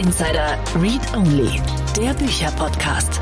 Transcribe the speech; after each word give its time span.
Insider 0.00 0.58
Read 0.80 1.14
Only, 1.14 1.60
der 1.94 2.14
Bücherpodcast. 2.14 3.20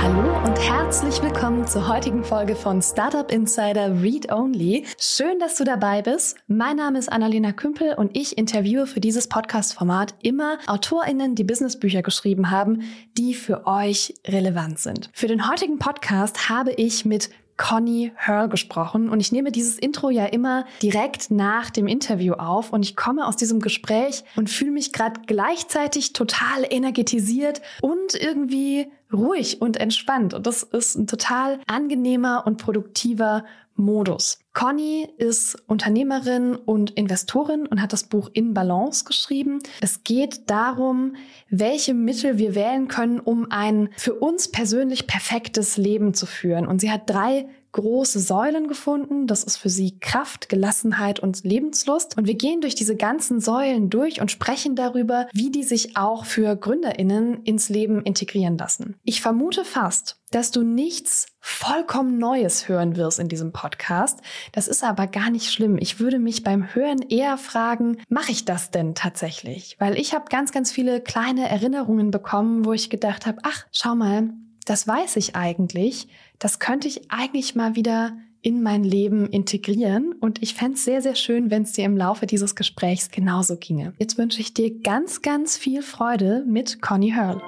Hallo 0.00 0.42
und 0.46 0.56
herzlich 0.56 1.22
willkommen 1.22 1.66
zur 1.66 1.86
heutigen 1.86 2.24
Folge 2.24 2.56
von 2.56 2.80
Startup 2.80 3.30
Insider 3.30 4.00
Read 4.00 4.32
Only. 4.32 4.86
Schön, 4.98 5.38
dass 5.38 5.56
du 5.56 5.64
dabei 5.64 6.00
bist. 6.00 6.38
Mein 6.46 6.76
Name 6.76 6.98
ist 6.98 7.12
Annalena 7.12 7.52
Kümpel 7.52 7.92
und 7.92 8.16
ich 8.16 8.38
interviewe 8.38 8.86
für 8.86 9.00
dieses 9.00 9.28
Podcast-Format 9.28 10.14
immer 10.22 10.56
AutorInnen, 10.66 11.34
die 11.34 11.44
Businessbücher 11.44 12.00
geschrieben 12.00 12.50
haben, 12.50 12.84
die 13.18 13.34
für 13.34 13.66
euch 13.66 14.14
relevant 14.26 14.78
sind. 14.78 15.10
Für 15.12 15.26
den 15.26 15.46
heutigen 15.50 15.78
Podcast 15.78 16.48
habe 16.48 16.72
ich 16.72 17.04
mit 17.04 17.28
Conny 17.58 18.12
Hurl 18.16 18.48
gesprochen 18.48 19.10
und 19.10 19.20
ich 19.20 19.32
nehme 19.32 19.52
dieses 19.52 19.78
Intro 19.78 20.08
ja 20.08 20.24
immer 20.24 20.64
direkt 20.80 21.30
nach 21.30 21.68
dem 21.68 21.86
Interview 21.86 22.34
auf 22.34 22.72
und 22.72 22.82
ich 22.82 22.96
komme 22.96 23.26
aus 23.26 23.36
diesem 23.36 23.60
Gespräch 23.60 24.24
und 24.36 24.48
fühle 24.48 24.70
mich 24.70 24.92
gerade 24.92 25.20
gleichzeitig 25.26 26.14
total 26.14 26.64
energetisiert 26.70 27.60
und 27.82 28.14
irgendwie 28.14 28.86
ruhig 29.12 29.60
und 29.60 29.76
entspannt. 29.78 30.34
Und 30.34 30.46
das 30.46 30.62
ist 30.62 30.96
ein 30.96 31.06
total 31.06 31.58
angenehmer 31.66 32.44
und 32.46 32.58
produktiver 32.58 33.44
Modus. 33.78 34.40
Conny 34.52 35.08
ist 35.18 35.56
Unternehmerin 35.68 36.56
und 36.56 36.90
Investorin 36.90 37.66
und 37.66 37.80
hat 37.80 37.92
das 37.92 38.04
Buch 38.04 38.28
In 38.32 38.52
Balance 38.52 39.04
geschrieben. 39.04 39.60
Es 39.80 40.02
geht 40.02 40.50
darum, 40.50 41.14
welche 41.48 41.94
Mittel 41.94 42.38
wir 42.38 42.54
wählen 42.54 42.88
können, 42.88 43.20
um 43.20 43.46
ein 43.50 43.90
für 43.96 44.14
uns 44.14 44.50
persönlich 44.50 45.06
perfektes 45.06 45.76
Leben 45.76 46.12
zu 46.12 46.26
führen. 46.26 46.66
Und 46.66 46.80
sie 46.80 46.90
hat 46.90 47.08
drei 47.08 47.48
große 47.72 48.20
Säulen 48.20 48.68
gefunden. 48.68 49.26
Das 49.26 49.44
ist 49.44 49.56
für 49.56 49.68
sie 49.68 49.98
Kraft, 49.98 50.48
Gelassenheit 50.48 51.20
und 51.20 51.44
Lebenslust. 51.44 52.16
Und 52.16 52.26
wir 52.26 52.34
gehen 52.34 52.60
durch 52.60 52.74
diese 52.74 52.96
ganzen 52.96 53.40
Säulen 53.40 53.90
durch 53.90 54.20
und 54.20 54.30
sprechen 54.30 54.76
darüber, 54.76 55.26
wie 55.32 55.50
die 55.50 55.64
sich 55.64 55.96
auch 55.96 56.24
für 56.24 56.56
Gründerinnen 56.56 57.42
ins 57.44 57.68
Leben 57.68 58.02
integrieren 58.02 58.58
lassen. 58.58 58.96
Ich 59.04 59.20
vermute 59.20 59.64
fast, 59.64 60.20
dass 60.30 60.50
du 60.50 60.62
nichts 60.62 61.26
vollkommen 61.40 62.18
Neues 62.18 62.68
hören 62.68 62.96
wirst 62.96 63.18
in 63.18 63.28
diesem 63.28 63.52
Podcast. 63.52 64.20
Das 64.52 64.68
ist 64.68 64.84
aber 64.84 65.06
gar 65.06 65.30
nicht 65.30 65.50
schlimm. 65.50 65.78
Ich 65.78 66.00
würde 66.00 66.18
mich 66.18 66.42
beim 66.42 66.74
Hören 66.74 67.00
eher 67.02 67.38
fragen, 67.38 67.98
mache 68.08 68.32
ich 68.32 68.44
das 68.44 68.70
denn 68.70 68.94
tatsächlich? 68.94 69.76
Weil 69.78 69.98
ich 69.98 70.14
habe 70.14 70.26
ganz, 70.28 70.52
ganz 70.52 70.70
viele 70.70 71.00
kleine 71.00 71.48
Erinnerungen 71.48 72.10
bekommen, 72.10 72.64
wo 72.64 72.72
ich 72.72 72.90
gedacht 72.90 73.26
habe, 73.26 73.38
ach, 73.44 73.66
schau 73.72 73.94
mal, 73.94 74.30
das 74.68 74.86
weiß 74.86 75.16
ich 75.16 75.34
eigentlich. 75.34 76.08
Das 76.40 76.60
könnte 76.60 76.86
ich 76.86 77.10
eigentlich 77.10 77.56
mal 77.56 77.74
wieder 77.74 78.16
in 78.42 78.62
mein 78.62 78.84
Leben 78.84 79.26
integrieren. 79.28 80.12
Und 80.20 80.40
ich 80.40 80.54
fände 80.54 80.74
es 80.74 80.84
sehr, 80.84 81.02
sehr 81.02 81.16
schön, 81.16 81.50
wenn 81.50 81.64
es 81.64 81.72
dir 81.72 81.84
im 81.84 81.96
Laufe 81.96 82.26
dieses 82.26 82.54
Gesprächs 82.54 83.10
genauso 83.10 83.56
ginge. 83.56 83.92
Jetzt 83.98 84.18
wünsche 84.18 84.40
ich 84.40 84.54
dir 84.54 84.80
ganz, 84.80 85.22
ganz 85.22 85.56
viel 85.56 85.82
Freude 85.82 86.44
mit 86.46 86.80
Conny 86.80 87.10
Hurl. 87.10 87.42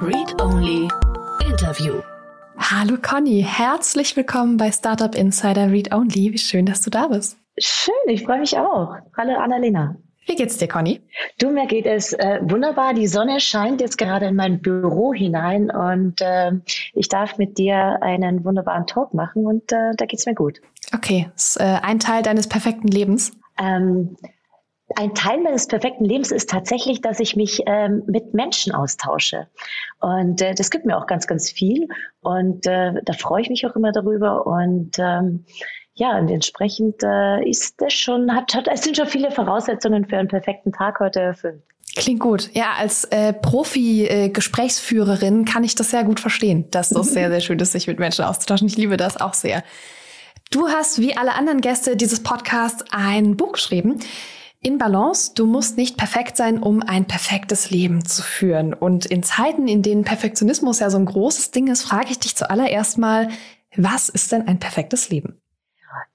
Read 0.00 0.42
Only 0.42 0.88
Interview. 1.48 2.00
Hallo 2.56 2.96
Conny, 3.00 3.46
herzlich 3.46 4.16
willkommen 4.16 4.56
bei 4.56 4.72
Startup 4.72 5.14
Insider 5.14 5.70
Read 5.70 5.94
Only. 5.94 6.32
Wie 6.32 6.38
schön, 6.38 6.66
dass 6.66 6.82
du 6.82 6.90
da 6.90 7.06
bist. 7.06 7.38
Schön, 7.58 7.94
ich 8.08 8.24
freue 8.24 8.40
mich 8.40 8.58
auch. 8.58 8.96
Hallo 9.16 9.36
Annalena. 9.38 9.96
Wie 10.28 10.36
geht's 10.36 10.58
dir, 10.58 10.68
Conny? 10.68 11.00
Du, 11.38 11.50
mir 11.50 11.66
geht 11.66 11.86
es 11.86 12.12
äh, 12.12 12.40
wunderbar. 12.42 12.92
Die 12.92 13.06
Sonne 13.06 13.40
scheint 13.40 13.80
jetzt 13.80 13.96
gerade 13.96 14.26
in 14.26 14.36
mein 14.36 14.60
Büro 14.60 15.14
hinein 15.14 15.70
und 15.70 16.20
äh, 16.20 16.52
ich 16.92 17.08
darf 17.08 17.38
mit 17.38 17.56
dir 17.56 18.02
einen 18.02 18.44
wunderbaren 18.44 18.86
Talk 18.86 19.14
machen 19.14 19.46
und 19.46 19.72
äh, 19.72 19.92
da 19.96 20.04
geht's 20.04 20.26
mir 20.26 20.34
gut. 20.34 20.60
Okay, 20.94 21.30
ist 21.34 21.58
äh, 21.58 21.78
ein 21.82 21.98
Teil 21.98 22.22
deines 22.22 22.46
perfekten 22.46 22.88
Lebens. 22.88 23.32
Ähm, 23.58 24.18
ein 24.96 25.14
Teil 25.14 25.40
meines 25.40 25.66
perfekten 25.66 26.04
Lebens 26.04 26.30
ist 26.30 26.50
tatsächlich, 26.50 27.00
dass 27.00 27.20
ich 27.20 27.34
mich 27.34 27.62
ähm, 27.66 28.02
mit 28.06 28.34
Menschen 28.34 28.74
austausche. 28.74 29.46
Und 30.00 30.42
äh, 30.42 30.54
das 30.54 30.70
gibt 30.70 30.84
mir 30.84 30.98
auch 30.98 31.06
ganz, 31.06 31.26
ganz 31.26 31.50
viel. 31.50 31.88
Und 32.20 32.66
äh, 32.66 32.92
da 33.02 33.12
freue 33.14 33.42
ich 33.42 33.48
mich 33.48 33.66
auch 33.66 33.76
immer 33.76 33.92
darüber. 33.92 34.46
Und 34.46 34.98
ähm, 34.98 35.44
ja, 35.98 36.16
und 36.16 36.30
entsprechend 36.30 37.02
äh, 37.02 37.44
ist 37.48 37.80
das 37.80 37.92
schon, 37.92 38.32
hat, 38.32 38.54
hat, 38.54 38.68
es 38.72 38.82
sind 38.82 38.96
schon 38.96 39.08
viele 39.08 39.32
Voraussetzungen 39.32 40.06
für 40.06 40.16
einen 40.16 40.28
perfekten 40.28 40.72
Tag 40.72 41.00
heute 41.00 41.20
erfüllt. 41.20 41.60
Klingt 41.96 42.20
gut. 42.20 42.50
Ja, 42.54 42.74
als 42.78 43.02
äh, 43.06 43.32
Profi-Gesprächsführerin 43.32 45.42
äh, 45.42 45.44
kann 45.44 45.64
ich 45.64 45.74
das 45.74 45.90
sehr 45.90 46.04
gut 46.04 46.20
verstehen, 46.20 46.70
dass 46.70 46.90
das 46.90 47.08
sehr, 47.12 47.30
sehr 47.30 47.40
schön 47.40 47.58
ist, 47.58 47.72
sich 47.72 47.88
mit 47.88 47.98
Menschen 47.98 48.24
auszutauschen. 48.24 48.68
Ich 48.68 48.76
liebe 48.76 48.96
das 48.96 49.20
auch 49.20 49.34
sehr. 49.34 49.64
Du 50.52 50.68
hast, 50.68 51.00
wie 51.00 51.16
alle 51.16 51.34
anderen 51.34 51.60
Gäste 51.60 51.96
dieses 51.96 52.22
Podcasts, 52.22 52.84
ein 52.92 53.36
Buch 53.36 53.50
geschrieben. 53.52 53.98
In 54.60 54.78
Balance, 54.78 55.32
du 55.34 55.46
musst 55.46 55.76
nicht 55.76 55.96
perfekt 55.96 56.36
sein, 56.36 56.62
um 56.62 56.80
ein 56.80 57.06
perfektes 57.06 57.70
Leben 57.70 58.04
zu 58.04 58.22
führen. 58.22 58.72
Und 58.72 59.04
in 59.06 59.24
Zeiten, 59.24 59.66
in 59.66 59.82
denen 59.82 60.04
Perfektionismus 60.04 60.78
ja 60.78 60.90
so 60.90 60.98
ein 60.98 61.06
großes 61.06 61.50
Ding 61.50 61.66
ist, 61.66 61.82
frage 61.82 62.12
ich 62.12 62.20
dich 62.20 62.36
zuallererst 62.36 62.98
mal, 62.98 63.30
was 63.74 64.08
ist 64.08 64.30
denn 64.30 64.46
ein 64.46 64.60
perfektes 64.60 65.10
Leben? 65.10 65.40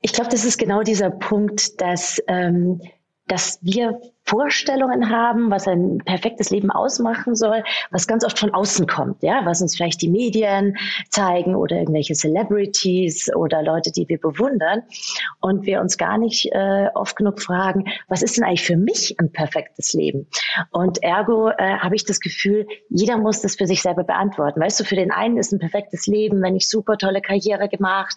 Ich 0.01 0.13
glaube, 0.13 0.29
das 0.29 0.45
ist 0.45 0.57
genau 0.57 0.83
dieser 0.83 1.09
Punkt, 1.09 1.81
dass, 1.81 2.21
ähm, 2.27 2.81
dass 3.27 3.59
wir 3.61 3.99
Vorstellungen 4.25 5.09
haben, 5.09 5.51
was 5.51 5.67
ein 5.67 5.99
perfektes 5.99 6.49
Leben 6.49 6.71
ausmachen 6.71 7.35
soll, 7.35 7.63
was 7.91 8.07
ganz 8.07 8.23
oft 8.23 8.39
von 8.39 8.53
außen 8.53 8.87
kommt, 8.87 9.21
ja, 9.21 9.41
was 9.43 9.61
uns 9.61 9.75
vielleicht 9.75 10.01
die 10.01 10.09
Medien 10.09 10.77
zeigen 11.09 11.55
oder 11.55 11.77
irgendwelche 11.77 12.15
Celebrities 12.15 13.29
oder 13.35 13.61
Leute, 13.61 13.91
die 13.91 14.07
wir 14.07 14.19
bewundern 14.19 14.83
und 15.41 15.65
wir 15.65 15.81
uns 15.81 15.97
gar 15.97 16.17
nicht 16.17 16.49
äh, 16.53 16.87
oft 16.95 17.17
genug 17.17 17.41
fragen, 17.41 17.85
was 18.07 18.23
ist 18.23 18.37
denn 18.37 18.45
eigentlich 18.45 18.65
für 18.65 18.77
mich 18.77 19.15
ein 19.19 19.31
perfektes 19.31 19.93
Leben? 19.93 20.27
Und 20.71 21.03
ergo 21.03 21.49
äh, 21.49 21.77
habe 21.79 21.95
ich 21.95 22.05
das 22.05 22.19
Gefühl, 22.19 22.65
jeder 22.89 23.17
muss 23.17 23.41
das 23.41 23.55
für 23.55 23.67
sich 23.67 23.81
selber 23.81 24.03
beantworten. 24.03 24.61
Weißt 24.61 24.79
du, 24.79 24.85
für 24.85 24.95
den 24.95 25.11
einen 25.11 25.37
ist 25.37 25.51
ein 25.51 25.59
perfektes 25.59 26.07
Leben, 26.07 26.41
wenn 26.41 26.55
ich 26.55 26.69
super 26.69 26.97
tolle 26.97 27.21
Karriere 27.21 27.67
gemacht, 27.67 28.15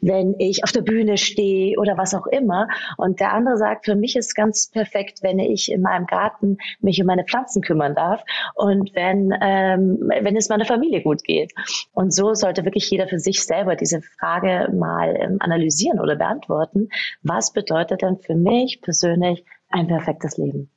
wenn 0.00 0.36
ich 0.38 0.62
auf 0.62 0.72
der 0.72 0.82
Bühne 0.82 1.18
stehe 1.18 1.78
oder 1.78 1.96
was 1.96 2.14
auch 2.14 2.26
immer. 2.26 2.68
Und 2.96 3.20
der 3.20 3.32
andere 3.32 3.56
sagt, 3.56 3.86
für 3.86 3.96
mich 3.96 4.14
ist 4.16 4.34
ganz 4.34 4.70
perfekt, 4.70 5.18
wenn 5.22 5.38
ich 5.38 5.47
in 5.70 5.82
meinem 5.82 6.06
Garten 6.06 6.58
mich 6.80 7.00
um 7.00 7.06
meine 7.06 7.24
Pflanzen 7.24 7.62
kümmern 7.62 7.94
darf 7.94 8.22
und 8.54 8.94
wenn, 8.94 9.34
ähm, 9.40 10.10
wenn 10.20 10.36
es 10.36 10.48
meiner 10.48 10.64
Familie 10.64 11.02
gut 11.02 11.24
geht. 11.24 11.52
Und 11.92 12.14
so 12.14 12.34
sollte 12.34 12.64
wirklich 12.64 12.90
jeder 12.90 13.08
für 13.08 13.18
sich 13.18 13.44
selber 13.44 13.76
diese 13.76 14.02
Frage 14.02 14.72
mal 14.72 15.16
ähm, 15.16 15.36
analysieren 15.40 16.00
oder 16.00 16.16
beantworten. 16.16 16.88
Was 17.22 17.52
bedeutet 17.52 18.02
denn 18.02 18.18
für 18.18 18.34
mich 18.34 18.80
persönlich 18.82 19.44
ein 19.70 19.86
perfektes 19.86 20.36
Leben? 20.36 20.70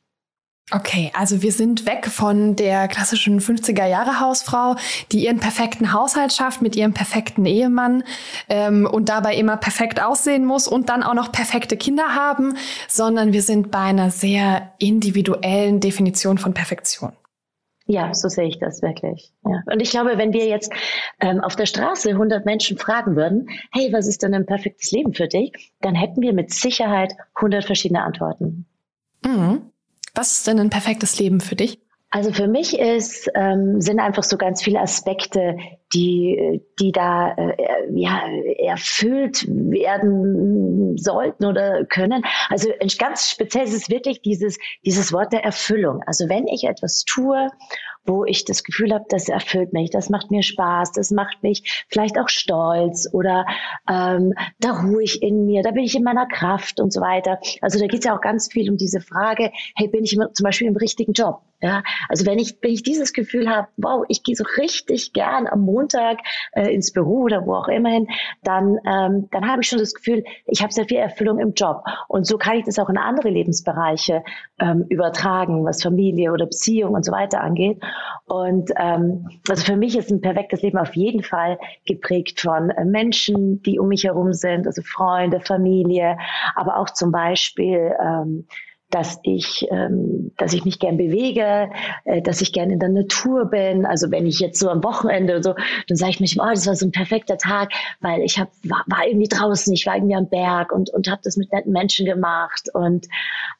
Okay, 0.73 1.11
also 1.13 1.41
wir 1.41 1.51
sind 1.51 1.85
weg 1.85 2.05
von 2.07 2.55
der 2.55 2.87
klassischen 2.87 3.41
50er 3.41 3.85
Jahre 3.85 4.21
Hausfrau, 4.21 4.75
die 5.11 5.25
ihren 5.25 5.39
perfekten 5.39 5.91
Haushalt 5.91 6.31
schafft 6.31 6.61
mit 6.61 6.77
ihrem 6.77 6.93
perfekten 6.93 7.45
Ehemann 7.45 8.03
ähm, 8.47 8.87
und 8.89 9.09
dabei 9.09 9.35
immer 9.35 9.57
perfekt 9.57 10.01
aussehen 10.01 10.45
muss 10.45 10.69
und 10.69 10.87
dann 10.87 11.03
auch 11.03 11.13
noch 11.13 11.33
perfekte 11.33 11.75
Kinder 11.75 12.15
haben, 12.15 12.55
sondern 12.87 13.33
wir 13.33 13.41
sind 13.41 13.69
bei 13.69 13.79
einer 13.79 14.11
sehr 14.11 14.71
individuellen 14.79 15.81
Definition 15.81 16.37
von 16.37 16.53
Perfektion. 16.53 17.11
Ja, 17.85 18.13
so 18.13 18.29
sehe 18.29 18.47
ich 18.47 18.57
das 18.57 18.81
wirklich. 18.81 19.33
Ja. 19.43 19.63
Und 19.65 19.81
ich 19.81 19.89
glaube, 19.89 20.17
wenn 20.17 20.31
wir 20.31 20.47
jetzt 20.47 20.71
ähm, 21.19 21.41
auf 21.41 21.57
der 21.57 21.65
Straße 21.65 22.11
100 22.11 22.45
Menschen 22.45 22.77
fragen 22.77 23.17
würden, 23.17 23.49
hey, 23.73 23.91
was 23.91 24.07
ist 24.07 24.23
denn 24.23 24.33
ein 24.33 24.45
perfektes 24.45 24.91
Leben 24.91 25.13
für 25.13 25.27
dich? 25.27 25.73
Dann 25.81 25.95
hätten 25.95 26.21
wir 26.21 26.31
mit 26.31 26.53
Sicherheit 26.53 27.13
100 27.35 27.65
verschiedene 27.65 28.03
Antworten. 28.03 28.65
Mhm. 29.25 29.70
Was 30.13 30.37
ist 30.37 30.47
denn 30.47 30.59
ein 30.59 30.69
perfektes 30.69 31.19
Leben 31.19 31.39
für 31.39 31.55
dich? 31.55 31.79
Also 32.13 32.33
für 32.33 32.49
mich 32.49 32.77
ist, 32.77 33.29
ähm, 33.35 33.79
sind 33.79 34.01
einfach 34.01 34.23
so 34.23 34.35
ganz 34.35 34.61
viele 34.61 34.81
Aspekte, 34.81 35.55
die, 35.93 36.61
die 36.77 36.91
da 36.91 37.31
äh, 37.31 37.55
ja, 37.93 38.21
erfüllt 38.59 39.47
werden 39.47 40.97
sollten 40.97 41.45
oder 41.45 41.85
können. 41.85 42.23
Also 42.49 42.69
ganz 42.99 43.29
speziell 43.29 43.63
ist 43.63 43.73
es 43.73 43.89
wirklich 43.89 44.21
dieses, 44.21 44.57
dieses 44.85 45.13
Wort 45.13 45.31
der 45.31 45.45
Erfüllung. 45.45 46.01
Also 46.05 46.27
wenn 46.27 46.47
ich 46.47 46.65
etwas 46.65 47.05
tue 47.05 47.47
wo 48.05 48.25
ich 48.25 48.45
das 48.45 48.63
Gefühl 48.63 48.93
habe, 48.93 49.05
das 49.09 49.29
erfüllt 49.29 49.73
mich, 49.73 49.89
das 49.89 50.09
macht 50.09 50.31
mir 50.31 50.43
Spaß, 50.43 50.91
das 50.91 51.11
macht 51.11 51.43
mich 51.43 51.85
vielleicht 51.87 52.19
auch 52.19 52.29
stolz 52.29 53.07
oder 53.11 53.45
ähm, 53.89 54.33
da 54.59 54.81
ruhe 54.81 55.03
ich 55.03 55.21
in 55.21 55.45
mir, 55.45 55.63
da 55.63 55.71
bin 55.71 55.83
ich 55.83 55.95
in 55.95 56.03
meiner 56.03 56.25
Kraft 56.27 56.79
und 56.79 56.91
so 56.91 57.01
weiter. 57.01 57.39
Also 57.61 57.79
da 57.79 57.87
geht 57.87 57.99
es 57.99 58.05
ja 58.05 58.15
auch 58.15 58.21
ganz 58.21 58.51
viel 58.51 58.69
um 58.69 58.77
diese 58.77 59.01
Frage, 59.01 59.51
hey, 59.75 59.87
bin 59.87 60.03
ich 60.03 60.11
zum 60.11 60.43
Beispiel 60.43 60.67
im 60.67 60.77
richtigen 60.77 61.13
Job? 61.13 61.41
Ja, 61.61 61.83
also 62.09 62.25
wenn 62.25 62.39
ich, 62.39 62.57
wenn 62.61 62.71
ich 62.71 62.81
dieses 62.81 63.13
Gefühl 63.13 63.47
habe, 63.47 63.67
wow, 63.77 64.03
ich 64.07 64.23
gehe 64.23 64.35
so 64.35 64.43
richtig 64.57 65.13
gern 65.13 65.45
am 65.47 65.61
Montag 65.61 66.17
äh, 66.53 66.73
ins 66.73 66.91
Büro 66.91 67.21
oder 67.21 67.45
wo 67.45 67.53
auch 67.53 67.67
immer 67.67 67.89
hin, 67.89 68.07
dann, 68.41 68.79
ähm, 68.83 69.27
dann 69.31 69.47
habe 69.47 69.61
ich 69.61 69.67
schon 69.67 69.77
das 69.77 69.93
Gefühl, 69.93 70.23
ich 70.47 70.63
habe 70.63 70.73
sehr 70.73 70.85
viel 70.85 70.97
Erfüllung 70.97 71.37
im 71.37 71.53
Job. 71.53 71.83
Und 72.07 72.25
so 72.25 72.39
kann 72.39 72.57
ich 72.57 72.65
das 72.65 72.79
auch 72.79 72.89
in 72.89 72.97
andere 72.97 73.29
Lebensbereiche 73.29 74.23
ähm, 74.59 74.85
übertragen, 74.89 75.63
was 75.63 75.83
Familie 75.83 76.31
oder 76.31 76.47
Beziehung 76.47 76.95
und 76.95 77.05
so 77.05 77.11
weiter 77.11 77.41
angeht. 77.41 77.79
Und 78.25 78.71
ähm, 78.77 79.29
also 79.47 79.63
für 79.63 79.77
mich 79.77 79.95
ist 79.95 80.09
ein 80.09 80.21
perfektes 80.21 80.63
Leben 80.63 80.79
auf 80.79 80.95
jeden 80.95 81.21
Fall 81.21 81.59
geprägt 81.85 82.41
von 82.41 82.71
äh, 82.71 82.85
Menschen, 82.85 83.61
die 83.61 83.77
um 83.77 83.89
mich 83.89 84.05
herum 84.05 84.33
sind, 84.33 84.65
also 84.65 84.81
Freunde, 84.81 85.41
Familie, 85.41 86.17
aber 86.55 86.77
auch 86.77 86.89
zum 86.89 87.11
Beispiel 87.11 87.93
ähm, 88.03 88.47
dass 88.91 89.19
ich, 89.23 89.67
ähm, 89.71 90.31
dass 90.37 90.53
ich 90.53 90.65
mich 90.65 90.79
gern 90.79 90.97
bewege, 90.97 91.69
äh, 92.05 92.21
dass 92.21 92.41
ich 92.41 92.53
gern 92.53 92.69
in 92.69 92.79
der 92.79 92.89
Natur 92.89 93.45
bin. 93.45 93.85
Also 93.85 94.11
wenn 94.11 94.25
ich 94.25 94.39
jetzt 94.39 94.59
so 94.59 94.69
am 94.69 94.83
Wochenende 94.83 95.41
so, 95.41 95.55
dann 95.87 95.97
sage 95.97 96.11
ich 96.11 96.19
mich, 96.19 96.39
oh, 96.39 96.49
das 96.49 96.67
war 96.67 96.75
so 96.75 96.85
ein 96.85 96.91
perfekter 96.91 97.37
Tag, 97.37 97.71
weil 98.01 98.21
ich 98.21 98.39
hab, 98.39 98.49
war, 98.63 98.83
war 98.87 99.07
irgendwie 99.07 99.29
draußen, 99.29 99.73
ich 99.73 99.85
war 99.85 99.95
irgendwie 99.95 100.15
am 100.15 100.29
Berg 100.29 100.71
und, 100.71 100.89
und 100.91 101.09
habe 101.09 101.21
das 101.23 101.37
mit 101.37 101.51
netten 101.51 101.71
Menschen 101.71 102.05
gemacht. 102.05 102.69
Und, 102.73 103.07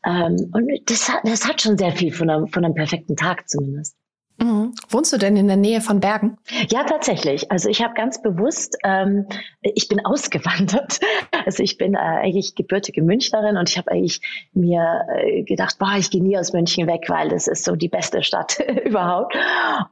ähm, 0.06 0.51
und 0.54 0.69
das, 0.86 1.10
hat, 1.10 1.22
das 1.24 1.48
hat 1.48 1.62
schon 1.62 1.77
sehr 1.77 1.92
viel 1.92 2.12
von 2.12 2.30
einem, 2.30 2.48
von 2.48 2.66
einem 2.66 2.75
perfekten 2.75 3.16
Tag 3.16 3.50
zumindest. 3.50 3.95
Mhm. 4.41 4.73
Wohnst 4.89 5.13
du 5.13 5.17
denn 5.17 5.38
in 5.38 5.47
der 5.47 5.55
Nähe 5.55 5.81
von 5.81 5.99
Bergen? 5.99 6.38
Ja, 6.69 6.83
tatsächlich. 6.83 7.51
Also 7.51 7.69
ich 7.69 7.83
habe 7.83 7.93
ganz 7.93 8.21
bewusst, 8.21 8.75
ähm, 8.83 9.27
ich 9.61 9.88
bin 9.88 9.99
ausgewandert. 10.05 10.99
Also 11.45 11.61
ich 11.61 11.77
bin 11.77 11.93
äh, 11.93 11.97
eigentlich 11.97 12.55
gebürtige 12.55 13.03
Münchnerin 13.03 13.57
und 13.57 13.69
ich 13.69 13.77
habe 13.77 13.91
eigentlich 13.91 14.21
mir 14.53 15.05
äh, 15.15 15.43
gedacht, 15.43 15.77
boah, 15.77 15.93
ich 15.97 16.09
gehe 16.09 16.23
nie 16.23 16.38
aus 16.38 16.53
München 16.53 16.88
weg, 16.88 17.05
weil 17.07 17.29
das 17.29 17.47
ist 17.47 17.65
so 17.65 17.75
die 17.75 17.89
beste 17.89 18.23
Stadt 18.23 18.59
überhaupt. 18.85 19.35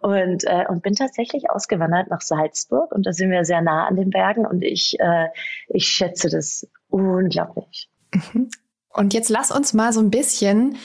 Und, 0.01 0.43
äh, 0.45 0.65
und 0.67 0.81
bin 0.81 0.95
tatsächlich 0.95 1.51
ausgewandert 1.51 2.09
nach 2.09 2.21
Salzburg 2.21 2.91
und 2.91 3.05
da 3.05 3.13
sind 3.13 3.29
wir 3.29 3.45
sehr 3.45 3.61
nah 3.61 3.85
an 3.85 3.95
den 3.95 4.09
Bergen 4.09 4.47
und 4.47 4.63
ich, 4.63 4.99
äh, 4.99 5.27
ich 5.67 5.85
schätze 5.87 6.29
das 6.29 6.67
unglaublich. 6.89 7.89
Mhm. 8.13 8.49
Und 8.91 9.13
jetzt 9.13 9.29
lass 9.29 9.51
uns 9.51 9.73
mal 9.73 9.93
so 9.93 9.99
ein 9.99 10.09
bisschen 10.09 10.75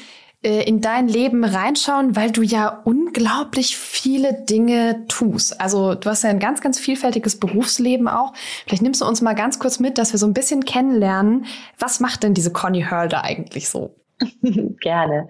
in 0.44 0.80
dein 0.80 1.08
Leben 1.08 1.44
reinschauen, 1.44 2.16
weil 2.16 2.30
du 2.30 2.42
ja 2.42 2.82
unglaublich 2.84 3.76
viele 3.76 4.34
Dinge 4.34 5.06
tust. 5.08 5.60
Also 5.60 5.94
du 5.94 6.10
hast 6.10 6.22
ja 6.22 6.30
ein 6.30 6.38
ganz, 6.38 6.60
ganz 6.60 6.78
vielfältiges 6.78 7.40
Berufsleben 7.40 8.08
auch. 8.08 8.34
Vielleicht 8.66 8.82
nimmst 8.82 9.00
du 9.00 9.06
uns 9.06 9.22
mal 9.22 9.34
ganz 9.34 9.58
kurz 9.58 9.80
mit, 9.80 9.96
dass 9.96 10.12
wir 10.12 10.18
so 10.18 10.26
ein 10.26 10.34
bisschen 10.34 10.64
kennenlernen. 10.64 11.46
Was 11.78 12.00
macht 12.00 12.22
denn 12.22 12.34
diese 12.34 12.52
Conny 12.52 12.82
Hörder 12.82 13.24
eigentlich 13.24 13.68
so? 13.68 13.96
Gerne. 14.80 15.28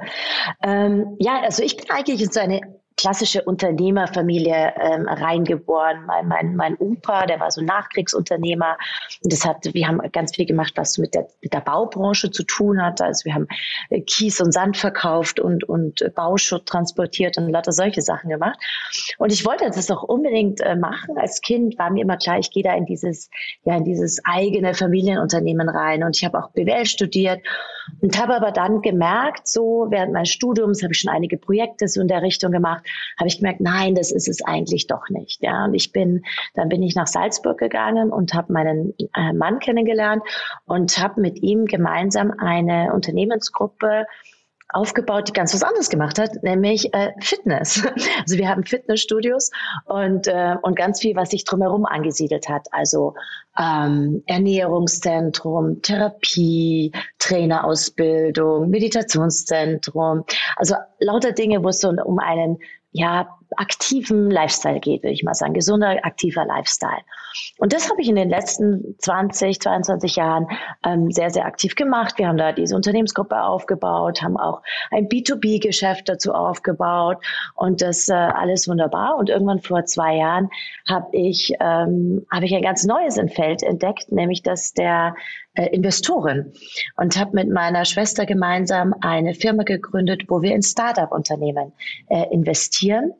Ähm, 0.63 1.17
ja, 1.19 1.41
also 1.43 1.63
ich 1.63 1.77
bin 1.77 1.91
eigentlich 1.91 2.29
so 2.31 2.41
eine 2.41 2.61
klassische 2.97 3.43
Unternehmerfamilie 3.43 4.75
ähm, 4.77 5.09
reingeboren. 5.09 6.07
Mein, 6.07 6.29
mein, 6.29 6.57
mein 6.57 6.77
Opa, 6.77 7.27
der 7.27 7.41
war 7.41 7.51
so 7.51 7.61
Nachkriegsunternehmer. 7.61 8.77
Und 9.23 9.33
das 9.33 9.45
hat, 9.45 9.65
wir 9.73 9.89
haben 9.89 10.01
ganz 10.13 10.35
viel 10.35 10.47
gemacht, 10.47 10.73
was 10.77 10.99
mit 10.99 11.15
der, 11.15 11.29
mit 11.43 11.53
der 11.53 11.61
Baubranche 11.61 12.31
zu 12.31 12.45
tun 12.45 12.83
hat. 12.83 13.01
Also 13.01 13.25
wir 13.25 13.35
haben 13.35 13.49
äh, 13.91 14.01
Kies 14.01 14.41
und 14.41 14.53
Sand 14.53 14.77
verkauft 14.77 15.41
und, 15.41 15.65
und 15.65 16.05
Bauschutt 16.15 16.67
transportiert 16.67 17.37
und 17.37 17.49
lauter 17.51 17.73
solche 17.73 18.03
Sachen 18.03 18.31
gemacht. 18.31 18.59
Und 19.19 19.33
ich 19.33 19.45
wollte 19.45 19.65
das 19.65 19.91
auch 19.91 20.03
unbedingt 20.03 20.61
äh, 20.61 20.77
machen. 20.77 21.19
Als 21.19 21.41
Kind 21.41 21.79
war 21.79 21.91
mir 21.91 22.03
immer 22.03 22.17
klar, 22.17 22.39
ich 22.39 22.51
gehe 22.51 22.63
da 22.63 22.75
in 22.75 22.87
dieses, 22.87 23.29
ja, 23.65 23.77
in 23.77 23.85
dieses 23.85 24.21
eigene 24.25 24.75
Familienunternehmen 24.75 25.69
rein. 25.69 26.05
Und 26.05 26.17
ich 26.17 26.25
habe 26.25 26.39
auch 26.39 26.51
BWL 26.53 26.87
studiert 26.87 27.41
und 28.01 28.19
habe 28.21 28.35
aber 28.35 28.53
dann 28.53 28.83
gemerkt, 28.83 29.49
so 29.49 29.87
während 29.91 30.13
meines 30.13 30.31
Studiums 30.31 30.83
habe 30.83 30.93
ich 30.93 31.01
schon 31.01 31.13
einige 31.13 31.37
Projekte 31.37 31.89
so 31.89 32.01
in 32.01 32.09
der 32.09 32.23
Richtung 32.23 32.53
gemacht, 32.53 32.84
habe 33.19 33.29
ich 33.29 33.39
gemerkt, 33.39 33.61
nein, 33.61 33.95
das 33.95 34.13
ist 34.13 34.29
es 34.29 34.45
eigentlich 34.45 34.87
doch 34.87 35.09
nicht. 35.09 35.43
Ja, 35.43 35.65
und 35.65 35.75
ich 35.75 35.93
bin, 35.93 36.25
dann 36.55 36.69
bin 36.69 36.83
ich 36.83 36.95
nach 36.95 37.07
Salzburg 37.07 37.59
gegangen 37.59 38.11
und 38.11 38.35
habe 38.35 38.53
meinen 38.53 38.95
äh, 39.15 39.33
Mann 39.33 39.59
kennengelernt 39.59 40.23
und 40.67 40.99
habe 40.99 41.21
mit 41.21 41.43
ihm 41.43 41.67
gemeinsam 41.67 42.33
eine 42.39 42.93
Unternehmensgruppe 42.93 44.07
aufgebaut, 44.75 45.29
die 45.29 45.33
ganz 45.33 45.55
was 45.55 45.63
anderes 45.63 45.89
gemacht 45.89 46.19
hat, 46.19 46.43
nämlich 46.43 46.93
äh, 46.95 47.13
Fitness. 47.21 47.83
Also 48.25 48.39
wir 48.39 48.49
haben 48.49 48.65
Fitnessstudios 48.65 49.51
und, 49.87 50.27
äh, 50.27 50.57
und 50.63 50.77
ganz 50.77 51.01
viel, 51.01 51.15
was 51.15 51.31
sich 51.31 51.45
drumherum 51.45 51.85
angesiedelt 51.85 52.49
hat. 52.49 52.69
Also 52.73 53.15
ähm, 53.59 54.23
Ernährungszentrum, 54.27 55.83
Therapie, 55.83 56.93
Trainerausbildung, 57.19 58.71
Meditationszentrum. 58.71 60.25
Also 60.57 60.75
lauter 60.99 61.33
Dinge, 61.33 61.63
wo 61.63 61.69
es 61.69 61.81
so 61.81 61.91
um 61.91 62.19
einen 62.19 62.59
ja, 62.97 63.29
aktiven 63.57 64.31
Lifestyle 64.31 64.81
geht, 64.81 65.03
würde 65.03 65.15
ich 65.15 65.25
mal 65.25 65.35
sagen, 65.35 65.55
gesunder, 65.55 65.99
aktiver 66.03 66.45
Lifestyle. 66.45 67.03
Und 67.59 67.73
das 67.73 67.91
habe 67.91 68.01
ich 68.01 68.09
in 68.09 68.17
den 68.17 68.29
letzten 68.29 68.97
20, 68.99 69.61
22 69.61 70.17
Jahren 70.17 70.47
ähm, 70.85 71.11
sehr, 71.11 71.31
sehr 71.31 71.47
aktiv 71.47 71.75
gemacht. 71.75 72.19
Wir 72.19 72.29
haben 72.29 72.37
da 72.37 72.53
diese 72.53 72.77
Unternehmensgruppe 72.77 73.43
aufgebaut, 73.43 74.23
haben 74.23 74.37
auch 74.37 74.63
ein 74.91 75.09
B2B-Geschäft 75.09 76.09
dazu 76.09 76.33
aufgebaut 76.33 77.19
und 77.55 77.83
das 77.83 78.09
äh, 78.09 78.13
alles 78.13 78.69
wunderbar. 78.69 79.17
Und 79.17 79.31
irgendwann 79.31 79.61
vor 79.61 79.85
zwei 79.85 80.17
Jahren 80.17 80.49
habe 80.89 81.09
ich, 81.13 81.53
ähm, 81.61 82.25
habe 82.31 82.45
ich 82.45 82.55
ein 82.55 82.63
ganz 82.63 82.85
neues 82.85 83.19
Feld 83.35 83.63
entdeckt, 83.63 84.11
nämlich 84.13 84.43
dass 84.43 84.73
der 84.73 85.15
äh, 85.55 85.67
Investoren 85.67 86.53
und 86.97 87.17
habe 87.19 87.31
mit 87.35 87.49
meiner 87.49 87.85
Schwester 87.85 88.27
gemeinsam 88.27 88.95
eine 89.01 89.35
Firma 89.35 89.63
gegründet, 89.63 90.25
wo 90.29 90.43
wir 90.43 90.55
in 90.55 90.63
Startup-Unternehmen 90.63 91.73
äh, 92.09 92.25
investieren. 92.33 93.13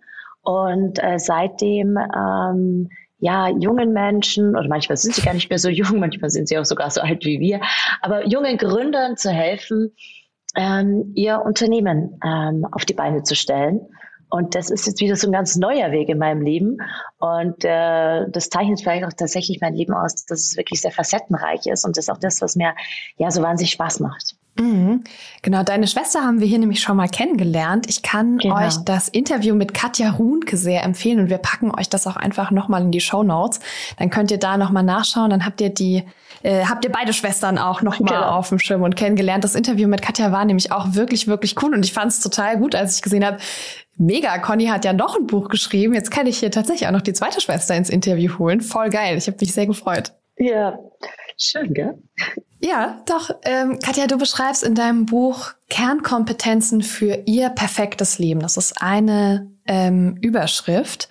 Und 0.45 1.03
äh, 1.03 1.19
seitdem 1.19 1.97
ähm, 1.97 2.89
ja, 3.19 3.49
jungen 3.49 3.93
Menschen, 3.93 4.51
oder 4.51 4.69
manchmal 4.69 4.99
sind 4.99 5.15
sie 5.15 5.23
gar 5.23 5.35
nicht 5.35 5.49
mehr 5.49 5.59
so 5.59 5.69
jung, 5.71 5.99
manchmal 5.99 6.31
sind 6.31 6.49
sie 6.49 6.59
auch 6.59 6.65
sogar 6.65 6.91
so 6.91 7.01
alt 7.01 7.25
wie 7.25 7.41
wir, 7.41 7.61
aber 8.03 8.27
jungen 8.27 8.59
Gründern 8.59 9.17
zu 9.17 9.31
helfen, 9.31 9.95
ähm, 10.57 11.13
ihr 11.15 11.41
Unternehmen 11.41 12.21
ähm, 12.25 12.67
auf 12.71 12.85
die 12.85 12.95
Beine 12.95 13.23
zu 13.23 13.35
stellen. 13.35 13.81
Und 14.31 14.55
das 14.55 14.71
ist 14.71 14.87
jetzt 14.87 15.01
wieder 15.01 15.17
so 15.17 15.29
ein 15.29 15.33
ganz 15.33 15.57
neuer 15.57 15.93
Weg 15.93 16.09
in 16.09 16.19
meinem 16.19 16.43
Leben. 16.43 16.79
Und 17.19 17.65
äh, 17.65 18.29
das 18.31 18.51
zeichnet 18.51 18.81
vielleicht 18.81 19.05
auch 19.05 19.13
tatsächlich 19.13 19.61
mein 19.61 19.75
Leben 19.75 19.95
aus, 19.95 20.27
dass 20.27 20.41
es 20.41 20.57
wirklich 20.57 20.81
sehr 20.81 20.91
facettenreich 20.91 21.67
ist. 21.67 21.85
Und 21.85 21.97
das 21.97 22.07
ist 22.07 22.11
auch 22.11 22.19
das, 22.19 22.43
was 22.43 22.57
mir 22.57 22.75
ja 23.17 23.31
so 23.31 23.43
wahnsinnig 23.43 23.73
Spaß 23.73 24.01
macht. 24.01 24.35
Mhm. 24.57 25.03
Genau, 25.43 25.65
deine 25.65 25.87
Schwester 25.87 26.23
haben 26.23 26.41
wir 26.41 26.47
hier 26.47 26.59
nämlich 26.59 26.81
schon 26.81 26.97
mal 26.97 27.09
kennengelernt. 27.09 27.87
Ich 27.89 28.03
kann 28.03 28.39
genau. 28.39 28.57
euch 28.57 28.77
das 28.85 29.09
Interview 29.09 29.55
mit 29.55 29.75
Katja 29.75 30.11
Runke 30.11 30.57
sehr 30.57 30.85
empfehlen 30.85 31.19
und 31.19 31.31
wir 31.31 31.39
packen 31.39 31.73
euch 31.73 31.89
das 31.89 32.07
auch 32.07 32.17
einfach 32.17 32.51
nochmal 32.51 32.83
in 32.83 32.93
die 32.93 33.01
Show 33.01 33.25
Notes. 33.25 33.61
Dann 33.99 34.11
könnt 34.11 34.31
ihr 34.31 34.39
da 34.39 34.57
nochmal 34.57 34.85
nachschauen. 34.85 35.31
Dann 35.31 35.45
habt 35.45 35.61
ihr 35.61 35.71
die, 35.71 36.05
äh, 36.43 36.67
habt 36.67 36.85
ihr 36.85 36.93
beide 36.93 37.13
Schwestern 37.13 37.59
auch 37.59 37.83
nochmal 37.83 38.15
genau. 38.15 38.31
auf 38.31 38.49
dem 38.49 38.61
Schirm 38.61 38.83
und 38.83 38.95
kennengelernt. 38.95 39.43
Das 39.43 39.57
Interview 39.57 39.89
mit 39.89 40.03
Katja 40.03 40.31
war 40.31 40.45
nämlich 40.45 40.71
auch 40.71 40.95
wirklich, 40.95 41.27
wirklich 41.27 41.61
cool 41.63 41.75
und 41.75 41.85
ich 41.85 41.93
fand 41.93 42.13
es 42.13 42.21
total 42.21 42.59
gut, 42.59 42.75
als 42.77 42.97
ich 42.97 43.03
gesehen 43.03 43.25
habe, 43.25 43.39
Mega, 43.97 44.39
Conny 44.39 44.67
hat 44.67 44.85
ja 44.85 44.93
noch 44.93 45.17
ein 45.17 45.27
Buch 45.27 45.49
geschrieben. 45.49 45.95
Jetzt 45.95 46.11
kann 46.11 46.27
ich 46.27 46.39
hier 46.39 46.51
tatsächlich 46.51 46.89
auch 46.89 46.93
noch 46.93 47.01
die 47.01 47.13
zweite 47.13 47.41
Schwester 47.41 47.77
ins 47.77 47.91
Interview 47.91 48.39
holen. 48.39 48.61
Voll 48.61 48.91
geil. 48.91 49.17
Ich 49.17 49.29
habe 49.29 49.37
mich 49.41 49.53
sehr 49.53 49.69
gefreut. 49.69 50.13
Ja, 50.37 50.77
schön, 51.39 51.73
gell? 51.73 51.95
Ja, 52.65 53.03
doch. 53.05 53.31
Ähm, 53.43 53.79
Katja, 53.79 54.07
du 54.07 54.17
beschreibst 54.17 54.63
in 54.63 54.75
deinem 54.75 55.05
Buch 55.05 55.53
Kernkompetenzen 55.69 56.81
für 56.81 57.23
ihr 57.27 57.51
perfektes 57.51 58.19
Leben. 58.19 58.41
Das 58.41 58.57
ist 58.57 58.81
eine 58.81 59.51
ähm, 59.67 60.17
Überschrift. 60.23 61.11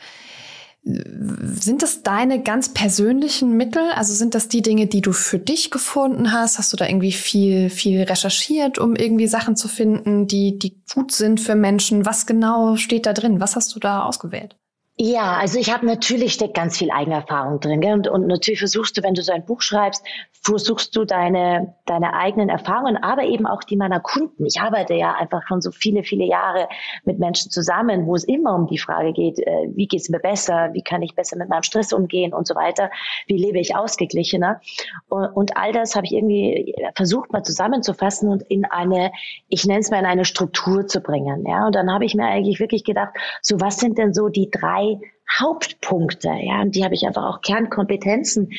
Sind 0.83 1.83
das 1.83 2.01
deine 2.01 2.41
ganz 2.41 2.73
persönlichen 2.73 3.55
Mittel? 3.55 3.83
Also 3.91 4.15
sind 4.15 4.33
das 4.33 4.47
die 4.47 4.63
Dinge, 4.63 4.87
die 4.87 5.01
du 5.01 5.13
für 5.13 5.37
dich 5.37 5.69
gefunden 5.69 6.31
hast? 6.31 6.57
Hast 6.57 6.73
du 6.73 6.77
da 6.77 6.87
irgendwie 6.87 7.11
viel, 7.11 7.69
viel 7.69 8.01
recherchiert, 8.01 8.79
um 8.79 8.95
irgendwie 8.95 9.27
Sachen 9.27 9.55
zu 9.55 9.67
finden, 9.67 10.25
die, 10.25 10.57
die 10.57 10.81
gut 10.91 11.11
sind 11.11 11.39
für 11.39 11.53
Menschen? 11.53 12.03
Was 12.03 12.25
genau 12.25 12.77
steht 12.77 13.05
da 13.05 13.13
drin? 13.13 13.39
Was 13.39 13.55
hast 13.55 13.75
du 13.75 13.79
da 13.79 14.03
ausgewählt? 14.03 14.57
Ja, 14.95 15.37
also 15.37 15.57
ich 15.57 15.73
habe 15.73 15.87
natürlich 15.87 16.33
steckt 16.33 16.53
ganz 16.53 16.77
viel 16.77 16.91
Eigenerfahrung 16.91 17.59
drin. 17.59 17.81
Gell? 17.81 17.93
Und, 17.93 18.07
und 18.07 18.27
natürlich 18.27 18.59
versuchst 18.59 18.95
du, 18.95 19.01
wenn 19.01 19.15
du 19.15 19.23
so 19.23 19.33
ein 19.33 19.43
Buch 19.43 19.61
schreibst, 19.61 20.05
versuchst 20.43 20.95
du 20.95 21.03
deine, 21.03 21.73
deine 21.87 22.13
eigenen 22.13 22.49
Erfahrungen, 22.49 22.97
aber 22.97 23.23
eben 23.23 23.47
auch 23.47 23.63
die 23.63 23.75
meiner 23.75 23.99
Kunden. 23.99 24.45
Ich 24.45 24.61
arbeite 24.61 24.93
ja 24.93 25.15
einfach 25.15 25.41
schon 25.47 25.61
so 25.61 25.71
viele, 25.71 26.03
viele 26.03 26.25
Jahre 26.25 26.67
mit 27.05 27.17
Menschen 27.17 27.49
zusammen, 27.49 28.05
wo 28.05 28.13
es 28.13 28.23
immer 28.23 28.53
um 28.53 28.67
die 28.67 28.77
Frage 28.77 29.13
geht, 29.13 29.39
äh, 29.39 29.69
wie 29.73 29.87
geht 29.87 30.01
es 30.01 30.09
mir 30.09 30.19
besser, 30.19 30.69
wie 30.73 30.83
kann 30.83 31.01
ich 31.01 31.15
besser 31.15 31.37
mit 31.37 31.49
meinem 31.49 31.63
Stress 31.63 31.91
umgehen 31.91 32.31
und 32.31 32.45
so 32.45 32.53
weiter, 32.53 32.91
wie 33.25 33.37
lebe 33.37 33.59
ich 33.59 33.75
ausgeglichener. 33.75 34.61
Und, 35.09 35.25
und 35.25 35.57
all 35.57 35.71
das 35.71 35.95
habe 35.95 36.05
ich 36.05 36.11
irgendwie 36.11 36.75
versucht 36.93 37.33
mal 37.33 37.41
zusammenzufassen 37.41 38.29
und 38.29 38.43
in 38.43 38.65
eine, 38.65 39.11
ich 39.49 39.65
nenne 39.65 39.79
es 39.79 39.89
mal 39.89 39.99
in 39.99 40.05
eine 40.05 40.25
Struktur 40.25 40.85
zu 40.85 41.01
bringen. 41.01 41.47
Ja, 41.47 41.65
und 41.65 41.73
dann 41.73 41.91
habe 41.91 42.05
ich 42.05 42.13
mir 42.13 42.25
eigentlich 42.25 42.59
wirklich 42.59 42.83
gedacht, 42.83 43.15
so 43.41 43.59
was 43.59 43.77
sind 43.77 43.97
denn 43.97 44.13
so 44.13 44.29
die 44.29 44.51
drei 44.51 44.82
drei 44.83 44.99
Hauptpunkte, 45.39 46.29
ja, 46.41 46.61
und 46.61 46.75
die 46.75 46.83
habe 46.83 46.93
ich 46.93 47.05
einfach 47.05 47.23
auch 47.23 47.41
Kernkompetenzen 47.41 48.49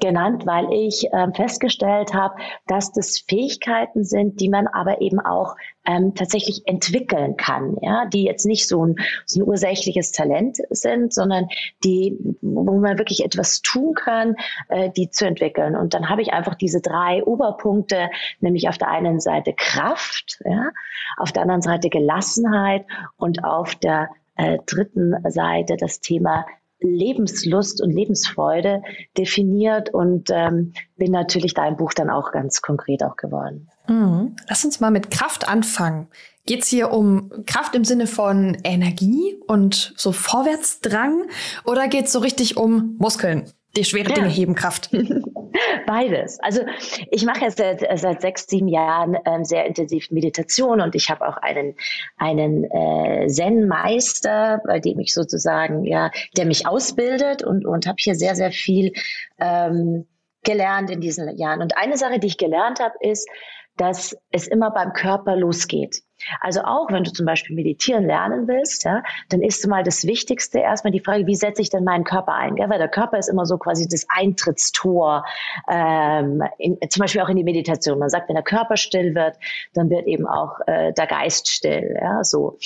genannt, 0.00 0.44
weil 0.44 0.72
ich 0.72 1.06
äh, 1.12 1.32
festgestellt 1.34 2.14
habe, 2.14 2.34
dass 2.66 2.92
das 2.92 3.24
Fähigkeiten 3.28 4.04
sind, 4.04 4.40
die 4.40 4.48
man 4.48 4.66
aber 4.66 5.00
eben 5.00 5.20
auch 5.20 5.54
ähm, 5.86 6.14
tatsächlich 6.14 6.62
entwickeln 6.66 7.36
kann, 7.36 7.76
ja, 7.80 8.04
die 8.06 8.24
jetzt 8.24 8.44
nicht 8.44 8.66
so 8.66 8.84
ein, 8.84 8.96
so 9.24 9.40
ein 9.40 9.48
ursächliches 9.48 10.10
Talent 10.10 10.58
sind, 10.70 11.14
sondern 11.14 11.46
die, 11.84 12.18
wo 12.42 12.78
man 12.78 12.98
wirklich 12.98 13.24
etwas 13.24 13.60
tun 13.62 13.94
kann, 13.94 14.34
äh, 14.68 14.90
die 14.90 15.10
zu 15.10 15.26
entwickeln. 15.26 15.76
Und 15.76 15.94
dann 15.94 16.08
habe 16.08 16.22
ich 16.22 16.32
einfach 16.32 16.56
diese 16.56 16.80
drei 16.80 17.22
Oberpunkte, 17.22 18.10
nämlich 18.40 18.68
auf 18.68 18.78
der 18.78 18.88
einen 18.88 19.20
Seite 19.20 19.52
Kraft, 19.56 20.40
ja, 20.44 20.70
auf 21.18 21.30
der 21.32 21.42
anderen 21.42 21.62
Seite 21.62 21.88
Gelassenheit 21.88 22.84
und 23.16 23.44
auf 23.44 23.76
der 23.76 24.08
äh, 24.36 24.58
dritten 24.66 25.14
Seite 25.30 25.76
das 25.76 26.00
Thema 26.00 26.44
Lebenslust 26.80 27.80
und 27.80 27.90
Lebensfreude 27.90 28.82
definiert 29.16 29.92
und 29.92 30.30
ähm, 30.30 30.72
bin 30.96 31.12
natürlich 31.12 31.54
da 31.54 31.66
im 31.66 31.76
Buch 31.76 31.94
dann 31.94 32.10
auch 32.10 32.30
ganz 32.32 32.62
konkret 32.62 33.02
auch 33.02 33.16
geworden. 33.16 33.68
Mhm. 33.88 34.36
Lass 34.48 34.64
uns 34.64 34.80
mal 34.80 34.90
mit 34.90 35.10
Kraft 35.10 35.48
anfangen. 35.48 36.08
Geht 36.46 36.62
es 36.62 36.68
hier 36.68 36.92
um 36.92 37.30
Kraft 37.46 37.74
im 37.74 37.84
Sinne 37.84 38.06
von 38.06 38.58
Energie 38.64 39.36
und 39.46 39.94
so 39.96 40.12
Vorwärtsdrang 40.12 41.22
oder 41.64 41.88
geht 41.88 42.06
es 42.06 42.12
so 42.12 42.18
richtig 42.18 42.56
um 42.56 42.96
Muskeln? 42.98 43.44
Die 43.76 43.84
schwere 43.84 44.10
ja. 44.10 44.14
Dinge 44.14 44.28
heben 44.28 44.54
Kraft. 44.54 44.90
Beides. 45.86 46.38
Also 46.40 46.62
ich 47.10 47.24
mache 47.24 47.42
jetzt 47.42 47.58
seit, 47.58 47.86
seit 47.98 48.20
sechs, 48.20 48.46
sieben 48.46 48.68
Jahren 48.68 49.16
ähm, 49.24 49.44
sehr 49.44 49.66
intensiv 49.66 50.10
Meditation 50.10 50.80
und 50.80 50.94
ich 50.94 51.10
habe 51.10 51.26
auch 51.26 51.36
einen, 51.36 51.76
einen 52.16 52.64
äh, 52.64 53.26
Zen-Meister, 53.28 54.60
bei 54.66 54.80
dem 54.80 54.98
ich 54.98 55.14
sozusagen, 55.14 55.84
ja, 55.84 56.10
der 56.36 56.46
mich 56.46 56.66
ausbildet 56.66 57.42
und, 57.42 57.66
und 57.66 57.86
habe 57.86 57.96
hier 57.98 58.14
sehr, 58.14 58.34
sehr 58.34 58.50
viel 58.50 58.92
ähm, 59.38 60.06
gelernt 60.42 60.90
in 60.90 61.00
diesen 61.00 61.36
Jahren. 61.36 61.62
Und 61.62 61.76
eine 61.76 61.96
Sache, 61.96 62.18
die 62.18 62.26
ich 62.26 62.38
gelernt 62.38 62.80
habe, 62.80 62.94
ist, 63.00 63.28
dass 63.76 64.16
es 64.30 64.46
immer 64.46 64.70
beim 64.70 64.92
Körper 64.92 65.36
losgeht. 65.36 66.02
Also 66.40 66.62
auch 66.62 66.90
wenn 66.90 67.04
du 67.04 67.12
zum 67.12 67.26
Beispiel 67.26 67.56
meditieren 67.56 68.06
lernen 68.06 68.46
willst, 68.46 68.84
ja, 68.84 69.02
dann 69.30 69.42
ist 69.42 69.66
mal 69.66 69.82
das 69.82 70.06
Wichtigste 70.06 70.58
erstmal 70.60 70.92
die 70.92 71.00
Frage, 71.00 71.26
wie 71.26 71.34
setze 71.34 71.60
ich 71.60 71.70
denn 71.70 71.84
meinen 71.84 72.04
Körper 72.04 72.34
ein? 72.34 72.54
Gell? 72.54 72.70
Weil 72.70 72.78
der 72.78 72.88
Körper 72.88 73.18
ist 73.18 73.28
immer 73.28 73.46
so 73.46 73.58
quasi 73.58 73.88
das 73.88 74.06
Eintrittstor, 74.08 75.24
ähm, 75.68 76.42
in, 76.58 76.78
zum 76.88 77.00
Beispiel 77.00 77.20
auch 77.20 77.28
in 77.28 77.36
die 77.36 77.44
Meditation. 77.44 77.98
Man 77.98 78.08
sagt, 78.08 78.28
wenn 78.28 78.36
der 78.36 78.44
Körper 78.44 78.76
still 78.76 79.14
wird, 79.14 79.36
dann 79.74 79.90
wird 79.90 80.06
eben 80.06 80.26
auch 80.26 80.60
äh, 80.66 80.92
der 80.92 81.06
Geist 81.06 81.48
still. 81.48 81.96
Ja, 82.00 82.22
so. 82.22 82.58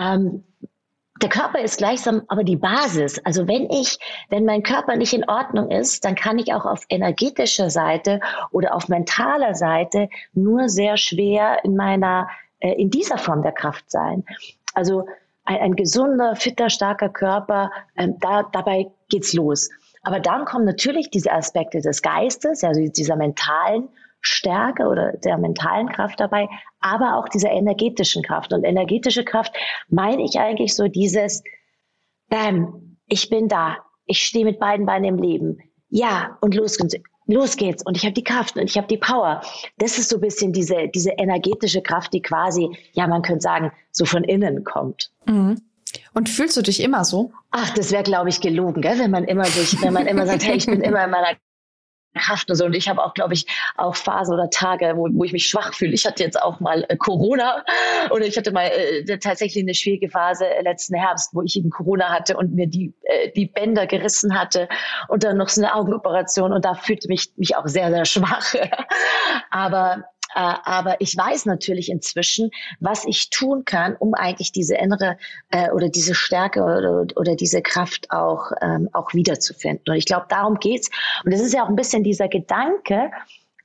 Ähm, 0.00 0.44
der 1.22 1.28
Körper 1.28 1.60
ist 1.60 1.78
gleichsam 1.78 2.22
aber 2.28 2.44
die 2.44 2.56
Basis. 2.56 3.18
Also 3.24 3.48
wenn 3.48 3.70
ich, 3.70 3.98
wenn 4.28 4.44
mein 4.44 4.62
Körper 4.62 4.96
nicht 4.96 5.12
in 5.12 5.28
Ordnung 5.28 5.70
ist, 5.70 6.04
dann 6.04 6.14
kann 6.14 6.38
ich 6.38 6.52
auch 6.52 6.66
auf 6.66 6.84
energetischer 6.88 7.70
Seite 7.70 8.20
oder 8.50 8.74
auf 8.74 8.88
mentaler 8.88 9.54
Seite 9.54 10.08
nur 10.34 10.68
sehr 10.68 10.96
schwer 10.96 11.64
in 11.64 11.76
meiner, 11.76 12.28
äh, 12.60 12.72
in 12.72 12.90
dieser 12.90 13.18
Form 13.18 13.42
der 13.42 13.52
Kraft 13.52 13.90
sein. 13.90 14.24
Also 14.74 15.06
ein, 15.44 15.58
ein 15.58 15.76
gesunder, 15.76 16.36
fitter, 16.36 16.68
starker 16.68 17.08
Körper, 17.08 17.70
ähm, 17.96 18.16
da, 18.20 18.42
dabei 18.42 18.88
geht's 19.08 19.32
los. 19.32 19.70
Aber 20.02 20.20
dann 20.20 20.44
kommen 20.44 20.64
natürlich 20.64 21.10
diese 21.10 21.32
Aspekte 21.32 21.80
des 21.80 22.02
Geistes, 22.02 22.62
also 22.62 22.80
dieser 22.88 23.16
mentalen 23.16 23.88
Stärke 24.26 24.84
oder 24.86 25.12
der 25.24 25.38
mentalen 25.38 25.88
Kraft 25.88 26.20
dabei, 26.20 26.48
aber 26.80 27.16
auch 27.16 27.28
dieser 27.28 27.50
energetischen 27.50 28.22
Kraft. 28.22 28.52
Und 28.52 28.64
energetische 28.64 29.24
Kraft 29.24 29.54
meine 29.88 30.24
ich 30.24 30.38
eigentlich 30.38 30.74
so 30.74 30.88
dieses, 30.88 31.42
bam, 32.28 32.98
ich 33.06 33.30
bin 33.30 33.48
da, 33.48 33.78
ich 34.06 34.22
stehe 34.22 34.44
mit 34.44 34.58
beiden 34.58 34.86
Beinen 34.86 35.04
im 35.04 35.18
Leben. 35.18 35.58
Ja, 35.88 36.38
und 36.40 36.54
los, 36.54 36.76
los 37.26 37.56
geht's. 37.56 37.84
Und 37.84 37.96
ich 37.96 38.04
habe 38.04 38.14
die 38.14 38.24
Kraft 38.24 38.56
und 38.56 38.64
ich 38.64 38.76
habe 38.76 38.88
die 38.88 38.98
Power. 38.98 39.40
Das 39.78 39.98
ist 39.98 40.10
so 40.10 40.16
ein 40.16 40.22
bisschen 40.22 40.52
diese, 40.52 40.88
diese 40.88 41.10
energetische 41.10 41.82
Kraft, 41.82 42.12
die 42.12 42.22
quasi, 42.22 42.76
ja, 42.92 43.06
man 43.06 43.22
könnte 43.22 43.42
sagen, 43.42 43.72
so 43.92 44.04
von 44.04 44.24
innen 44.24 44.64
kommt. 44.64 45.10
Mhm. 45.26 45.60
Und 46.14 46.28
fühlst 46.28 46.56
du 46.56 46.62
dich 46.62 46.82
immer 46.82 47.04
so? 47.04 47.32
Ach, 47.52 47.70
das 47.70 47.92
wäre, 47.92 48.02
glaube 48.02 48.28
ich, 48.28 48.40
gelogen, 48.40 48.82
gell? 48.82 48.98
wenn 48.98 49.10
man 49.10 49.24
immer 49.24 49.44
sich, 49.44 49.80
wenn 49.80 49.92
man 49.92 50.06
immer 50.06 50.26
sagt, 50.26 50.44
hey, 50.44 50.56
ich 50.56 50.66
bin 50.66 50.80
immer 50.82 51.04
in 51.04 51.10
meiner 51.10 51.36
Kraft 52.16 52.50
und 52.50 52.56
so. 52.56 52.64
Und 52.64 52.74
ich 52.74 52.88
habe 52.88 53.02
auch, 53.02 53.14
glaube 53.14 53.34
ich, 53.34 53.46
auch 53.76 53.94
Phasen 53.94 54.34
oder 54.34 54.50
Tage, 54.50 54.92
wo, 54.96 55.08
wo 55.12 55.24
ich 55.24 55.32
mich 55.32 55.46
schwach 55.46 55.74
fühle. 55.74 55.92
Ich 55.92 56.06
hatte 56.06 56.22
jetzt 56.22 56.40
auch 56.40 56.60
mal 56.60 56.84
äh, 56.88 56.96
Corona 56.96 57.64
oder 58.10 58.26
ich 58.26 58.36
hatte 58.36 58.52
mal 58.52 58.66
äh, 58.66 59.18
tatsächlich 59.18 59.62
eine 59.62 59.74
schwierige 59.74 60.08
Phase 60.08 60.46
äh, 60.46 60.62
letzten 60.62 60.94
Herbst, 60.94 61.34
wo 61.34 61.42
ich 61.42 61.56
eben 61.56 61.70
Corona 61.70 62.10
hatte 62.10 62.36
und 62.36 62.54
mir 62.54 62.66
die, 62.66 62.94
äh, 63.02 63.30
die 63.32 63.46
Bänder 63.46 63.86
gerissen 63.86 64.38
hatte 64.38 64.68
und 65.08 65.24
dann 65.24 65.36
noch 65.36 65.48
so 65.48 65.62
eine 65.62 65.74
Augenoperation 65.74 66.52
und 66.52 66.64
da 66.64 66.74
fühlte 66.74 67.08
mich 67.08 67.30
mich 67.36 67.56
auch 67.56 67.66
sehr, 67.66 67.90
sehr 67.90 68.04
schwach. 68.04 68.54
Aber 69.50 70.04
aber 70.36 71.00
ich 71.00 71.16
weiß 71.16 71.46
natürlich 71.46 71.90
inzwischen, 71.90 72.50
was 72.80 73.06
ich 73.06 73.30
tun 73.30 73.64
kann, 73.64 73.96
um 73.96 74.14
eigentlich 74.14 74.52
diese 74.52 74.76
innere 74.76 75.16
äh, 75.50 75.70
oder 75.70 75.88
diese 75.88 76.14
Stärke 76.14 76.62
oder, 76.62 77.06
oder 77.16 77.36
diese 77.36 77.62
Kraft 77.62 78.10
auch, 78.10 78.52
ähm, 78.60 78.88
auch 78.92 79.14
wiederzufinden. 79.14 79.84
Und 79.88 79.96
ich 79.96 80.06
glaube, 80.06 80.26
darum 80.28 80.58
geht's. 80.58 80.90
Und 81.24 81.32
es 81.32 81.40
ist 81.40 81.54
ja 81.54 81.64
auch 81.64 81.68
ein 81.68 81.76
bisschen 81.76 82.02
dieser 82.02 82.28
Gedanke, 82.28 83.10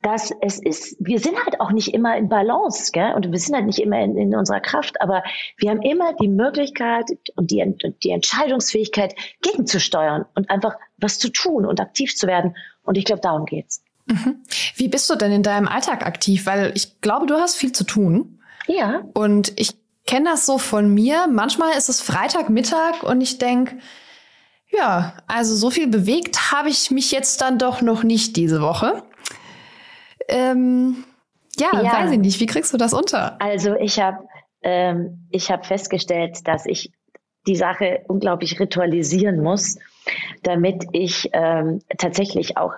dass 0.01 0.31
es 0.41 0.59
ist, 0.59 0.95
wir 0.99 1.19
sind 1.19 1.37
halt 1.45 1.59
auch 1.59 1.71
nicht 1.71 1.93
immer 1.93 2.17
in 2.17 2.27
Balance, 2.27 2.91
gell? 2.91 3.13
Und 3.13 3.31
wir 3.31 3.37
sind 3.37 3.55
halt 3.55 3.65
nicht 3.65 3.79
immer 3.79 3.99
in, 3.99 4.17
in 4.17 4.35
unserer 4.35 4.59
Kraft, 4.59 4.99
aber 4.99 5.23
wir 5.57 5.69
haben 5.69 5.81
immer 5.81 6.13
die 6.13 6.27
Möglichkeit 6.27 7.05
und 7.35 7.51
die, 7.51 7.63
die 8.03 8.09
Entscheidungsfähigkeit, 8.09 9.13
gegenzusteuern 9.41 10.25
und 10.35 10.49
einfach 10.49 10.75
was 10.97 11.19
zu 11.19 11.29
tun 11.29 11.65
und 11.65 11.79
aktiv 11.79 12.15
zu 12.15 12.27
werden. 12.27 12.55
Und 12.83 12.97
ich 12.97 13.05
glaube, 13.05 13.21
darum 13.21 13.45
geht's. 13.45 13.83
Mhm. 14.11 14.43
Wie 14.75 14.87
bist 14.87 15.09
du 15.09 15.15
denn 15.15 15.31
in 15.31 15.43
deinem 15.43 15.67
Alltag 15.67 16.05
aktiv? 16.05 16.45
Weil 16.45 16.71
ich 16.75 17.01
glaube, 17.01 17.25
du 17.25 17.35
hast 17.35 17.55
viel 17.55 17.71
zu 17.71 17.83
tun. 17.83 18.39
Ja. 18.67 19.03
Und 19.13 19.53
ich 19.59 19.71
kenne 20.05 20.29
das 20.31 20.45
so 20.45 20.57
von 20.57 20.93
mir. 20.93 21.27
Manchmal 21.27 21.77
ist 21.77 21.89
es 21.89 22.01
Freitagmittag 22.01 23.03
und 23.03 23.21
ich 23.21 23.37
denke, 23.37 23.77
ja, 24.69 25.13
also 25.27 25.55
so 25.55 25.69
viel 25.69 25.87
bewegt 25.87 26.51
habe 26.51 26.69
ich 26.69 26.91
mich 26.91 27.11
jetzt 27.11 27.41
dann 27.41 27.57
doch 27.57 27.81
noch 27.81 28.03
nicht 28.03 28.35
diese 28.37 28.61
Woche. 28.61 29.03
Ähm, 30.27 31.03
ja, 31.57 31.69
ja, 31.73 31.93
weiß 31.93 32.11
ich 32.11 32.19
nicht. 32.19 32.39
Wie 32.39 32.45
kriegst 32.45 32.73
du 32.73 32.77
das 32.77 32.93
unter? 32.93 33.41
Also 33.41 33.75
ich 33.75 33.99
habe 33.99 34.19
ähm, 34.63 35.27
ich 35.31 35.51
habe 35.51 35.63
festgestellt, 35.63 36.47
dass 36.47 36.65
ich 36.65 36.91
die 37.47 37.55
Sache 37.55 38.01
unglaublich 38.07 38.59
ritualisieren 38.59 39.41
muss, 39.41 39.77
damit 40.43 40.85
ich 40.91 41.29
ähm, 41.33 41.81
tatsächlich 41.97 42.57
auch 42.57 42.73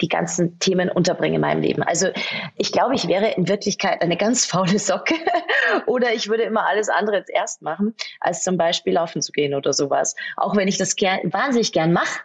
die 0.00 0.08
ganzen 0.08 0.58
Themen 0.58 0.90
unterbringe 0.90 1.36
in 1.36 1.40
meinem 1.40 1.62
Leben. 1.62 1.82
Also 1.82 2.08
ich 2.56 2.72
glaube, 2.72 2.94
ich 2.94 3.08
wäre 3.08 3.30
in 3.30 3.48
Wirklichkeit 3.48 4.02
eine 4.02 4.16
ganz 4.16 4.44
faule 4.44 4.78
Socke 4.78 5.14
oder 5.86 6.12
ich 6.12 6.28
würde 6.28 6.42
immer 6.44 6.66
alles 6.66 6.88
andere 6.88 7.24
erst 7.28 7.62
machen, 7.62 7.94
als 8.20 8.42
zum 8.42 8.56
Beispiel 8.56 8.94
laufen 8.94 9.22
zu 9.22 9.32
gehen 9.32 9.54
oder 9.54 9.72
sowas. 9.72 10.16
Auch 10.36 10.56
wenn 10.56 10.68
ich 10.68 10.78
das 10.78 10.96
gern, 10.96 11.32
wahnsinnig 11.32 11.72
gern 11.72 11.92
mache 11.92 12.20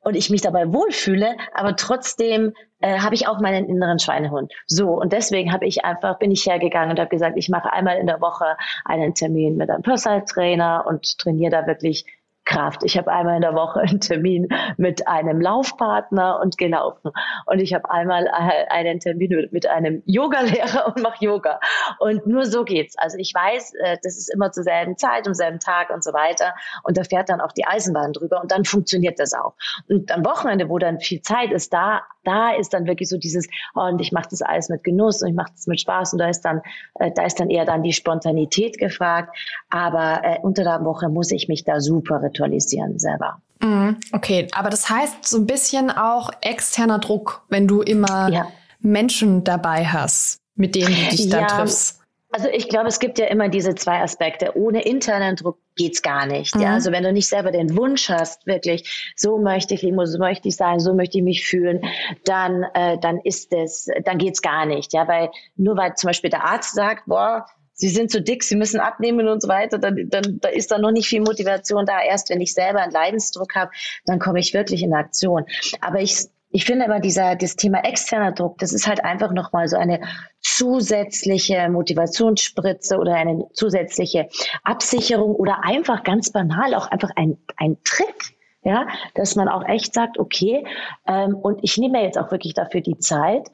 und 0.00 0.16
ich 0.16 0.30
mich 0.30 0.40
dabei 0.40 0.72
wohlfühle, 0.72 1.36
aber 1.54 1.76
trotzdem 1.76 2.54
äh, 2.80 2.98
habe 2.98 3.14
ich 3.14 3.28
auch 3.28 3.40
meinen 3.40 3.68
inneren 3.68 3.98
Schweinehund. 3.98 4.52
So 4.66 4.90
und 4.90 5.12
deswegen 5.12 5.52
habe 5.52 5.66
ich 5.66 5.84
einfach 5.84 6.18
bin 6.18 6.30
ich 6.30 6.46
hergegangen 6.46 6.90
und 6.90 6.98
habe 6.98 7.10
gesagt, 7.10 7.36
ich 7.36 7.48
mache 7.48 7.72
einmal 7.72 7.98
in 7.98 8.06
der 8.06 8.20
Woche 8.20 8.56
einen 8.84 9.14
Termin 9.14 9.56
mit 9.56 9.70
einem 9.70 9.82
Personal 9.82 10.24
Trainer 10.24 10.84
und 10.86 11.18
trainiere 11.18 11.50
da 11.50 11.66
wirklich 11.66 12.04
Kraft. 12.44 12.82
Ich 12.84 12.98
habe 12.98 13.10
einmal 13.10 13.36
in 13.36 13.42
der 13.42 13.54
Woche 13.54 13.80
einen 13.80 14.00
Termin 14.00 14.48
mit 14.76 15.06
einem 15.06 15.40
Laufpartner 15.40 16.40
und 16.40 16.58
gelaufen. 16.58 17.12
Und 17.46 17.60
ich 17.60 17.72
habe 17.72 17.90
einmal 17.90 18.26
äh, 18.26 18.66
einen 18.68 19.00
Termin 19.00 19.48
mit 19.50 19.66
einem 19.66 20.02
Yogalehrer 20.06 20.88
und 20.88 21.02
mache 21.02 21.24
Yoga. 21.24 21.60
Und 21.98 22.26
nur 22.26 22.44
so 22.46 22.64
geht's. 22.64 22.96
Also 22.98 23.16
ich 23.18 23.32
weiß, 23.34 23.74
äh, 23.74 23.96
das 24.02 24.16
ist 24.16 24.32
immer 24.32 24.50
zur 24.50 24.64
selben 24.64 24.96
Zeit, 24.96 25.26
am 25.26 25.34
selben 25.34 25.60
Tag 25.60 25.90
und 25.90 26.02
so 26.02 26.12
weiter. 26.12 26.54
Und 26.82 26.96
da 26.98 27.04
fährt 27.04 27.28
dann 27.28 27.40
auch 27.40 27.52
die 27.52 27.64
Eisenbahn 27.64 28.12
drüber 28.12 28.40
und 28.42 28.50
dann 28.50 28.64
funktioniert 28.64 29.18
das 29.18 29.34
auch. 29.34 29.54
Und 29.88 30.10
am 30.10 30.24
Wochenende, 30.24 30.68
wo 30.68 30.78
dann 30.78 30.98
viel 30.98 31.22
Zeit 31.22 31.52
ist, 31.52 31.72
da, 31.72 32.02
da 32.24 32.52
ist 32.54 32.74
dann 32.74 32.86
wirklich 32.86 33.08
so 33.08 33.18
dieses, 33.18 33.46
oh, 33.74 33.82
und 33.82 34.00
ich 34.00 34.12
mache 34.12 34.28
das 34.30 34.42
alles 34.42 34.68
mit 34.68 34.82
Genuss 34.84 35.22
und 35.22 35.28
ich 35.28 35.34
mache 35.34 35.52
das 35.52 35.66
mit 35.66 35.80
Spaß 35.80 36.12
und 36.14 36.18
da 36.18 36.28
ist 36.28 36.42
dann, 36.42 36.60
äh, 36.96 37.10
da 37.14 37.24
ist 37.24 37.38
dann 37.38 37.50
eher 37.50 37.64
dann 37.64 37.82
die 37.82 37.92
Spontanität 37.92 38.78
gefragt. 38.78 39.36
Aber 39.70 40.22
unter 40.42 40.64
der 40.64 40.84
Woche 40.84 41.08
muss 41.08 41.30
ich 41.30 41.48
mich 41.48 41.64
da 41.64 41.80
super 41.80 42.20
ritualisieren 42.32 42.98
selber. 42.98 43.40
Mhm, 43.62 43.98
okay, 44.12 44.48
aber 44.52 44.70
das 44.70 44.90
heißt 44.90 45.26
so 45.26 45.38
ein 45.38 45.46
bisschen 45.46 45.90
auch 45.90 46.30
externer 46.40 46.98
Druck, 46.98 47.44
wenn 47.48 47.68
du 47.68 47.80
immer 47.80 48.28
ja. 48.30 48.48
Menschen 48.80 49.44
dabei 49.44 49.86
hast, 49.86 50.38
mit 50.56 50.74
denen 50.74 50.94
du 50.94 51.16
dich 51.16 51.28
dann 51.28 51.42
ja, 51.42 51.46
triffst. 51.46 52.00
Also 52.34 52.48
ich 52.48 52.70
glaube, 52.70 52.88
es 52.88 52.98
gibt 52.98 53.18
ja 53.18 53.26
immer 53.26 53.50
diese 53.50 53.74
zwei 53.74 54.00
Aspekte. 54.00 54.56
Ohne 54.56 54.82
internen 54.82 55.36
Druck 55.36 55.58
geht's 55.76 56.00
gar 56.00 56.24
nicht. 56.24 56.56
Mhm. 56.56 56.62
Ja, 56.62 56.72
also 56.72 56.90
wenn 56.90 57.02
du 57.02 57.12
nicht 57.12 57.28
selber 57.28 57.52
den 57.52 57.76
Wunsch 57.76 58.08
hast, 58.08 58.46
wirklich, 58.46 59.12
so 59.16 59.38
möchte 59.38 59.74
ich 59.74 59.82
so 59.82 60.18
möchte 60.18 60.48
ich 60.48 60.56
sein, 60.56 60.80
so 60.80 60.94
möchte 60.94 61.18
ich 61.18 61.24
mich 61.24 61.46
fühlen, 61.46 61.82
dann, 62.24 62.64
äh, 62.72 62.98
dann 62.98 63.20
ist 63.22 63.52
es, 63.52 63.86
dann 64.04 64.16
geht's 64.16 64.40
gar 64.40 64.64
nicht. 64.64 64.94
Ja, 64.94 65.06
weil 65.06 65.30
nur 65.56 65.76
weil 65.76 65.94
zum 65.94 66.08
Beispiel 66.08 66.30
der 66.30 66.44
Arzt 66.44 66.74
sagt, 66.74 67.04
boah, 67.06 67.46
sie 67.82 67.88
sind 67.88 68.12
zu 68.12 68.22
dick, 68.22 68.44
sie 68.44 68.54
müssen 68.54 68.78
abnehmen 68.78 69.26
und 69.26 69.42
so 69.42 69.48
weiter, 69.48 69.76
dann, 69.76 70.08
dann 70.08 70.38
da 70.40 70.48
ist 70.50 70.70
da 70.70 70.78
noch 70.78 70.92
nicht 70.92 71.08
viel 71.08 71.20
Motivation 71.20 71.84
da. 71.84 72.00
Erst 72.00 72.30
wenn 72.30 72.40
ich 72.40 72.54
selber 72.54 72.80
einen 72.80 72.92
Leidensdruck 72.92 73.56
habe, 73.56 73.72
dann 74.06 74.20
komme 74.20 74.38
ich 74.38 74.54
wirklich 74.54 74.84
in 74.84 74.94
Aktion. 74.94 75.46
Aber 75.80 76.00
ich 76.00 76.28
ich 76.54 76.64
finde 76.64 76.84
aber 76.84 77.00
dieser, 77.00 77.34
das 77.34 77.56
Thema 77.56 77.82
externer 77.82 78.30
Druck, 78.30 78.58
das 78.58 78.72
ist 78.72 78.86
halt 78.86 79.02
einfach 79.02 79.32
nochmal 79.32 79.66
so 79.66 79.78
eine 79.78 80.00
zusätzliche 80.40 81.68
Motivationsspritze 81.70 82.98
oder 82.98 83.14
eine 83.14 83.46
zusätzliche 83.54 84.28
Absicherung 84.62 85.34
oder 85.34 85.64
einfach 85.64 86.04
ganz 86.04 86.30
banal 86.30 86.74
auch 86.74 86.88
einfach 86.88 87.10
ein, 87.16 87.38
ein 87.56 87.78
Trick. 87.82 88.36
Ja, 88.64 88.86
dass 89.16 89.34
man 89.34 89.48
auch 89.48 89.66
echt 89.66 89.92
sagt, 89.92 90.20
okay, 90.20 90.64
ähm, 91.08 91.34
und 91.34 91.58
ich 91.64 91.78
nehme 91.78 92.00
jetzt 92.00 92.16
auch 92.16 92.30
wirklich 92.30 92.54
dafür 92.54 92.80
die 92.80 92.96
Zeit 92.98 93.48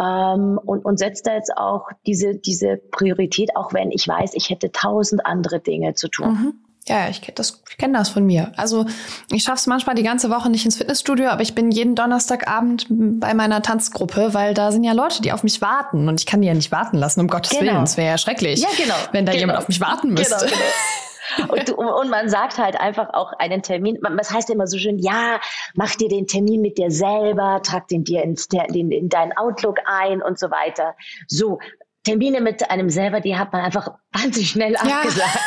ähm, 0.00 0.58
und, 0.64 0.84
und 0.84 0.98
setze 0.98 1.22
da 1.24 1.34
jetzt 1.34 1.56
auch 1.56 1.88
diese, 2.06 2.34
diese 2.36 2.78
Priorität, 2.90 3.56
auch 3.56 3.72
wenn 3.74 3.90
ich 3.90 4.06
weiß, 4.08 4.32
ich 4.34 4.50
hätte 4.50 4.72
tausend 4.72 5.26
andere 5.26 5.60
Dinge 5.60 5.94
zu 5.94 6.08
tun. 6.08 6.28
Mhm. 6.28 6.54
Ja, 6.88 7.08
ich 7.08 7.20
kenne 7.20 7.34
das, 7.34 7.62
ich 7.70 7.76
kenn 7.76 7.92
das 7.92 8.08
von 8.08 8.24
mir. 8.24 8.52
Also 8.56 8.86
ich 9.30 9.42
schaffe 9.42 9.58
es 9.58 9.66
manchmal 9.66 9.94
die 9.94 10.02
ganze 10.02 10.30
Woche 10.30 10.48
nicht 10.50 10.64
ins 10.64 10.76
Fitnessstudio, 10.76 11.28
aber 11.28 11.42
ich 11.42 11.54
bin 11.54 11.70
jeden 11.70 11.94
Donnerstagabend 11.94 12.86
bei 12.88 13.34
meiner 13.34 13.62
Tanzgruppe, 13.62 14.32
weil 14.32 14.54
da 14.54 14.72
sind 14.72 14.82
ja 14.82 14.92
Leute, 14.92 15.20
die 15.22 15.30
auf 15.30 15.42
mich 15.42 15.60
warten 15.60 16.08
und 16.08 16.18
ich 16.18 16.26
kann 16.26 16.40
die 16.40 16.48
ja 16.48 16.54
nicht 16.54 16.72
warten 16.72 16.96
lassen, 16.96 17.20
um 17.20 17.28
Gottes 17.28 17.50
genau. 17.50 17.72
Willen. 17.72 17.82
Es 17.84 17.96
wäre 17.96 18.08
ja 18.08 18.18
schrecklich, 18.18 18.60
ja, 18.60 18.68
genau. 18.76 18.94
wenn 19.12 19.26
da 19.26 19.32
genau. 19.32 19.40
jemand 19.40 19.58
auf 19.58 19.68
mich 19.68 19.80
warten 19.80 20.14
müsste. 20.14 20.34
Genau, 20.36 20.50
genau. 20.50 20.60
Und, 21.48 21.70
und, 21.70 22.10
man 22.10 22.28
sagt 22.28 22.58
halt 22.58 22.80
einfach 22.80 23.10
auch 23.12 23.32
einen 23.38 23.62
Termin, 23.62 23.98
das 24.16 24.32
heißt 24.32 24.50
immer 24.50 24.66
so 24.66 24.78
schön, 24.78 24.98
ja, 24.98 25.40
mach 25.74 25.94
dir 25.94 26.08
den 26.08 26.26
Termin 26.26 26.60
mit 26.60 26.78
dir 26.78 26.90
selber, 26.90 27.60
trag 27.62 27.88
den 27.88 28.04
dir 28.04 28.22
ins, 28.22 28.46
in, 28.46 28.90
in 28.90 29.08
deinen 29.08 29.36
Outlook 29.36 29.78
ein 29.84 30.22
und 30.22 30.38
so 30.38 30.50
weiter. 30.50 30.94
So, 31.28 31.58
Termine 32.04 32.40
mit 32.40 32.70
einem 32.70 32.88
selber, 32.88 33.20
die 33.20 33.36
hat 33.36 33.52
man 33.52 33.62
einfach 33.62 33.90
wahnsinnig 34.12 34.50
schnell 34.50 34.72
ja. 34.72 34.80
abgesagt. 34.80 35.38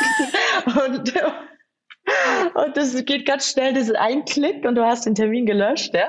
Und, 0.88 1.12
und 2.54 2.76
das 2.76 3.04
geht 3.04 3.26
ganz 3.26 3.50
schnell, 3.50 3.72
das 3.72 3.84
ist 3.84 3.96
ein 3.96 4.24
Klick 4.24 4.64
und 4.64 4.74
du 4.74 4.84
hast 4.84 5.06
den 5.06 5.14
Termin 5.14 5.46
gelöscht, 5.46 5.94
ja. 5.94 6.08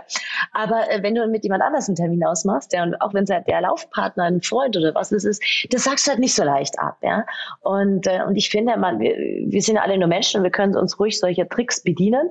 Aber 0.51 0.89
äh, 0.91 1.01
wenn 1.01 1.15
du 1.15 1.25
mit 1.27 1.43
jemand 1.43 1.63
anders 1.63 1.87
einen 1.87 1.95
Termin 1.95 2.23
ausmachst, 2.25 2.73
ja, 2.73 2.83
und 2.83 2.99
auch 3.01 3.13
wenn 3.13 3.23
es 3.23 3.29
halt 3.29 3.47
der 3.47 3.61
Laufpartner, 3.61 4.25
ein 4.25 4.41
Freund 4.41 4.75
oder 4.75 4.93
was 4.93 5.11
es 5.11 5.23
ist, 5.23 5.43
das 5.69 5.83
sagst 5.83 6.05
du 6.05 6.11
halt 6.11 6.19
nicht 6.19 6.35
so 6.35 6.43
leicht 6.43 6.79
ab, 6.79 6.97
ja. 7.01 7.25
Und, 7.61 8.07
äh, 8.07 8.23
und 8.27 8.35
ich 8.35 8.49
finde, 8.49 8.77
man, 8.77 8.99
wir, 8.99 9.15
wir 9.15 9.61
sind 9.61 9.77
alle 9.77 9.97
nur 9.97 10.07
Menschen 10.07 10.39
und 10.39 10.43
wir 10.43 10.51
können 10.51 10.75
uns 10.75 10.99
ruhig 10.99 11.19
solche 11.19 11.47
Tricks 11.47 11.81
bedienen, 11.81 12.29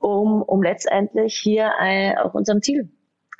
um, 0.00 0.42
um 0.42 0.62
letztendlich 0.62 1.36
hier 1.36 1.72
äh, 1.80 2.16
auch 2.16 2.34
unserem 2.34 2.62
Ziel 2.62 2.88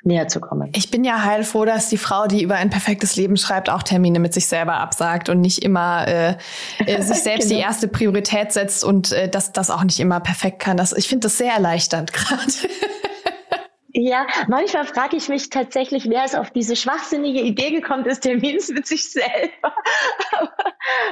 näher 0.05 0.29
zu 0.29 0.41
kommen. 0.41 0.71
Ich 0.75 0.91
bin 0.91 1.05
ja 1.05 1.25
heilfroh, 1.25 1.65
dass 1.65 1.89
die 1.89 1.99
Frau, 1.99 2.27
die 2.27 2.43
über 2.43 2.57
ein 2.57 2.71
perfektes 2.71 3.17
Leben 3.17 3.37
schreibt, 3.37 3.71
auch 3.71 3.83
Termine 3.83 4.19
mit 4.19 4.35
sich 4.35 4.47
selber 4.47 4.75
absagt 4.75 5.29
und 5.29 5.41
nicht 5.41 5.63
immer 5.63 6.07
äh, 6.07 6.37
äh, 6.87 7.03
sich 7.03 7.19
selbst 7.23 7.49
genau. 7.49 7.61
die 7.61 7.65
erste 7.65 7.89
Priorität 7.89 8.53
setzt 8.53 8.85
und 8.85 9.13
äh, 9.13 9.29
dass 9.29 9.53
das 9.53 9.71
auch 9.71 9.85
nicht 9.85 10.01
immer 10.01 10.21
perfekt 10.21 10.59
kann. 10.59 10.77
Das, 10.77 10.93
ich 10.93 11.09
finde 11.09 11.27
das 11.27 11.39
sehr 11.39 11.53
erleichternd 11.53 12.13
gerade. 12.13 12.43
Ja, 13.97 14.27
manchmal 14.49 14.85
frage 14.87 15.17
ich 15.17 15.29
mich 15.29 15.51
tatsächlich, 15.51 16.11
wer 16.11 16.25
ist 16.25 16.37
auf 16.37 16.51
diese 16.51 16.75
schwachsinnige 16.75 17.41
Idee 17.41 17.71
gekommen 17.71 18.03
des 18.03 18.19
Termins 18.19 18.69
mit 18.69 18.89
sich 18.89 19.09
selber. 19.09 19.29
aber, 20.41 20.53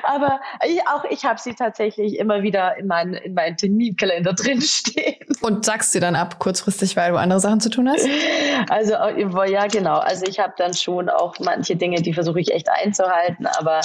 aber 0.02 0.40
ich, 0.66 0.80
auch 0.88 1.04
ich 1.04 1.24
habe 1.24 1.38
sie 1.38 1.54
tatsächlich 1.54 2.18
immer 2.18 2.42
wieder 2.42 2.76
in 2.76 2.88
meinen 2.88 3.14
in 3.14 3.34
meinen 3.34 3.56
Terminkalender 3.56 4.32
drinstehen. 4.32 5.24
Und 5.42 5.64
sagst 5.64 5.92
sie 5.92 6.00
dann 6.00 6.16
ab 6.16 6.40
kurzfristig, 6.40 6.96
weil 6.96 7.12
du 7.12 7.18
andere 7.18 7.38
Sachen 7.38 7.60
zu 7.60 7.70
tun 7.70 7.88
hast? 7.88 8.08
Also 8.68 8.94
ja, 8.94 9.66
genau. 9.68 9.98
Also 9.98 10.26
ich 10.26 10.40
habe 10.40 10.54
dann 10.56 10.74
schon 10.74 11.08
auch 11.08 11.38
manche 11.38 11.76
Dinge, 11.76 12.02
die 12.02 12.12
versuche 12.12 12.40
ich 12.40 12.52
echt 12.52 12.68
einzuhalten, 12.68 13.46
aber 13.46 13.80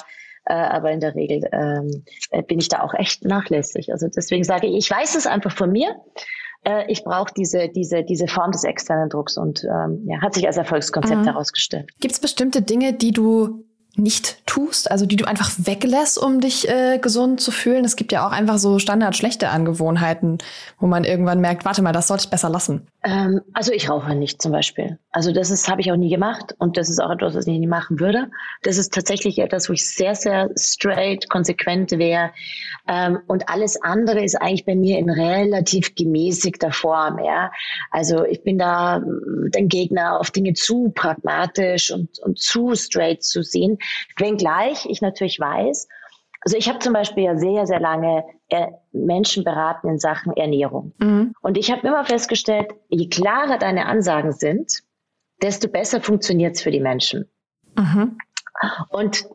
äh, 0.46 0.54
aber 0.54 0.92
in 0.92 1.02
der 1.02 1.14
Regel 1.14 1.48
ähm, 1.52 2.04
bin 2.48 2.60
ich 2.60 2.70
da 2.70 2.82
auch 2.82 2.96
echt 2.96 3.24
nachlässig. 3.26 3.92
Also 3.92 4.08
deswegen 4.08 4.44
sage 4.44 4.66
ich, 4.66 4.76
ich 4.78 4.90
weiß 4.90 5.16
es 5.16 5.28
einfach 5.28 5.52
von 5.52 5.72
mir 5.72 5.96
äh, 6.68 6.92
ich 6.92 7.04
brauche 7.04 7.34
diese, 7.36 7.70
diese, 7.70 8.04
diese 8.04 8.28
Form 8.28 8.52
des 8.52 8.64
externen 8.64 9.10
Drucks 9.10 9.38
und 9.38 9.64
ähm, 9.64 10.04
ja, 10.06 10.22
hat 10.22 10.34
sich 10.34 10.46
als 10.46 10.58
Erfolgskonzept 10.58 11.22
mhm. 11.22 11.26
herausgestellt. 11.26 11.90
Gibt 12.00 12.14
es 12.14 12.20
bestimmte 12.20 12.62
Dinge, 12.62 12.94
die 12.94 13.12
du 13.12 13.64
nicht 13.98 14.46
tust, 14.46 14.90
also 14.92 15.06
die 15.06 15.16
du 15.16 15.26
einfach 15.26 15.52
weglässt, 15.58 16.18
um 16.18 16.40
dich 16.40 16.70
äh, 16.70 17.00
gesund 17.00 17.42
zu 17.42 17.52
fühlen. 17.52 17.84
Es 17.84 17.96
gibt 17.96 18.12
ja 18.12 18.26
auch 18.26 18.32
einfach 18.32 18.58
so 18.58 18.80
standard 18.80 19.18
schlechte 19.18 19.50
Angewohnheiten, 19.50 20.38
wo 20.80 20.88
man 20.88 21.04
irgendwann 21.04 21.42
merkt, 21.42 21.66
warte 21.66 21.82
mal, 21.82 21.94
das 21.94 22.08
sollte 22.08 22.26
ich 22.26 22.30
besser 22.30 22.50
lassen. 22.50 22.88
Ähm, 23.04 23.42
also 23.54 23.72
ich 23.72 23.90
rauche 23.90 24.16
nicht 24.16 24.42
zum 24.42 24.52
Beispiel. 24.52 25.00
Also 25.12 25.32
das 25.32 25.68
habe 25.68 25.82
ich 25.82 25.92
auch 25.92 25.96
nie 25.96 26.10
gemacht 26.10 26.56
und 26.60 26.78
das 26.78 26.90
ist 26.90 27.00
auch 27.00 27.10
etwas, 27.10 27.36
was 27.36 27.48
ich 27.48 27.58
nie 27.58 27.68
machen 27.68 28.00
würde. 28.00 28.30
Das 28.64 28.78
ist 28.78 28.94
tatsächlich 28.94 29.40
etwas, 29.40 29.70
wo 29.70 29.74
ich 29.74 29.88
sehr 29.88 30.14
sehr 30.16 30.50
straight, 30.56 31.30
konsequent 31.30 31.92
wäre. 31.92 32.32
Ähm, 32.88 33.20
und 33.28 33.50
alles 33.50 33.82
andere 33.82 34.24
ist 34.24 34.36
eigentlich 34.36 34.66
bei 34.66 34.76
mir 34.76 35.00
in 35.00 35.10
relativ 35.10 35.96
gemäßigter 35.96 36.72
Form. 36.72 37.20
Ja, 37.24 37.52
also 37.92 38.26
ich 38.26 38.44
bin 38.44 38.58
da 38.58 38.98
äh, 38.98 39.50
den 39.52 39.68
Gegner 39.68 40.20
auf 40.20 40.32
Dinge 40.32 40.54
zu 40.54 40.92
pragmatisch 40.94 41.92
und 41.92 42.20
und 42.20 42.40
zu 42.40 42.76
straight 42.76 43.24
zu 43.24 43.42
sehen 43.44 43.78
Wenngleich 44.18 44.86
ich 44.90 45.02
natürlich 45.02 45.40
weiß, 45.40 45.88
also 46.42 46.58
ich 46.58 46.70
habe 46.70 46.80
zum 46.80 46.94
Beispiel 46.94 47.24
ja 47.24 47.36
sehr, 47.36 47.66
sehr 47.66 47.80
lange 47.80 48.24
äh, 48.50 48.68
Menschen 48.92 49.44
beraten 49.44 49.90
in 49.90 50.00
Sachen 50.00 50.34
Ernährung. 50.34 50.94
Mhm. 51.00 51.34
Und 51.42 51.58
ich 51.58 51.72
habe 51.72 51.86
immer 51.88 52.06
festgestellt, 52.06 52.68
je 52.90 53.10
klarer 53.10 53.58
deine 53.58 53.86
Ansagen 53.88 54.32
sind, 54.32 54.82
desto 55.42 55.68
besser 55.68 56.02
funktioniert 56.02 56.56
es 56.56 56.62
für 56.62 56.72
die 56.72 56.80
Menschen. 56.80 57.30
Mhm. 57.76 58.18
Und 58.90 59.26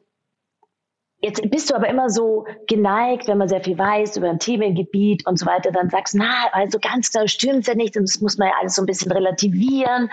Jetzt 1.24 1.48
bist 1.50 1.70
du 1.70 1.76
aber 1.76 1.88
immer 1.88 2.11
so 2.11 2.46
geneigt, 2.66 3.28
wenn 3.28 3.38
man 3.38 3.48
sehr 3.48 3.62
viel 3.62 3.78
weiß 3.78 4.16
über 4.16 4.28
ein 4.28 4.40
Themengebiet 4.40 5.24
und 5.24 5.38
so 5.38 5.46
weiter, 5.46 5.70
dann 5.70 5.88
sagst, 5.88 6.16
na, 6.16 6.48
also 6.50 6.80
ganz 6.80 7.12
klar 7.12 7.28
stimmt's 7.28 7.68
ja 7.68 7.76
nicht, 7.76 7.94
das 7.94 8.20
muss 8.20 8.38
man 8.38 8.48
ja 8.48 8.54
alles 8.61 8.74
so 8.74 8.82
ein 8.82 8.87
bisschen 8.87 9.12
relativieren 9.12 10.11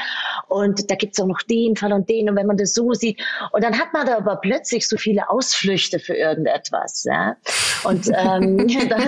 und 0.50 0.90
da 0.92 0.96
gibt's 0.96 1.20
auch 1.20 1.26
noch 1.26 1.42
den 1.42 1.76
Fall 1.76 1.94
und 1.94 2.08
den 2.10 2.30
und 2.30 2.36
wenn 2.36 2.46
man 2.46 2.58
das 2.58 2.76
so 2.76 2.94
sieht 2.94 3.20
und 3.52 3.64
dann 3.64 3.80
hat 3.80 3.92
man 3.92 4.06
da 4.06 4.18
aber 4.18 4.36
plötzlich 4.36 4.88
so 4.88 4.98
viele 4.98 5.30
Ausflüchte 5.32 5.98
für 5.98 6.14
irgendetwas, 6.14 7.04
ja. 7.06 7.36
Und 7.84 8.08
ähm, 8.14 8.68
dann, 8.90 9.02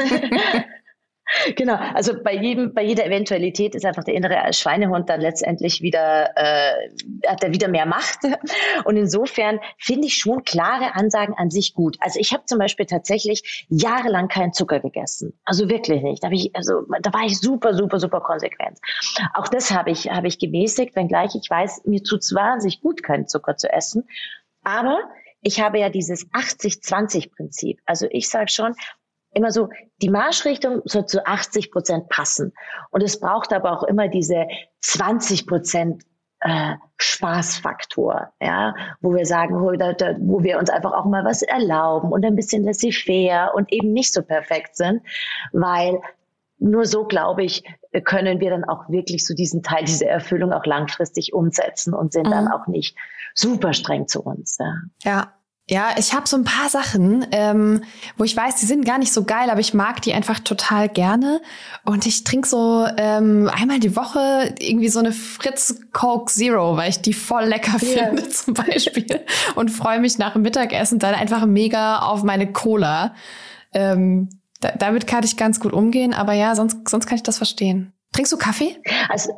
Genau, 1.55 1.75
also 1.75 2.13
bei 2.21 2.35
jedem, 2.35 2.73
bei 2.73 2.83
jeder 2.83 3.05
Eventualität 3.05 3.75
ist 3.75 3.85
einfach 3.85 4.03
der 4.03 4.13
innere 4.13 4.53
Schweinehund 4.53 5.09
dann 5.09 5.21
letztendlich 5.21 5.81
wieder, 5.81 6.31
äh, 6.35 6.89
hat 7.27 7.43
er 7.43 7.53
wieder 7.53 7.67
mehr 7.67 7.85
Macht. 7.85 8.19
Und 8.85 8.97
insofern 8.97 9.59
finde 9.77 10.07
ich 10.07 10.15
schon 10.15 10.43
klare 10.43 10.95
Ansagen 10.95 11.35
an 11.37 11.49
sich 11.49 11.73
gut. 11.73 11.97
Also 11.99 12.19
ich 12.19 12.33
habe 12.33 12.45
zum 12.45 12.59
Beispiel 12.59 12.85
tatsächlich 12.85 13.65
jahrelang 13.69 14.27
keinen 14.27 14.53
Zucker 14.53 14.79
gegessen. 14.79 15.33
Also 15.45 15.69
wirklich 15.69 16.01
nicht. 16.01 16.23
Da, 16.23 16.27
hab 16.27 16.33
ich, 16.33 16.55
also, 16.55 16.85
da 17.01 17.13
war 17.13 17.23
ich 17.25 17.39
super, 17.39 17.73
super, 17.73 17.99
super 17.99 18.21
konsequent. 18.21 18.79
Auch 19.33 19.47
das 19.47 19.71
habe 19.71 19.91
ich, 19.91 20.09
habe 20.09 20.27
ich 20.27 20.39
gemäßigt, 20.39 20.95
wenngleich 20.95 21.35
ich 21.35 21.49
weiß, 21.49 21.83
mir 21.85 22.03
tut's 22.03 22.33
wahnsinnig 22.33 22.81
gut, 22.81 23.03
keinen 23.03 23.27
Zucker 23.27 23.57
zu 23.57 23.71
essen. 23.71 24.07
Aber 24.63 24.99
ich 25.41 25.59
habe 25.59 25.79
ja 25.79 25.89
dieses 25.89 26.29
80-20-Prinzip. 26.31 27.79
Also 27.85 28.07
ich 28.11 28.29
sage 28.29 28.49
schon, 28.49 28.75
immer 29.33 29.51
so, 29.51 29.69
die 30.01 30.09
Marschrichtung 30.09 30.81
soll 30.85 31.05
zu 31.05 31.25
80 31.25 31.71
Prozent 31.71 32.09
passen. 32.09 32.53
Und 32.91 33.01
es 33.01 33.19
braucht 33.19 33.53
aber 33.53 33.71
auch 33.71 33.83
immer 33.83 34.07
diese 34.07 34.47
20 34.81 35.47
Prozent 35.47 36.03
äh, 36.41 36.75
Spaßfaktor, 36.97 38.33
ja, 38.41 38.73
wo 38.99 39.13
wir 39.13 39.25
sagen, 39.25 39.61
wo, 39.61 39.71
da, 39.71 39.93
da, 39.93 40.15
wo 40.19 40.43
wir 40.43 40.57
uns 40.57 40.69
einfach 40.69 40.91
auch 40.91 41.05
mal 41.05 41.23
was 41.23 41.43
erlauben 41.43 42.11
und 42.11 42.25
ein 42.25 42.35
bisschen 42.35 42.63
laissez-faire 42.63 43.53
und 43.53 43.71
eben 43.71 43.93
nicht 43.93 44.11
so 44.11 44.23
perfekt 44.23 44.75
sind, 44.75 45.01
weil 45.53 46.01
nur 46.57 46.85
so, 46.85 47.05
glaube 47.05 47.43
ich, 47.43 47.63
können 48.05 48.39
wir 48.39 48.51
dann 48.51 48.63
auch 48.63 48.89
wirklich 48.89 49.25
so 49.25 49.33
diesen 49.33 49.63
Teil, 49.63 49.83
diese 49.85 50.05
Erfüllung 50.05 50.51
auch 50.53 50.65
langfristig 50.65 51.33
umsetzen 51.33 51.93
und 51.93 52.11
sind 52.11 52.27
mhm. 52.27 52.31
dann 52.31 52.47
auch 52.47 52.67
nicht 52.67 52.97
super 53.33 53.73
streng 53.73 54.07
zu 54.07 54.21
uns. 54.21 54.57
Ja, 54.59 54.75
ja 55.03 55.33
ja, 55.67 55.91
ich 55.97 56.13
habe 56.13 56.27
so 56.27 56.35
ein 56.35 56.43
paar 56.43 56.69
Sachen, 56.69 57.25
ähm, 57.31 57.83
wo 58.17 58.23
ich 58.23 58.35
weiß, 58.35 58.57
die 58.57 58.65
sind 58.65 58.83
gar 58.83 58.97
nicht 58.97 59.13
so 59.13 59.23
geil, 59.23 59.49
aber 59.49 59.61
ich 59.61 59.73
mag 59.73 60.01
die 60.01 60.13
einfach 60.13 60.39
total 60.39 60.89
gerne. 60.89 61.41
Und 61.85 62.05
ich 62.05 62.23
trinke 62.23 62.47
so 62.47 62.85
ähm, 62.97 63.49
einmal 63.53 63.79
die 63.79 63.95
Woche 63.95 64.53
irgendwie 64.59 64.89
so 64.89 64.99
eine 64.99 65.13
Fritz 65.13 65.79
Coke 65.93 66.31
Zero, 66.31 66.75
weil 66.75 66.89
ich 66.89 67.01
die 67.01 67.13
voll 67.13 67.45
lecker 67.45 67.81
yeah. 67.81 68.07
finde 68.07 68.29
zum 68.29 68.53
Beispiel. 68.53 69.21
Und 69.55 69.69
freue 69.69 69.99
mich 69.99 70.17
nach 70.17 70.33
dem 70.33 70.41
Mittagessen 70.41 70.99
dann 70.99 71.15
einfach 71.15 71.45
mega 71.45 71.99
auf 71.99 72.23
meine 72.23 72.51
Cola. 72.51 73.15
Ähm, 73.71 74.29
da, 74.59 74.71
damit 74.71 75.07
kann 75.07 75.23
ich 75.23 75.37
ganz 75.37 75.59
gut 75.59 75.73
umgehen, 75.73 76.13
aber 76.13 76.33
ja, 76.33 76.55
sonst, 76.55 76.89
sonst 76.89 77.05
kann 77.05 77.15
ich 77.15 77.23
das 77.23 77.37
verstehen. 77.37 77.93
Trinkst 78.11 78.33
du 78.33 78.37
Kaffee? 78.37 78.77
Also 79.07 79.31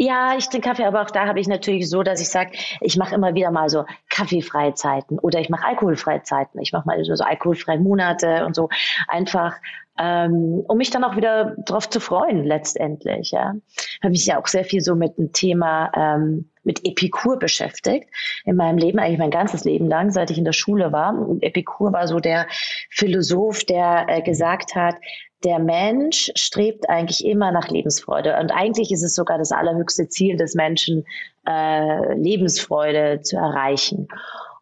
ja, 0.00 0.34
ich 0.38 0.48
trinke 0.48 0.66
Kaffee, 0.66 0.86
aber 0.86 1.02
auch 1.02 1.10
da 1.10 1.26
habe 1.26 1.40
ich 1.40 1.46
natürlich 1.46 1.90
so, 1.90 2.02
dass 2.02 2.22
ich 2.22 2.30
sage, 2.30 2.52
ich 2.80 2.96
mache 2.96 3.14
immer 3.14 3.34
wieder 3.34 3.50
mal 3.50 3.68
so 3.68 3.84
kaffeefreie 4.08 4.72
Zeiten 4.72 5.18
oder 5.18 5.40
ich 5.40 5.50
mache 5.50 5.66
alkoholfreie 5.66 6.22
Zeiten. 6.22 6.58
Ich 6.58 6.72
mache 6.72 6.86
mal 6.86 7.04
so, 7.04 7.14
so 7.14 7.22
alkoholfreie 7.22 7.78
Monate 7.78 8.46
und 8.46 8.56
so 8.56 8.70
einfach, 9.08 9.56
ähm, 9.98 10.64
um 10.66 10.78
mich 10.78 10.88
dann 10.88 11.04
auch 11.04 11.16
wieder 11.16 11.54
drauf 11.66 11.90
zu 11.90 12.00
freuen 12.00 12.44
letztendlich. 12.44 13.32
Ja, 13.32 13.52
habe 14.02 14.10
mich 14.10 14.24
ja 14.24 14.40
auch 14.40 14.46
sehr 14.46 14.64
viel 14.64 14.80
so 14.80 14.94
mit 14.94 15.18
dem 15.18 15.34
Thema 15.34 15.92
ähm, 15.94 16.48
mit 16.62 16.86
Epikur 16.86 17.38
beschäftigt 17.38 18.08
in 18.46 18.56
meinem 18.56 18.78
Leben, 18.78 18.98
eigentlich 18.98 19.18
mein 19.18 19.30
ganzes 19.30 19.64
Leben 19.64 19.86
lang, 19.86 20.12
seit 20.12 20.30
ich 20.30 20.38
in 20.38 20.46
der 20.46 20.54
Schule 20.54 20.92
war. 20.92 21.14
Epikur 21.42 21.92
war 21.92 22.06
so 22.06 22.20
der 22.20 22.46
Philosoph, 22.88 23.64
der 23.64 24.06
äh, 24.08 24.22
gesagt 24.22 24.74
hat, 24.74 24.94
der 25.44 25.58
Mensch 25.58 26.30
strebt 26.34 26.88
eigentlich 26.88 27.24
immer 27.24 27.50
nach 27.50 27.68
Lebensfreude. 27.68 28.38
Und 28.38 28.50
eigentlich 28.50 28.90
ist 28.90 29.02
es 29.02 29.14
sogar 29.14 29.38
das 29.38 29.52
allerhöchste 29.52 30.08
Ziel 30.08 30.36
des 30.36 30.54
Menschen, 30.54 31.06
äh, 31.46 32.14
Lebensfreude 32.14 33.22
zu 33.22 33.36
erreichen. 33.36 34.08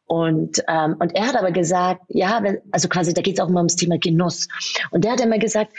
Und, 0.06 0.62
ähm, 0.68 0.96
und 0.98 1.14
er 1.14 1.26
hat 1.26 1.36
aber 1.36 1.50
gesagt, 1.50 2.02
ja, 2.08 2.42
also 2.70 2.88
quasi, 2.88 3.12
da 3.12 3.22
geht 3.22 3.38
es 3.38 3.44
auch 3.44 3.48
immer 3.48 3.60
ums 3.60 3.76
Thema 3.76 3.98
Genuss. 3.98 4.48
Und 4.90 5.04
der 5.04 5.12
hat 5.12 5.20
immer 5.20 5.38
gesagt, 5.38 5.72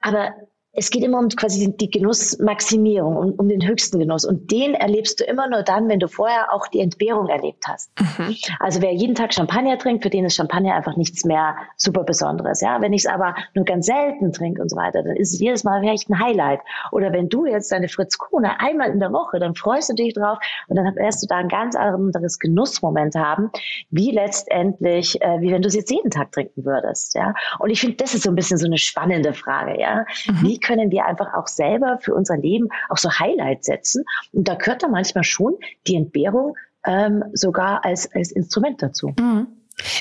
aber 0.00 0.34
es 0.72 0.90
geht 0.90 1.02
immer 1.02 1.18
um 1.18 1.28
quasi 1.28 1.74
die 1.76 1.90
Genussmaximierung, 1.90 3.16
um, 3.16 3.32
um 3.32 3.48
den 3.48 3.66
höchsten 3.66 3.98
Genuss. 3.98 4.24
Und 4.24 4.52
den 4.52 4.74
erlebst 4.74 5.18
du 5.18 5.24
immer 5.24 5.48
nur 5.48 5.62
dann, 5.62 5.88
wenn 5.88 5.98
du 5.98 6.06
vorher 6.06 6.52
auch 6.52 6.68
die 6.68 6.80
Entbehrung 6.80 7.28
erlebt 7.28 7.64
hast. 7.66 7.90
Mhm. 7.98 8.36
Also 8.60 8.80
wer 8.80 8.92
jeden 8.92 9.16
Tag 9.16 9.34
Champagner 9.34 9.78
trinkt, 9.78 10.04
für 10.04 10.10
den 10.10 10.24
ist 10.24 10.36
Champagner 10.36 10.74
einfach 10.74 10.96
nichts 10.96 11.24
mehr 11.24 11.56
super 11.76 12.04
Besonderes. 12.04 12.60
Ja, 12.60 12.80
wenn 12.80 12.92
ich 12.92 13.04
es 13.04 13.06
aber 13.06 13.34
nur 13.54 13.64
ganz 13.64 13.86
selten 13.86 14.32
trinke 14.32 14.62
und 14.62 14.68
so 14.68 14.76
weiter, 14.76 15.02
dann 15.02 15.16
ist 15.16 15.34
es 15.34 15.40
jedes 15.40 15.64
Mal 15.64 15.80
vielleicht 15.80 16.08
ein 16.08 16.20
Highlight. 16.20 16.60
Oder 16.92 17.12
wenn 17.12 17.28
du 17.28 17.46
jetzt 17.46 17.72
deine 17.72 17.88
Fritz 17.88 18.16
Krone 18.18 18.60
einmal 18.60 18.90
in 18.90 19.00
der 19.00 19.12
Woche, 19.12 19.40
dann 19.40 19.56
freust 19.56 19.90
du 19.90 19.94
dich 19.94 20.14
drauf 20.14 20.38
und 20.68 20.76
dann 20.76 20.94
wirst 20.94 21.22
du 21.22 21.26
da 21.26 21.38
ein 21.38 21.48
ganz 21.48 21.74
anderes 21.74 22.38
Genussmoment 22.38 23.16
haben, 23.16 23.50
wie 23.90 24.12
letztendlich, 24.12 25.20
äh, 25.20 25.40
wie 25.40 25.50
wenn 25.50 25.62
du 25.62 25.68
es 25.68 25.74
jetzt 25.74 25.90
jeden 25.90 26.10
Tag 26.10 26.30
trinken 26.30 26.64
würdest. 26.64 27.16
Ja, 27.16 27.34
und 27.58 27.70
ich 27.70 27.80
finde, 27.80 27.96
das 27.96 28.14
ist 28.14 28.22
so 28.22 28.30
ein 28.30 28.36
bisschen 28.36 28.56
so 28.56 28.66
eine 28.66 28.78
spannende 28.78 29.34
Frage. 29.34 29.80
Ja, 29.80 30.04
mhm. 30.28 30.42
wie 30.42 30.59
können 30.60 30.90
wir 30.90 31.06
einfach 31.06 31.34
auch 31.34 31.46
selber 31.46 31.98
für 32.00 32.14
unser 32.14 32.36
Leben 32.36 32.68
auch 32.88 32.96
so 32.96 33.10
Highlights 33.10 33.66
setzen. 33.66 34.04
Und 34.32 34.48
da 34.48 34.54
gehört 34.54 34.82
da 34.82 34.88
manchmal 34.88 35.24
schon 35.24 35.56
die 35.86 35.96
Entbehrung 35.96 36.56
ähm, 36.86 37.24
sogar 37.32 37.84
als, 37.84 38.12
als 38.14 38.32
Instrument 38.32 38.82
dazu. 38.82 39.14
Mhm. 39.18 39.48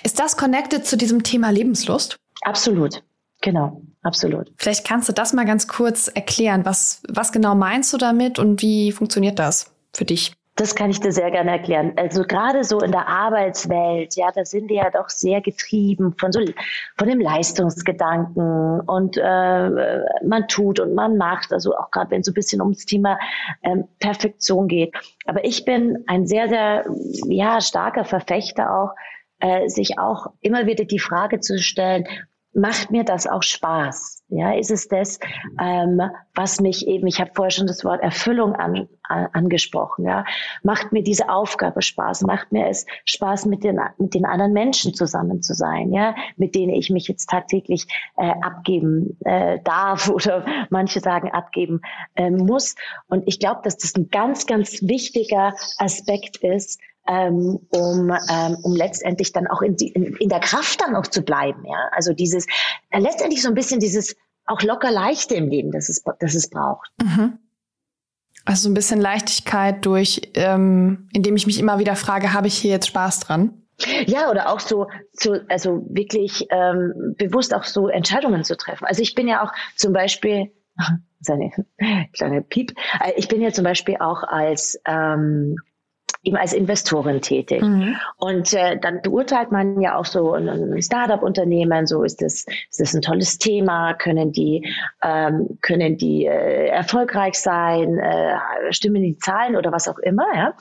Ist 0.04 0.19
das 0.19 0.38
connected 0.38 0.86
zu 0.86 0.98
diesem 0.98 1.24
Thema 1.24 1.52
Lebenslust? 1.52 2.17
Absolut. 2.41 3.04
Genau, 3.41 3.82
absolut. 4.02 4.52
Vielleicht 4.58 4.86
kannst 4.86 5.08
du 5.08 5.13
das 5.13 5.34
mal 5.34 5.45
ganz 5.45 5.67
kurz 5.67 6.10
erklären. 6.10 6.65
Was, 6.65 7.02
was 7.08 7.32
genau 7.32 7.56
meinst 7.56 7.93
du 7.93 7.98
damit 7.98 8.38
und 8.38 8.62
wie 8.62 8.91
funktioniert 8.91 9.39
das 9.39 9.74
für 9.93 10.06
dich? 10.06 10.34
Das 10.60 10.76
kann 10.76 10.89
ich 10.89 11.00
dir 11.00 11.13
sehr 11.13 11.32
gerne 11.32 11.52
erklären. 11.52 11.93
Also 11.95 12.24
gerade 12.24 12.65
so 12.65 12.82
in 12.82 12.91
der 12.91 13.08
Arbeitswelt, 13.08 14.17
ja, 14.17 14.30
da 14.30 14.43
sind 14.43 14.67
wir 14.67 14.76
ja 14.76 14.89
doch 14.89 15.08
sehr 15.08 15.39
getrieben 15.39 16.13
von 16.17 16.34
so 16.34 16.41
von 16.98 17.08
dem 17.08 17.22
Leistungsgedanken 17.22 18.82
und 18.82 19.15
äh, 19.15 19.69
man 20.22 20.48
tut 20.50 20.82
und 20.82 20.95
man 20.95 21.15
macht. 21.15 21.54
Also 21.54 21.78
auch 21.78 21.91
gerade 21.91 22.12
wenn 22.12 22.19
es 22.19 22.26
so 22.26 22.32
ein 22.32 22.34
bisschen 22.34 22.62
ums 22.62 22.86
Thema 22.86 23.17
ähm, 23.63 23.88
Perfektion 24.00 24.67
geht. 24.67 24.93
Aber 25.26 25.45
ich 25.45 25.63
bin 25.63 26.04
ein 26.08 26.28
sehr 26.28 26.50
sehr 26.50 26.86
ja 27.30 27.62
starker 27.62 28.04
Verfechter 28.04 28.76
auch 28.76 28.95
äh, 29.39 29.69
sich 29.69 29.98
auch 29.98 30.28
immer 30.41 30.65
wieder 30.65 30.84
die 30.84 31.00
Frage 31.00 31.39
zu 31.39 31.58
stellen, 31.58 32.06
macht 32.53 32.91
mir 32.91 33.03
das 33.03 33.27
auch 33.27 33.43
Spaß? 33.43 34.23
Ja, 34.31 34.53
ist 34.53 34.69
es 34.69 34.88
das, 34.88 35.19
ähm, 35.59 36.01
was 36.35 36.62
mich 36.62 36.88
eben, 36.88 37.07
ich 37.07 37.19
habe 37.19 37.31
vorher 37.33 37.49
schon 37.49 37.65
das 37.65 37.83
Wort 37.83 38.01
Erfüllung 38.03 38.53
an, 38.53 38.88
an, 39.01 39.27
angesprochen, 39.33 40.05
ja, 40.05 40.23
macht 40.62 40.91
mir 40.91 41.01
diese 41.01 41.29
Aufgabe 41.29 41.81
Spaß, 41.81 42.21
macht 42.21 42.51
mir 42.51 42.67
es 42.67 42.85
Spaß, 43.05 43.47
mit 43.47 43.63
den, 43.63 43.79
mit 43.97 44.13
den 44.13 44.25
anderen 44.25 44.53
Menschen 44.53 44.93
zusammen 44.93 45.41
zu 45.41 45.55
sein, 45.55 45.91
ja, 45.91 46.15
mit 46.38 46.53
denen 46.53 46.73
ich 46.73 46.91
mich 46.91 47.07
jetzt 47.07 47.27
tagtäglich 47.31 47.88
äh, 48.17 48.33
abgeben 48.41 49.17
äh, 49.25 49.59
darf 49.63 50.09
oder 50.12 50.45
manche 50.69 50.99
sagen 50.99 51.31
abgeben 51.31 51.81
äh, 52.15 52.29
muss. 52.29 52.75
Und 53.07 53.23
ich 53.25 53.39
glaube, 53.39 53.62
dass 53.63 53.77
das 53.77 53.95
ein 53.95 54.09
ganz, 54.12 54.45
ganz 54.45 54.83
wichtiger 54.83 55.55
Aspekt 55.79 56.38
ist, 56.38 56.79
ähm, 57.10 57.60
um, 57.69 58.12
ähm, 58.12 58.58
um 58.62 58.76
letztendlich 58.76 59.32
dann 59.34 59.48
auch 59.48 59.62
in, 59.62 59.76
die, 59.76 59.89
in, 59.89 60.15
in 60.15 60.30
der 60.30 60.39
Kraft 60.39 60.82
dann 60.82 60.95
auch 60.95 61.08
zu 61.08 61.24
bleiben. 61.24 61.65
Ja? 61.65 61.89
Also 61.91 62.13
dieses, 62.13 62.45
äh, 62.91 63.00
letztendlich 63.00 63.41
so 63.41 63.50
ein 63.50 63.56
bisschen 63.56 63.80
dieses 63.80 64.15
auch 64.45 64.62
locker 64.62 64.91
leichte 64.91 65.36
im 65.36 65.48
Leben, 65.48 65.72
das 65.72 65.89
es, 65.89 66.04
das 66.19 66.36
es 66.36 66.50
braucht. 66.50 66.91
Mhm. 67.02 67.39
Also 68.45 68.63
so 68.63 68.69
ein 68.69 68.74
bisschen 68.74 69.02
Leichtigkeit 69.02 69.86
durch, 69.86 70.32
ähm, 70.36 71.08
indem 71.13 71.36
ich 71.36 71.45
mich 71.45 71.60
immer 71.60 71.80
wieder 71.80 71.95
frage, 71.95 72.34
habe 72.34 72.48
ich 72.48 72.58
hier 72.58 72.72
jetzt 72.72 72.88
Spaß 72.88 73.19
dran? 73.22 73.63
Ja, 74.08 74.30
oder 74.30 74.50
auch 74.50 74.60
so, 74.60 74.88
so 75.13 75.38
also 75.48 75.86
wirklich 75.89 76.48
ähm, 76.50 77.15
bewusst 77.17 77.54
auch 77.54 77.63
so 77.63 77.88
Entscheidungen 77.88 78.43
zu 78.43 78.58
treffen. 78.58 78.86
Also 78.86 79.02
ich 79.02 79.15
bin 79.15 79.28
ja 79.28 79.43
auch 79.43 79.52
zum 79.76 79.93
Beispiel, 79.93 80.52
seine 81.22 81.52
kleine 82.13 82.41
Piep, 82.41 82.74
äh, 83.04 83.13
ich 83.17 83.28
bin 83.28 83.41
ja 83.41 83.52
zum 83.52 83.63
Beispiel 83.63 83.98
auch 84.00 84.24
als 84.24 84.80
ähm, 84.86 85.58
eben 86.23 86.38
als 86.38 86.53
Investorin 86.53 87.21
tätig. 87.21 87.62
Mhm. 87.62 87.95
Und 88.17 88.53
äh, 88.53 88.77
dann 88.77 89.01
beurteilt 89.01 89.51
man 89.51 89.79
ja 89.79 89.95
auch 89.95 90.05
so 90.05 90.34
ein 90.34 90.82
Startup-Unternehmen, 90.82 91.88
so 91.88 92.03
ist 92.03 92.21
das, 92.21 92.45
ist 92.69 92.79
das 92.79 92.93
ein 92.93 93.01
tolles 93.01 93.38
Thema, 93.38 93.93
können 93.93 94.32
die, 94.32 94.67
ähm, 95.01 95.58
können 95.62 95.97
die 95.97 96.25
äh, 96.25 96.67
erfolgreich 96.67 97.36
sein, 97.36 97.97
äh, 97.97 98.38
stimmen 98.71 99.01
die 99.01 99.17
Zahlen 99.17 99.55
oder 99.55 99.71
was 99.71 99.88
auch 99.88 99.99
immer. 99.99 100.25
Ja? 100.36 100.53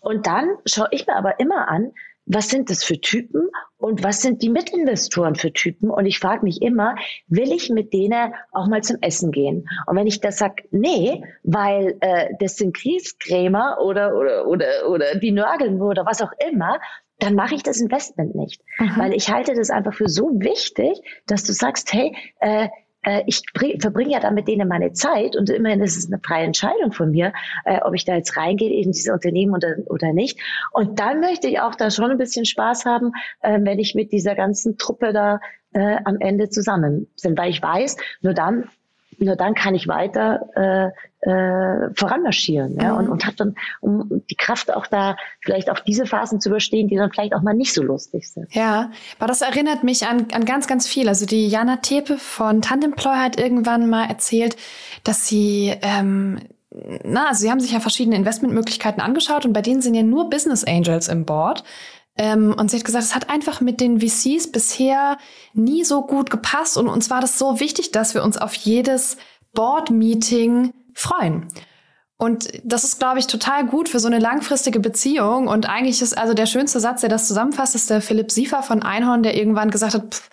Und 0.00 0.26
dann 0.26 0.56
schaue 0.66 0.88
ich 0.90 1.06
mir 1.06 1.16
aber 1.16 1.38
immer 1.38 1.68
an, 1.68 1.92
was 2.26 2.48
sind 2.48 2.70
das 2.70 2.84
für 2.84 3.00
Typen 3.00 3.48
und 3.76 4.02
was 4.02 4.22
sind 4.22 4.42
die 4.42 4.48
Mitinvestoren 4.48 5.34
für 5.34 5.52
Typen? 5.52 5.90
Und 5.90 6.06
ich 6.06 6.18
frage 6.18 6.44
mich 6.44 6.62
immer, 6.62 6.96
will 7.26 7.52
ich 7.52 7.70
mit 7.70 7.92
denen 7.92 8.32
auch 8.52 8.66
mal 8.66 8.82
zum 8.82 8.96
Essen 9.02 9.30
gehen? 9.30 9.68
Und 9.86 9.96
wenn 9.96 10.06
ich 10.06 10.20
das 10.20 10.38
sage, 10.38 10.64
nee, 10.70 11.22
weil 11.42 11.96
äh, 12.00 12.30
das 12.40 12.56
sind 12.56 12.74
Kriegskrämer 12.74 13.78
oder, 13.84 14.16
oder, 14.16 14.46
oder, 14.46 14.88
oder 14.88 15.14
die 15.16 15.32
nörgeln 15.32 15.80
oder 15.82 16.06
was 16.06 16.22
auch 16.22 16.32
immer, 16.50 16.78
dann 17.18 17.34
mache 17.34 17.54
ich 17.54 17.62
das 17.62 17.80
Investment 17.80 18.34
nicht. 18.34 18.62
Mhm. 18.78 18.92
Weil 18.96 19.12
ich 19.14 19.30
halte 19.30 19.54
das 19.54 19.70
einfach 19.70 19.94
für 19.94 20.08
so 20.08 20.30
wichtig, 20.34 21.00
dass 21.26 21.44
du 21.44 21.52
sagst, 21.52 21.92
hey, 21.92 22.16
äh, 22.40 22.68
ich 23.26 23.42
verbringe 23.80 24.12
ja 24.12 24.20
dann 24.20 24.34
mit 24.34 24.48
denen 24.48 24.68
meine 24.68 24.92
Zeit 24.92 25.36
und 25.36 25.50
immerhin 25.50 25.80
ist 25.82 25.96
es 25.96 26.10
eine 26.10 26.20
freie 26.24 26.44
Entscheidung 26.44 26.92
von 26.92 27.10
mir, 27.10 27.32
äh, 27.64 27.80
ob 27.82 27.94
ich 27.94 28.04
da 28.04 28.14
jetzt 28.14 28.36
reingehe 28.36 28.82
in 28.82 28.92
diese 28.92 29.12
Unternehmen 29.12 29.54
oder, 29.54 29.76
oder 29.86 30.12
nicht. 30.12 30.38
Und 30.72 31.00
dann 31.00 31.20
möchte 31.20 31.48
ich 31.48 31.60
auch 31.60 31.74
da 31.74 31.90
schon 31.90 32.10
ein 32.10 32.18
bisschen 32.18 32.44
Spaß 32.44 32.84
haben, 32.84 33.12
äh, 33.40 33.58
wenn 33.60 33.78
ich 33.78 33.94
mit 33.94 34.12
dieser 34.12 34.34
ganzen 34.34 34.78
Truppe 34.78 35.12
da 35.12 35.40
äh, 35.72 35.96
am 36.04 36.18
Ende 36.20 36.48
zusammen 36.48 37.08
bin, 37.22 37.36
weil 37.36 37.50
ich 37.50 37.62
weiß, 37.62 37.96
nur 38.22 38.34
dann 38.34 38.68
nur 39.20 39.36
dann 39.36 39.54
kann 39.54 39.74
ich 39.74 39.88
weiter 39.88 40.48
äh, 40.54 41.28
äh, 41.28 41.90
voranmarschieren 41.94 42.78
ja, 42.80 42.92
mhm. 42.92 42.98
und, 42.98 43.08
und 43.08 43.26
habe 43.26 43.36
dann 43.36 43.54
um 43.80 44.22
die 44.28 44.34
Kraft 44.34 44.72
auch 44.72 44.86
da 44.86 45.16
vielleicht 45.40 45.70
auch 45.70 45.80
diese 45.80 46.06
Phasen 46.06 46.40
zu 46.40 46.50
überstehen, 46.50 46.88
die 46.88 46.96
dann 46.96 47.10
vielleicht 47.10 47.34
auch 47.34 47.42
mal 47.42 47.54
nicht 47.54 47.72
so 47.72 47.82
lustig 47.82 48.30
sind. 48.30 48.54
Ja, 48.54 48.90
aber 49.18 49.26
das 49.26 49.40
erinnert 49.40 49.84
mich 49.84 50.06
an, 50.06 50.26
an 50.32 50.44
ganz, 50.44 50.66
ganz 50.66 50.86
viel. 50.86 51.08
Also 51.08 51.26
die 51.26 51.48
Jana 51.48 51.76
Tepe 51.76 52.18
von 52.18 52.62
Tandemploy 52.62 53.16
hat 53.16 53.38
irgendwann 53.38 53.88
mal 53.88 54.04
erzählt, 54.04 54.56
dass 55.02 55.26
sie 55.26 55.74
ähm, 55.82 56.40
na, 57.04 57.28
also 57.28 57.42
sie 57.42 57.50
haben 57.50 57.60
sich 57.60 57.72
ja 57.72 57.80
verschiedene 57.80 58.16
Investmentmöglichkeiten 58.16 59.00
angeschaut 59.00 59.46
und 59.46 59.52
bei 59.52 59.62
denen 59.62 59.80
sind 59.80 59.94
ja 59.94 60.02
nur 60.02 60.28
Business 60.28 60.64
Angels 60.64 61.08
im 61.08 61.24
Board. 61.24 61.62
Ähm, 62.16 62.54
und 62.56 62.70
sie 62.70 62.78
hat 62.78 62.84
gesagt, 62.84 63.04
es 63.04 63.14
hat 63.14 63.30
einfach 63.30 63.60
mit 63.60 63.80
den 63.80 64.00
VCs 64.00 64.52
bisher 64.52 65.18
nie 65.52 65.84
so 65.84 66.02
gut 66.02 66.30
gepasst 66.30 66.76
und 66.76 66.88
uns 66.88 67.10
war 67.10 67.20
das 67.20 67.38
so 67.38 67.60
wichtig, 67.60 67.90
dass 67.92 68.14
wir 68.14 68.22
uns 68.22 68.38
auf 68.38 68.54
jedes 68.54 69.16
Board-Meeting 69.52 70.72
freuen. 70.94 71.48
Und 72.16 72.48
das 72.62 72.84
ist, 72.84 73.00
glaube 73.00 73.18
ich, 73.18 73.26
total 73.26 73.66
gut 73.66 73.88
für 73.88 73.98
so 73.98 74.06
eine 74.06 74.20
langfristige 74.20 74.78
Beziehung. 74.78 75.48
Und 75.48 75.68
eigentlich 75.68 76.00
ist 76.00 76.16
also 76.16 76.32
der 76.32 76.46
schönste 76.46 76.78
Satz, 76.78 77.00
der 77.00 77.10
das 77.10 77.26
zusammenfasst, 77.26 77.74
ist 77.74 77.90
der 77.90 78.00
Philipp 78.00 78.30
Siefer 78.30 78.62
von 78.62 78.82
Einhorn, 78.82 79.24
der 79.24 79.36
irgendwann 79.36 79.70
gesagt 79.70 79.94
hat, 79.94 80.14
pff, 80.14 80.30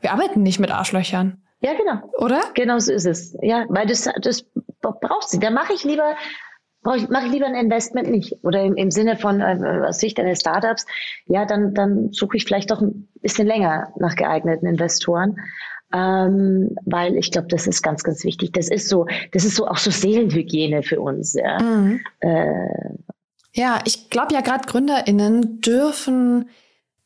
wir 0.00 0.12
arbeiten 0.12 0.42
nicht 0.42 0.60
mit 0.60 0.70
Arschlöchern. 0.70 1.42
Ja, 1.60 1.72
genau. 1.74 2.12
Oder? 2.18 2.40
Genau 2.54 2.78
so 2.78 2.92
ist 2.92 3.06
es. 3.06 3.36
Ja, 3.42 3.64
weil 3.68 3.86
das, 3.86 4.08
das 4.20 4.44
braucht 4.80 5.28
sie. 5.28 5.40
Da 5.40 5.50
mache 5.50 5.72
ich 5.72 5.84
lieber 5.84 6.14
mache 6.86 7.26
ich 7.26 7.32
lieber 7.32 7.46
ein 7.46 7.54
Investment 7.54 8.10
nicht. 8.10 8.36
Oder 8.42 8.62
im, 8.62 8.76
im 8.76 8.90
Sinne 8.90 9.16
von 9.16 9.40
äh, 9.40 9.82
aus 9.86 9.98
Sicht 9.98 10.18
eines 10.20 10.40
Startups, 10.40 10.86
ja, 11.26 11.44
dann, 11.44 11.74
dann 11.74 12.12
suche 12.12 12.36
ich 12.36 12.44
vielleicht 12.44 12.70
doch 12.70 12.80
ein 12.80 13.08
bisschen 13.20 13.46
länger 13.46 13.92
nach 13.98 14.16
geeigneten 14.16 14.66
Investoren. 14.66 15.36
Ähm, 15.92 16.76
weil 16.84 17.16
ich 17.16 17.30
glaube, 17.30 17.48
das 17.48 17.66
ist 17.66 17.82
ganz, 17.82 18.02
ganz 18.02 18.24
wichtig. 18.24 18.52
Das 18.52 18.68
ist 18.68 18.88
so, 18.88 19.06
das 19.32 19.44
ist 19.44 19.56
so 19.56 19.66
auch 19.68 19.78
so 19.78 19.90
Seelenhygiene 19.90 20.82
für 20.82 21.00
uns. 21.00 21.34
Ja, 21.34 21.60
mhm. 21.60 22.00
äh, 22.20 22.68
ja 23.52 23.78
ich 23.84 24.10
glaube 24.10 24.34
ja 24.34 24.40
gerade 24.40 24.66
GründerInnen 24.66 25.60
dürfen 25.60 26.50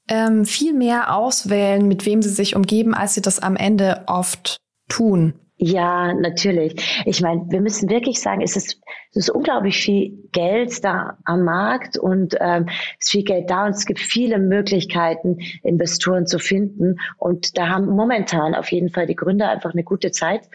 ähm, 0.08 0.44
viel 0.44 0.72
mehr 0.72 1.14
auswählen, 1.14 1.86
mit 1.86 2.04
wem 2.04 2.22
sie 2.22 2.30
sich 2.30 2.56
umgeben, 2.56 2.94
als 2.94 3.14
sie 3.14 3.22
das 3.22 3.38
am 3.38 3.56
Ende 3.56 4.02
oft 4.06 4.56
tun. 4.88 5.34
Ja, 5.62 6.14
natürlich. 6.14 7.02
Ich 7.04 7.20
meine, 7.20 7.44
wir 7.50 7.60
müssen 7.60 7.90
wirklich 7.90 8.18
sagen, 8.18 8.40
es 8.40 8.56
ist, 8.56 8.80
es 9.10 9.16
ist 9.16 9.30
unglaublich 9.30 9.76
viel 9.76 10.16
Geld 10.32 10.82
da 10.82 11.18
am 11.26 11.44
Markt 11.44 11.98
und 11.98 12.34
ähm, 12.40 12.66
es 12.98 13.06
ist 13.06 13.10
viel 13.10 13.24
Geld 13.24 13.50
da 13.50 13.66
und 13.66 13.72
es 13.72 13.84
gibt 13.84 14.00
viele 14.00 14.38
Möglichkeiten, 14.38 15.36
Investoren 15.62 16.26
zu 16.26 16.38
finden. 16.38 16.98
Und 17.18 17.58
da 17.58 17.68
haben 17.68 17.94
momentan 17.94 18.54
auf 18.54 18.72
jeden 18.72 18.88
Fall 18.88 19.06
die 19.06 19.16
Gründer 19.16 19.50
einfach 19.50 19.74
eine 19.74 19.84
gute 19.84 20.12
Zeit 20.12 20.48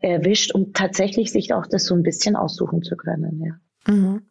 erwischt, 0.00 0.54
um 0.54 0.74
tatsächlich 0.74 1.32
sich 1.32 1.54
auch 1.54 1.64
das 1.66 1.84
so 1.84 1.94
ein 1.94 2.02
bisschen 2.02 2.36
aussuchen 2.36 2.82
zu 2.82 2.98
können. 2.98 3.42
Ja. 3.42 3.94
Mhm. 3.94 4.26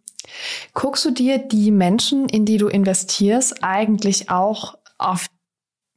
Guckst 0.75 1.03
du 1.05 1.09
dir 1.09 1.39
die 1.39 1.71
Menschen, 1.71 2.29
in 2.29 2.45
die 2.45 2.57
du 2.57 2.67
investierst, 2.67 3.63
eigentlich 3.63 4.29
auch 4.29 4.77
auf 4.99 5.25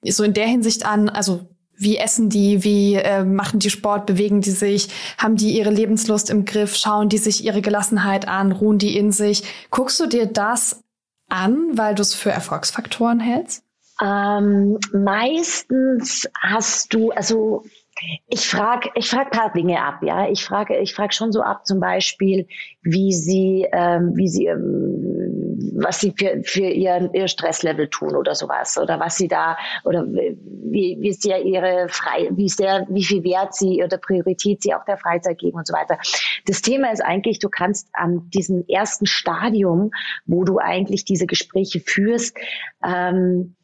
so 0.03 0.25
in 0.25 0.33
der 0.33 0.47
Hinsicht 0.47 0.87
an, 0.87 1.11
also 1.11 1.52
wie 1.77 1.97
essen 1.97 2.29
die? 2.29 2.65
Wie 2.65 2.95
äh, 2.95 3.25
machen 3.25 3.59
die 3.59 3.71
Sport? 3.71 4.07
Bewegen 4.07 4.41
die 4.41 4.51
sich? 4.51 4.89
Haben 5.19 5.37
die 5.37 5.57
ihre 5.57 5.71
Lebenslust 5.71 6.31
im 6.31 6.45
Griff? 6.45 6.77
Schauen 6.77 7.09
die 7.09 7.19
sich 7.19 7.45
ihre 7.45 7.63
Gelassenheit 7.63 8.29
an? 8.29 8.53
Ruhen 8.53 8.79
die 8.79 8.97
in 8.97 9.13
sich? 9.13 9.43
Guckst 9.71 9.99
du 9.99 10.07
dir 10.07 10.27
das 10.27 10.83
an, 11.29 11.71
weil 11.75 11.95
du 11.95 12.03
es 12.03 12.15
für 12.15 12.31
Erfolgsfaktoren 12.31 13.21
hältst? 13.21 13.65
Ähm, 14.01 14.79
meistens 14.93 16.29
hast 16.41 16.93
du, 16.95 17.11
also 17.11 17.63
Ich 18.29 18.49
frage 18.49 18.91
ich 18.95 19.09
frag 19.09 19.31
paar 19.31 19.53
Dinge 19.53 19.81
ab, 19.83 20.03
ja. 20.03 20.29
Ich 20.29 20.45
frage 20.45 20.79
ich 20.79 20.95
frag 20.95 21.13
schon 21.15 21.31
so 21.31 21.43
ab, 21.43 21.67
zum 21.67 21.79
Beispiel, 21.79 22.47
wie 22.83 23.13
sie, 23.13 23.67
ähm, 23.73 24.13
wie 24.17 24.29
sie, 24.29 24.47
ähm, 24.47 25.22
was 25.75 26.01
sie 26.01 26.15
für, 26.17 26.43
für 26.45 26.67
ihren, 26.67 27.13
ihr 27.13 27.29
Stresslevel 27.29 27.89
tun 27.89 28.17
oder 28.17 28.35
sowas. 28.35 28.79
Oder 28.79 29.01
was 29.01 29.17
sie 29.17 29.29
da, 29.29 29.57
oder 29.85 30.05
wie, 30.07 30.97
wie 31.01 31.13
sehr 31.13 31.43
ihre 31.43 31.89
frei, 31.89 32.29
wie 32.33 32.49
sehr, 32.49 32.87
wie 32.89 33.05
viel 33.05 33.25
Wert 33.25 33.55
sie 33.55 33.83
oder 33.85 33.99
Priorität 33.99 34.63
sie 34.63 34.75
auch 34.75 34.85
der 34.85 34.99
Freizeit 34.99 35.39
geben 35.39 35.59
und 35.59 35.67
so 35.67 35.75
weiter. 35.75 35.99
Das 36.47 36.63
Thema 36.63 36.93
ist 36.93 37.05
eigentlich, 37.05 37.39
du 37.39 37.49
kannst 37.49 37.89
an 37.93 38.29
diesem 38.31 38.65
ersten 38.69 39.07
Stadium, 39.07 39.91
wo 40.27 40.45
du 40.45 40.59
eigentlich 40.59 41.05
diese 41.05 41.27
Gespräche 41.27 41.81
führst, 41.81 42.37
ähm, 42.85 43.57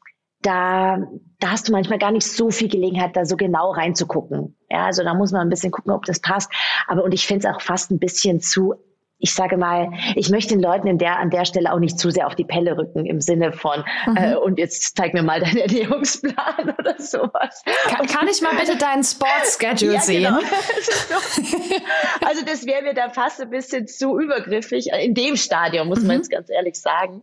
da, 0.43 0.99
da 1.41 1.51
hast 1.51 1.69
du 1.69 1.73
manchmal 1.73 1.99
gar 1.99 2.13
nicht 2.13 2.27
so 2.27 2.51
viel 2.51 2.69
Gelegenheit, 2.69 3.17
da 3.17 3.25
so 3.25 3.37
genau 3.37 3.73
reinzugucken. 3.73 4.57
Ja, 4.71 4.87
also 4.87 5.03
da 5.03 5.15
muss 5.15 5.33
man 5.33 5.43
ein 5.43 5.51
bisschen 5.51 5.73
gucken, 5.73 5.93
ob 5.93 6.05
das 6.05 6.21
passt. 6.21 6.51
Aber 6.87 7.03
und 7.03 7.13
ich 7.13 7.27
finde 7.27 7.49
es 7.49 7.55
auch 7.55 7.61
fast 7.61 7.91
ein 7.91 7.99
bisschen 7.99 8.41
zu 8.41 8.75
ich 9.21 9.35
sage 9.35 9.57
mal, 9.57 9.91
ich 10.15 10.31
möchte 10.31 10.55
den 10.55 10.63
Leuten 10.63 10.87
in 10.87 10.99
der, 10.99 11.19
an 11.19 11.31
der 11.31 11.45
Stelle 11.45 11.73
auch 11.73 11.81
nicht 11.81 11.99
zu 11.99 12.11
sehr 12.11 12.27
auf 12.27 12.37
die 12.37 12.45
Pelle 12.45 12.79
rücken 12.79 13.05
im 13.05 13.21
Sinne 13.21 13.53
von, 13.53 13.85
mhm. 14.07 14.17
äh, 14.17 14.37
und 14.37 14.59
jetzt 14.59 14.97
zeig 14.97 15.13
mir 15.13 15.25
mal 15.25 15.41
deinen 15.41 15.57
Ernährungsplan 15.69 16.75
oder 16.79 16.95
sowas. 16.99 17.63
Kann, 17.89 18.07
kann 18.07 18.29
ich 18.29 18.41
mal 18.41 18.55
bitte 18.55 18.77
deinen 18.77 19.03
Sports-Schedule 19.03 19.95
ja, 19.95 20.01
sehen? 20.01 20.23
Genau. 20.23 20.39
also 22.27 22.45
das 22.45 22.65
wäre 22.65 22.83
mir 22.83 22.95
da 22.95 23.09
fast 23.09 23.41
ein 23.41 23.51
bisschen 23.51 23.89
zu 23.89 24.21
übergriffig, 24.21 24.89
in 25.01 25.15
dem 25.15 25.37
Stadium, 25.37 25.89
muss 25.89 25.99
man 25.99 26.09
mhm. 26.09 26.13
jetzt 26.23 26.31
ganz 26.31 26.49
ehrlich 26.51 26.77
sagen. 26.77 27.23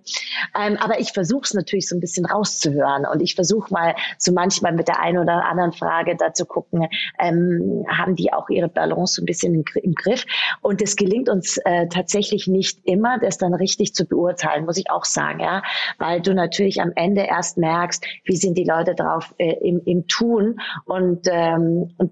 Ähm, 0.60 0.78
aber 0.78 1.00
ich 1.00 1.14
versuche 1.14 1.44
es 1.44 1.54
natürlich 1.54 1.88
so 1.88 1.96
ein 1.96 2.02
bisschen 2.02 2.26
rauszuhören 2.26 3.06
und 3.06 3.22
ich 3.22 3.36
versuche 3.36 3.74
mal 3.74 3.96
so 4.18 4.34
manchmal 4.34 4.74
mit 4.74 4.90
der 4.90 5.00
einen 5.00 5.20
oder 5.20 5.46
anderen 5.46 5.72
Frage 5.72 6.18
da 6.18 6.34
zu 6.34 6.46
gucken, 6.46 6.90
ähm, 7.20 7.86
haben 7.90 8.16
die 8.16 8.34
auch 8.34 8.50
ihre 8.50 8.68
Balance 8.68 9.16
so 9.16 9.22
ein 9.22 9.26
bisschen 9.26 9.54
im, 9.56 9.64
im 9.82 9.94
Griff? 9.94 10.26
Und 10.62 10.82
es 10.82 10.98
gelingt 10.98 11.30
uns 11.30 11.58
äh, 11.64 11.85
tatsächlich 11.90 12.48
nicht 12.48 12.80
immer, 12.86 13.20
das 13.20 13.38
dann 13.38 13.54
richtig 13.54 13.94
zu 13.94 14.06
beurteilen, 14.06 14.66
muss 14.66 14.78
ich 14.78 14.90
auch 14.90 15.06
sagen, 15.06 15.40
ja, 15.40 15.64
weil 15.98 16.22
du 16.22 16.34
natürlich 16.34 16.82
am 16.82 16.92
Ende 16.96 17.22
erst 17.22 17.58
merkst, 17.58 18.06
wie 18.24 18.36
sind 18.36 18.58
die 18.58 18.64
Leute 18.64 18.96
drauf 18.96 19.34
äh, 19.38 19.54
im, 19.68 19.82
im 19.86 20.08
Tun 20.08 20.60
und, 20.86 21.28
ähm, 21.32 21.94
und 21.98 22.12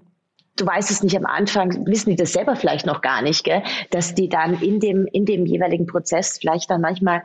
du 0.56 0.66
weißt 0.66 0.90
es 0.90 1.02
nicht 1.02 1.16
am 1.16 1.26
Anfang, 1.26 1.86
wissen 1.86 2.10
die 2.10 2.16
das 2.16 2.32
selber 2.32 2.56
vielleicht 2.56 2.86
noch 2.86 3.00
gar 3.00 3.22
nicht, 3.22 3.44
gell? 3.44 3.62
dass 3.90 4.14
die 4.14 4.28
dann 4.28 4.60
in 4.62 4.80
dem, 4.80 5.06
in 5.06 5.24
dem 5.24 5.46
jeweiligen 5.46 5.86
Prozess 5.86 6.38
vielleicht 6.38 6.70
dann 6.70 6.80
manchmal 6.80 7.22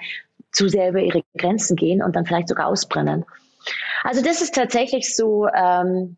zu 0.52 0.68
sehr 0.68 0.90
über 0.90 1.00
ihre 1.00 1.24
Grenzen 1.38 1.76
gehen 1.76 2.02
und 2.02 2.16
dann 2.16 2.26
vielleicht 2.26 2.48
sogar 2.48 2.68
ausbrennen. 2.68 3.26
Also 4.04 4.24
das 4.24 4.42
ist 4.42 4.56
tatsächlich 4.56 5.16
so, 5.16 5.48
ähm, 5.48 6.18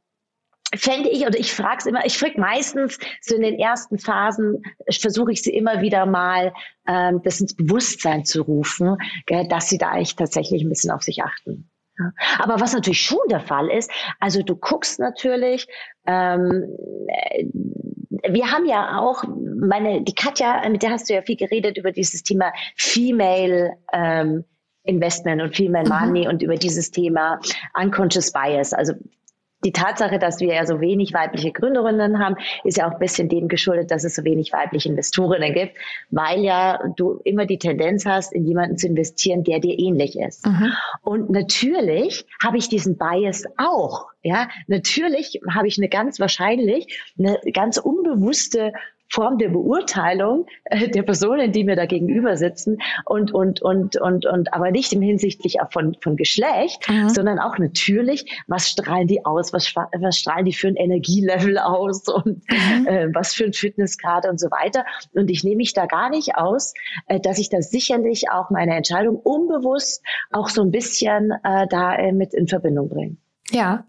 fände 0.75 1.09
ich, 1.09 1.25
oder 1.25 1.37
ich 1.37 1.53
frage 1.53 1.77
es 1.79 1.85
immer, 1.85 2.05
ich 2.05 2.17
frage 2.17 2.39
meistens 2.39 2.97
so 3.21 3.35
in 3.35 3.41
den 3.41 3.59
ersten 3.59 3.97
Phasen, 3.99 4.63
versuche 4.89 5.31
ich 5.31 5.41
sie 5.41 5.53
immer 5.53 5.81
wieder 5.81 6.05
mal, 6.05 6.53
ähm, 6.87 7.21
das 7.23 7.41
ins 7.41 7.55
Bewusstsein 7.55 8.25
zu 8.25 8.43
rufen, 8.43 8.97
gell, 9.25 9.47
dass 9.47 9.69
sie 9.69 9.77
da 9.77 9.89
eigentlich 9.89 10.15
tatsächlich 10.15 10.63
ein 10.63 10.69
bisschen 10.69 10.91
auf 10.91 11.03
sich 11.03 11.23
achten. 11.23 11.69
Ja. 11.99 12.11
Aber 12.39 12.59
was 12.59 12.73
natürlich 12.73 13.01
schon 13.01 13.19
der 13.29 13.41
Fall 13.41 13.69
ist, 13.69 13.91
also 14.19 14.41
du 14.41 14.55
guckst 14.55 14.99
natürlich, 14.99 15.67
ähm, 16.07 16.67
äh, 17.07 17.45
wir 18.29 18.51
haben 18.51 18.65
ja 18.65 18.99
auch, 18.99 19.23
meine, 19.27 20.03
die 20.03 20.13
Katja, 20.13 20.67
mit 20.69 20.83
der 20.83 20.91
hast 20.91 21.09
du 21.09 21.13
ja 21.13 21.21
viel 21.21 21.37
geredet 21.37 21.77
über 21.77 21.91
dieses 21.91 22.23
Thema 22.23 22.53
Female 22.75 23.73
ähm, 23.93 24.45
Investment 24.83 25.41
und 25.41 25.55
Female 25.55 25.85
mhm. 25.85 26.07
Money 26.07 26.27
und 26.27 26.41
über 26.41 26.55
dieses 26.55 26.91
Thema 26.91 27.39
Unconscious 27.79 28.31
Bias. 28.31 28.73
Also 28.73 28.93
die 29.63 29.71
Tatsache, 29.71 30.19
dass 30.19 30.39
wir 30.39 30.53
ja 30.53 30.65
so 30.65 30.81
wenig 30.81 31.13
weibliche 31.13 31.51
Gründerinnen 31.51 32.19
haben, 32.19 32.35
ist 32.63 32.77
ja 32.77 32.87
auch 32.87 32.93
ein 32.93 32.99
bisschen 32.99 33.29
dem 33.29 33.47
geschuldet, 33.47 33.91
dass 33.91 34.03
es 34.03 34.15
so 34.15 34.23
wenig 34.23 34.51
weibliche 34.53 34.89
Investorinnen 34.89 35.53
gibt, 35.53 35.77
weil 36.09 36.39
ja 36.39 36.79
du 36.95 37.19
immer 37.23 37.45
die 37.45 37.57
Tendenz 37.57 38.05
hast, 38.05 38.33
in 38.33 38.45
jemanden 38.45 38.77
zu 38.77 38.87
investieren, 38.87 39.43
der 39.43 39.59
dir 39.59 39.77
ähnlich 39.77 40.17
ist. 40.17 40.45
Mhm. 40.45 40.71
Und 41.03 41.29
natürlich 41.29 42.25
habe 42.43 42.57
ich 42.57 42.69
diesen 42.69 42.97
Bias 42.97 43.43
auch. 43.57 44.07
Ja, 44.23 44.49
natürlich 44.67 45.41
habe 45.51 45.67
ich 45.67 45.77
eine 45.77 45.89
ganz 45.89 46.19
wahrscheinlich 46.19 47.01
eine 47.17 47.39
ganz 47.53 47.77
unbewusste 47.77 48.73
Form 49.11 49.37
der 49.37 49.49
Beurteilung 49.49 50.45
äh, 50.65 50.87
der 50.87 51.03
Personen, 51.03 51.51
die 51.51 51.65
mir 51.65 51.75
da 51.75 51.85
gegenüber 51.85 52.37
sitzen 52.37 52.77
und, 53.05 53.33
und, 53.33 53.61
und, 53.61 53.97
und, 53.97 54.25
und, 54.25 54.53
aber 54.53 54.71
nicht 54.71 54.93
im 54.93 55.01
hinsichtlich 55.01 55.57
von, 55.71 55.97
von 56.01 56.15
Geschlecht, 56.15 56.89
mhm. 56.89 57.09
sondern 57.09 57.37
auch 57.37 57.57
natürlich, 57.57 58.41
was 58.47 58.69
strahlen 58.69 59.07
die 59.07 59.25
aus, 59.25 59.51
was, 59.51 59.75
was 59.75 60.17
strahlen 60.17 60.45
die 60.45 60.53
für 60.53 60.69
ein 60.69 60.77
Energielevel 60.77 61.57
aus 61.57 62.07
und 62.07 62.41
mhm. 62.49 62.87
äh, 62.87 63.07
was 63.13 63.33
für 63.33 63.43
ein 63.43 63.53
Fitnessgrad 63.53 64.25
und 64.27 64.39
so 64.39 64.47
weiter. 64.47 64.85
Und 65.13 65.29
ich 65.29 65.43
nehme 65.43 65.57
mich 65.57 65.73
da 65.73 65.85
gar 65.85 66.09
nicht 66.09 66.35
aus, 66.35 66.73
äh, 67.07 67.19
dass 67.19 67.37
ich 67.37 67.49
da 67.49 67.61
sicherlich 67.61 68.31
auch 68.31 68.49
meine 68.49 68.75
Entscheidung 68.75 69.17
unbewusst 69.17 70.03
auch 70.31 70.49
so 70.49 70.61
ein 70.61 70.71
bisschen 70.71 71.31
äh, 71.43 71.67
da 71.67 71.95
äh, 71.95 72.13
mit 72.13 72.33
in 72.33 72.47
Verbindung 72.47 72.87
bringe. 72.87 73.17
Ja, 73.51 73.83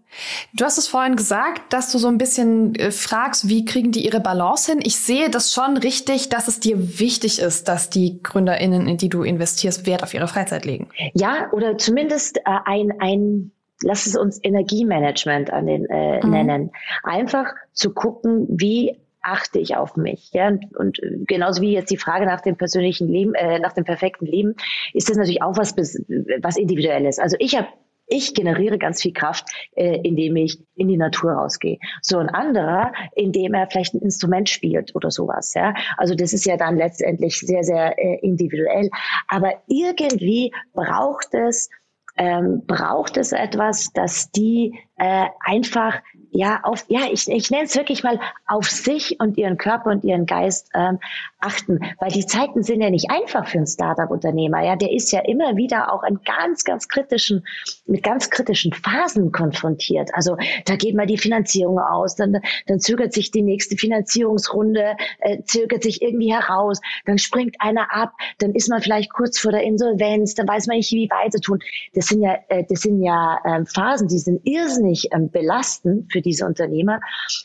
du 0.53 0.65
hast 0.65 0.77
es 0.77 0.87
vorhin 0.87 1.15
gesagt, 1.15 1.71
dass 1.71 1.91
du 1.91 1.97
so 1.97 2.07
ein 2.07 2.17
bisschen 2.17 2.75
äh, 2.75 2.91
fragst, 2.91 3.47
wie 3.47 3.65
kriegen 3.65 3.91
die 3.91 4.05
ihre 4.05 4.19
Balance 4.19 4.71
hin? 4.71 4.81
Ich 4.83 4.97
sehe 4.97 5.29
das 5.29 5.53
schon 5.53 5.77
richtig, 5.77 6.29
dass 6.29 6.47
es 6.47 6.59
dir 6.59 6.99
wichtig 6.99 7.39
ist, 7.39 7.67
dass 7.67 7.89
die 7.89 8.21
GründerInnen, 8.21 8.87
in 8.87 8.97
die 8.97 9.09
du 9.09 9.23
investierst, 9.23 9.85
Wert 9.85 10.03
auf 10.03 10.13
ihre 10.13 10.27
Freizeit 10.27 10.65
legen. 10.65 10.89
Ja, 11.13 11.49
oder 11.51 11.77
zumindest 11.77 12.37
äh, 12.39 12.41
ein, 12.65 12.93
ein, 12.99 13.51
lass 13.81 14.05
es 14.05 14.17
uns 14.17 14.39
Energiemanagement 14.43 15.51
an 15.51 15.65
den, 15.65 15.85
äh, 15.85 16.23
mhm. 16.23 16.31
nennen. 16.31 16.71
Einfach 17.03 17.53
zu 17.71 17.93
gucken, 17.93 18.45
wie 18.49 18.97
achte 19.21 19.59
ich 19.59 19.77
auf 19.77 19.95
mich. 19.95 20.31
Ja? 20.33 20.49
Und, 20.49 20.75
und 20.77 20.99
genauso 21.27 21.61
wie 21.61 21.71
jetzt 21.71 21.89
die 21.89 21.97
Frage 21.97 22.25
nach 22.25 22.41
dem 22.41 22.57
persönlichen 22.57 23.07
Leben, 23.07 23.33
äh, 23.33 23.59
nach 23.59 23.73
dem 23.73 23.85
perfekten 23.85 24.25
Leben, 24.25 24.55
ist 24.93 25.09
das 25.09 25.15
natürlich 25.15 25.41
auch 25.41 25.55
was, 25.55 25.75
was 25.77 26.57
Individuelles. 26.57 27.19
Also 27.19 27.37
ich 27.39 27.55
habe 27.55 27.67
ich 28.07 28.33
generiere 28.33 28.77
ganz 28.77 29.01
viel 29.01 29.13
Kraft, 29.13 29.45
äh, 29.75 29.99
indem 30.03 30.35
ich 30.35 30.59
in 30.75 30.87
die 30.87 30.97
Natur 30.97 31.33
rausgehe. 31.33 31.77
So 32.01 32.17
ein 32.17 32.29
anderer, 32.29 32.91
indem 33.15 33.53
er 33.53 33.69
vielleicht 33.69 33.93
ein 33.93 34.01
Instrument 34.01 34.49
spielt 34.49 34.95
oder 34.95 35.11
sowas. 35.11 35.53
Ja, 35.53 35.73
also 35.97 36.15
das 36.15 36.33
ist 36.33 36.45
ja 36.45 36.57
dann 36.57 36.77
letztendlich 36.77 37.39
sehr, 37.39 37.63
sehr 37.63 37.97
äh, 37.97 38.19
individuell. 38.21 38.89
Aber 39.27 39.53
irgendwie 39.67 40.51
braucht 40.73 41.33
es 41.33 41.69
ähm, 42.15 42.61
braucht 42.67 43.17
es 43.17 43.31
etwas, 43.31 43.91
dass 43.93 44.31
die 44.31 44.77
äh, 44.97 45.25
einfach 45.39 45.99
ja 46.33 46.59
auf 46.63 46.85
ja 46.87 47.01
ich, 47.11 47.27
ich 47.27 47.51
nenne 47.51 47.65
es 47.65 47.75
wirklich 47.75 48.03
mal 48.03 48.19
auf 48.47 48.69
sich 48.69 49.19
und 49.19 49.37
ihren 49.37 49.57
Körper 49.57 49.91
und 49.91 50.03
ihren 50.03 50.25
Geist 50.25 50.69
ähm, 50.73 50.99
achten, 51.39 51.79
weil 51.99 52.09
die 52.09 52.25
Zeiten 52.25 52.63
sind 52.63 52.81
ja 52.81 52.89
nicht 52.89 53.11
einfach 53.11 53.47
für 53.47 53.57
einen 53.57 53.67
Startup-Unternehmer. 53.67 54.63
Ja, 54.63 54.75
der 54.75 54.91
ist 54.91 55.11
ja 55.11 55.19
immer 55.19 55.55
wieder 55.55 55.93
auch 55.93 56.03
an 56.03 56.19
ganz 56.25 56.63
ganz 56.63 56.87
kritischen 56.87 57.45
mit 57.85 58.01
ganz 58.01 58.29
kritischen 58.29 58.73
Phasen 58.73 59.31
konfrontiert. 59.31 60.09
Also 60.13 60.37
da 60.65 60.75
geht 60.75 60.95
mal 60.95 61.05
die 61.05 61.17
Finanzierung 61.17 61.79
aus, 61.79 62.15
dann 62.15 62.39
dann 62.67 62.79
zögert 62.79 63.13
sich 63.13 63.29
die 63.29 63.43
nächste 63.43 63.77
Finanzierungsrunde, 63.77 64.95
äh, 65.19 65.43
zögert 65.43 65.83
sich 65.83 66.01
irgendwie 66.01 66.33
heraus, 66.33 66.81
dann 67.05 67.19
springt 67.19 67.55
einer 67.59 67.93
ab, 67.93 68.13
dann 68.39 68.53
ist 68.53 68.69
man 68.69 68.81
vielleicht 68.81 69.13
kurz 69.13 69.37
vor 69.37 69.51
der 69.51 69.63
Insolvenz, 69.63 70.33
dann 70.33 70.47
weiß 70.47 70.65
man 70.67 70.77
nicht, 70.77 70.91
wie 70.91 71.09
weiter 71.11 71.39
tun. 71.39 71.59
Das 71.93 72.07
sind 72.07 72.23
ja 72.23 72.37
äh, 72.47 72.63
das 72.67 72.81
sind 72.81 73.03
ja 73.03 73.39
äh, 73.43 73.65
Phasen, 73.65 74.07
die 74.07 74.17
sind 74.17 74.41
irrsinnig 74.45 75.09
ähm, 75.11 75.29
belastend 75.29 76.11
für 76.11 76.22
diese 76.25 76.45
Unternehmer. 76.45 76.99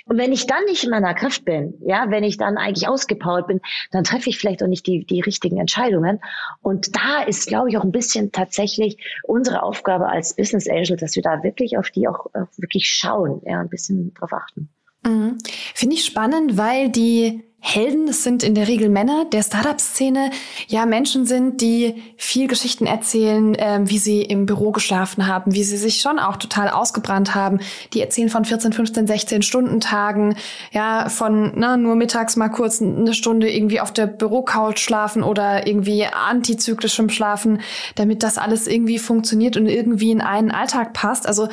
Und 0.07 0.19
wenn 0.19 0.33
ich 0.33 0.47
dann 0.47 0.65
nicht 0.65 0.85
in 0.85 0.91
meiner 0.91 1.15
Kraft 1.15 1.45
bin, 1.45 1.75
ja, 1.85 2.07
wenn 2.11 2.25
ich 2.25 2.37
dann 2.37 2.57
eigentlich 2.57 2.89
ausgepowert 2.89 3.47
bin, 3.47 3.61
dann 3.91 4.05
treffe 4.05 4.31
ich 4.31 4.39
vielleicht 4.39 4.63
auch 4.63 4.69
nicht 4.69 4.87
die, 4.87 5.05
die 5.05 5.21
richtigen 5.21 5.59
Entscheidungen. 5.59 6.21
Und 6.63 6.97
da 6.97 7.23
ist, 7.23 7.49
glaube 7.49 7.69
ich, 7.69 7.79
auch 7.79 7.85
ein 7.85 7.93
bisschen 7.93 8.33
tatsächlich 8.33 8.97
unsere 9.23 9.63
Aufgabe 9.63 10.09
als 10.09 10.35
Business 10.35 10.69
Angel, 10.69 10.97
dass 10.97 11.17
wir 11.17 11.23
da 11.23 11.43
wirklich 11.43 11.79
auf 11.79 11.91
die 11.91 12.09
auch, 12.09 12.27
auch 12.27 12.49
wirklich 12.57 12.89
schauen, 12.89 13.43
ja, 13.45 13.61
ein 13.61 13.69
bisschen 13.69 14.15
drauf 14.15 14.33
achten. 14.33 14.69
Mhm. 15.05 15.39
Finde 15.75 15.95
ich 15.95 16.05
spannend, 16.05 16.57
weil 16.57 16.91
die 16.91 17.48
Helden, 17.61 18.07
das 18.07 18.23
sind 18.23 18.45
in 18.45 18.55
der 18.55 18.69
Regel 18.69 18.89
Männer 18.89 19.25
der 19.25 19.43
Startup-Szene, 19.43 20.31
ja 20.69 20.87
Menschen 20.87 21.27
sind, 21.27 21.61
die 21.61 22.03
viel 22.17 22.47
Geschichten 22.47 22.87
erzählen, 22.87 23.57
ähm, 23.59 23.91
wie 23.91 23.99
sie 23.99 24.23
im 24.23 24.47
Büro 24.47 24.71
geschlafen 24.71 25.27
haben, 25.27 25.55
wie 25.55 25.65
sie 25.65 25.77
sich 25.77 26.01
schon 26.01 26.21
auch 26.21 26.37
total 26.37 26.69
ausgebrannt 26.71 27.35
haben. 27.35 27.59
Die 27.93 28.01
erzählen 28.01 28.29
von 28.29 28.45
14, 28.45 28.73
15, 28.73 29.09
16 29.09 29.43
Stunden 29.43 29.81
Tagen, 29.81 30.37
ja 30.71 31.09
von 31.09 31.53
na, 31.57 31.77
nur 31.77 31.97
mittags 31.97 32.37
mal 32.37 32.49
kurz 32.49 32.81
eine 32.81 33.13
Stunde 33.13 33.51
irgendwie 33.51 33.81
auf 33.81 33.93
der 33.93 34.07
Bürocouch 34.07 34.79
schlafen 34.79 35.25
oder 35.25 35.67
irgendwie 35.67 36.07
antizyklischem 36.07 37.11
Schlafen, 37.11 37.61
damit 37.97 38.23
das 38.23 38.39
alles 38.39 38.69
irgendwie 38.69 39.01
funktioniert 39.01 39.57
und 39.57 39.67
irgendwie 39.67 40.13
in 40.13 40.21
einen 40.21 40.53
Alltag 40.53 40.93
passt. 40.93 41.27
Also 41.27 41.49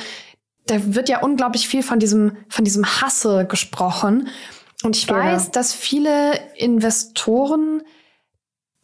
da 0.68 0.76
wird 0.86 1.10
ja 1.10 1.22
unglaublich 1.22 1.68
viel 1.68 1.82
von 1.82 1.98
diesem 1.98 2.38
von 2.48 2.63
diesem 2.63 2.86
Hasse 2.86 3.46
gesprochen. 3.50 4.30
Und 4.84 4.96
ich 4.96 5.08
genau. 5.08 5.20
weiß, 5.20 5.52
dass 5.52 5.74
viele 5.74 6.40
Investoren 6.56 7.84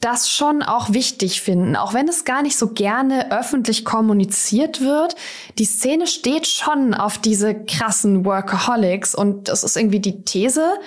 das 0.01 0.29
schon 0.29 0.63
auch 0.63 0.93
wichtig 0.93 1.41
finden, 1.41 1.75
auch 1.75 1.93
wenn 1.93 2.07
es 2.07 2.25
gar 2.25 2.41
nicht 2.41 2.57
so 2.57 2.69
gerne 2.69 3.31
öffentlich 3.31 3.85
kommuniziert 3.85 4.81
wird. 4.81 5.15
Die 5.59 5.65
Szene 5.65 6.07
steht 6.07 6.47
schon 6.47 6.93
auf 6.95 7.19
diese 7.19 7.53
krassen 7.53 8.25
Workaholics 8.25 9.13
und 9.13 9.47
das 9.47 9.63
ist 9.63 9.77
irgendwie 9.77 9.99
die 9.99 10.23
These, 10.23 10.79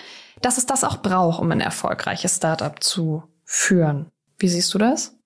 dass 0.42 0.58
es 0.58 0.66
das 0.66 0.82
auch 0.82 0.96
braucht, 0.98 1.40
um 1.40 1.50
ein 1.52 1.60
erfolgreiches 1.60 2.36
Startup 2.36 2.82
zu 2.82 3.22
führen. 3.44 4.10
Wie 4.38 4.48
siehst 4.48 4.74
du 4.74 4.78
das? 4.78 5.16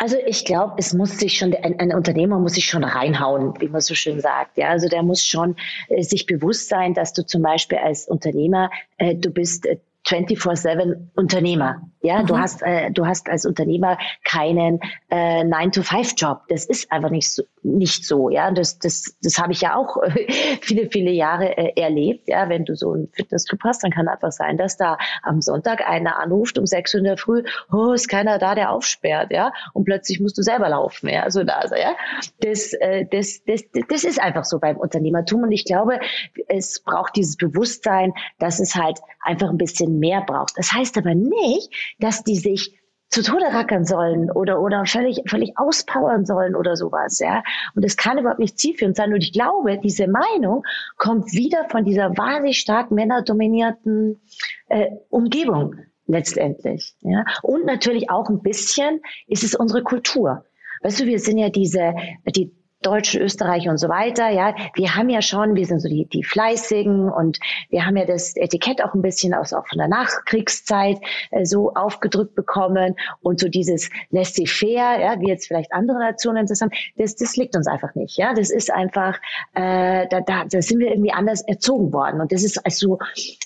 Also 0.00 0.16
ich 0.26 0.44
glaube, 0.44 0.74
es 0.78 0.94
muss 0.94 1.18
sich 1.18 1.36
schon, 1.36 1.52
ein, 1.54 1.80
ein, 1.80 1.92
Unternehmer 1.92 2.38
muss 2.38 2.54
sich 2.54 2.66
schon 2.66 2.84
reinhauen, 2.84 3.60
wie 3.60 3.68
man 3.68 3.80
so 3.80 3.94
schön 3.94 4.20
sagt. 4.20 4.56
Ja, 4.56 4.68
also 4.68 4.88
der 4.88 5.02
muss 5.02 5.26
schon 5.26 5.56
äh, 5.88 6.02
sich 6.04 6.24
bewusst 6.26 6.68
sein, 6.68 6.94
dass 6.94 7.12
du 7.12 7.26
zum 7.26 7.42
Beispiel 7.42 7.78
als 7.78 8.06
Unternehmer, 8.06 8.70
äh, 8.98 9.16
du 9.16 9.30
bist 9.30 9.66
äh, 9.66 9.78
24/7 10.08 11.10
Unternehmer. 11.14 11.82
Ja, 12.00 12.22
mhm. 12.22 12.26
du 12.26 12.38
hast 12.38 12.62
äh, 12.62 12.90
du 12.90 13.06
hast 13.06 13.28
als 13.28 13.44
Unternehmer 13.44 13.98
keinen 14.24 14.78
äh, 15.10 15.42
9-to-5-Job. 15.42 16.42
Das 16.48 16.64
ist 16.64 16.92
einfach 16.92 17.10
nicht 17.10 17.30
so, 17.30 17.42
nicht 17.62 18.06
so. 18.06 18.30
Ja, 18.30 18.50
das 18.52 18.78
das 18.78 19.16
das 19.22 19.38
habe 19.38 19.52
ich 19.52 19.60
ja 19.62 19.74
auch 19.74 19.96
viele 20.60 20.88
viele 20.90 21.10
Jahre 21.10 21.56
äh, 21.58 21.80
erlebt. 21.80 22.28
Ja, 22.28 22.48
wenn 22.48 22.64
du 22.64 22.76
so 22.76 22.92
einen 22.92 23.08
Fitnessclub 23.12 23.60
hast, 23.64 23.82
dann 23.82 23.90
kann 23.90 24.06
einfach 24.06 24.30
sein, 24.30 24.56
dass 24.56 24.76
da 24.76 24.96
am 25.22 25.40
Sonntag 25.40 25.86
einer 25.88 26.18
anruft 26.20 26.58
um 26.58 26.66
6 26.66 26.94
Uhr 26.94 26.98
in 26.98 27.04
der 27.04 27.16
Früh, 27.16 27.42
oh, 27.72 27.92
ist 27.92 28.08
keiner 28.08 28.38
da, 28.38 28.54
der 28.54 28.70
aufsperrt, 28.70 29.32
ja, 29.32 29.52
und 29.72 29.84
plötzlich 29.84 30.20
musst 30.20 30.38
du 30.38 30.42
selber 30.42 30.68
laufen, 30.68 31.08
ja, 31.08 31.30
so 31.30 31.42
da, 31.42 31.64
ja. 31.76 31.96
Das 32.40 32.72
äh, 32.74 33.06
das 33.10 33.42
das 33.44 33.64
das 33.88 34.04
ist 34.04 34.20
einfach 34.20 34.44
so 34.44 34.60
beim 34.60 34.76
Unternehmertum 34.76 35.42
und 35.42 35.52
ich 35.52 35.64
glaube, 35.64 35.98
es 36.46 36.80
braucht 36.80 37.16
dieses 37.16 37.36
Bewusstsein, 37.36 38.12
dass 38.38 38.60
es 38.60 38.76
halt 38.76 39.00
einfach 39.20 39.50
ein 39.50 39.58
bisschen 39.58 39.97
mehr 39.98 40.22
braucht. 40.22 40.52
Das 40.56 40.72
heißt 40.72 40.96
aber 40.98 41.14
nicht, 41.14 41.70
dass 41.98 42.24
die 42.24 42.36
sich 42.36 42.78
zu 43.10 43.22
Tode 43.22 43.46
rackern 43.46 43.84
sollen 43.84 44.30
oder, 44.30 44.60
oder 44.60 44.84
völlig, 44.84 45.22
völlig 45.26 45.52
auspowern 45.56 46.26
sollen 46.26 46.54
oder 46.54 46.76
sowas, 46.76 47.18
ja. 47.20 47.42
Und 47.74 47.84
das 47.84 47.96
kann 47.96 48.18
überhaupt 48.18 48.38
nicht 48.38 48.58
zielführend 48.58 48.96
sein. 48.96 49.12
Und 49.12 49.22
ich 49.22 49.32
glaube, 49.32 49.78
diese 49.78 50.08
Meinung 50.08 50.62
kommt 50.98 51.32
wieder 51.32 51.66
von 51.70 51.84
dieser 51.84 52.16
wahnsinnig 52.18 52.58
stark 52.58 52.90
männerdominierten 52.90 54.20
äh, 54.68 54.90
Umgebung 55.08 55.76
letztendlich, 56.06 56.94
ja. 57.00 57.24
Und 57.42 57.64
natürlich 57.64 58.10
auch 58.10 58.28
ein 58.28 58.42
bisschen 58.42 59.00
ist 59.26 59.42
es 59.42 59.54
unsere 59.54 59.82
Kultur. 59.82 60.44
Weißt 60.82 61.00
du, 61.00 61.06
wir 61.06 61.18
sind 61.18 61.38
ja 61.38 61.48
diese, 61.48 61.94
die 62.26 62.52
Deutsche, 62.82 63.18
Österreich 63.18 63.68
und 63.68 63.78
so 63.78 63.88
weiter, 63.88 64.30
ja, 64.30 64.54
wir 64.74 64.94
haben 64.94 65.08
ja 65.08 65.20
schon, 65.20 65.56
wir 65.56 65.66
sind 65.66 65.80
so 65.80 65.88
die, 65.88 66.06
die 66.06 66.22
Fleißigen 66.22 67.10
und 67.10 67.38
wir 67.70 67.84
haben 67.84 67.96
ja 67.96 68.04
das 68.04 68.36
Etikett 68.36 68.82
auch 68.84 68.94
ein 68.94 69.02
bisschen 69.02 69.34
aus, 69.34 69.52
auch 69.52 69.66
von 69.66 69.78
der 69.78 69.88
Nachkriegszeit 69.88 70.98
äh, 71.30 71.44
so 71.44 71.74
aufgedrückt 71.74 72.36
bekommen 72.36 72.94
und 73.20 73.40
so 73.40 73.48
dieses 73.48 73.90
laissez-faire, 74.10 75.00
ja, 75.00 75.20
wie 75.20 75.28
jetzt 75.28 75.48
vielleicht 75.48 75.72
andere 75.72 75.98
Nationen 75.98 76.46
das 76.46 76.60
haben, 76.60 76.70
das, 76.96 77.16
das 77.16 77.36
liegt 77.36 77.56
uns 77.56 77.66
einfach 77.66 77.94
nicht, 77.96 78.16
ja, 78.16 78.32
das 78.32 78.50
ist 78.50 78.72
einfach, 78.72 79.18
äh, 79.54 80.06
da, 80.08 80.20
da, 80.20 80.44
da 80.44 80.62
sind 80.62 80.78
wir 80.78 80.90
irgendwie 80.90 81.12
anders 81.12 81.42
erzogen 81.42 81.92
worden 81.92 82.20
und 82.20 82.30
das 82.30 82.44
ist 82.44 82.64
also 82.64 82.98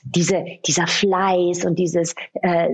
diese, 0.04 0.44
dieser 0.66 0.86
Fleiß 0.86 1.64
und 1.64 1.78
dieses, 1.78 2.14
äh, 2.42 2.68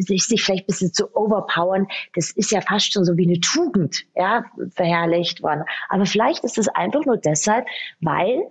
sich, 0.00 0.24
sich 0.24 0.42
vielleicht 0.42 0.64
ein 0.64 0.66
bisschen 0.66 0.92
zu 0.92 1.14
overpowern, 1.14 1.86
das 2.14 2.30
ist 2.32 2.50
ja 2.50 2.60
fast 2.60 2.92
schon 2.92 3.04
so 3.04 3.16
wie 3.16 3.26
eine 3.26 3.40
Tugend, 3.40 4.04
ja, 4.16 4.44
verherrlicht 4.74 5.42
worden. 5.42 5.64
Aber 5.88 6.06
vielleicht 6.06 6.44
ist 6.44 6.58
es 6.58 6.68
einfach 6.68 7.04
nur 7.04 7.16
deshalb, 7.16 7.66
weil 8.00 8.42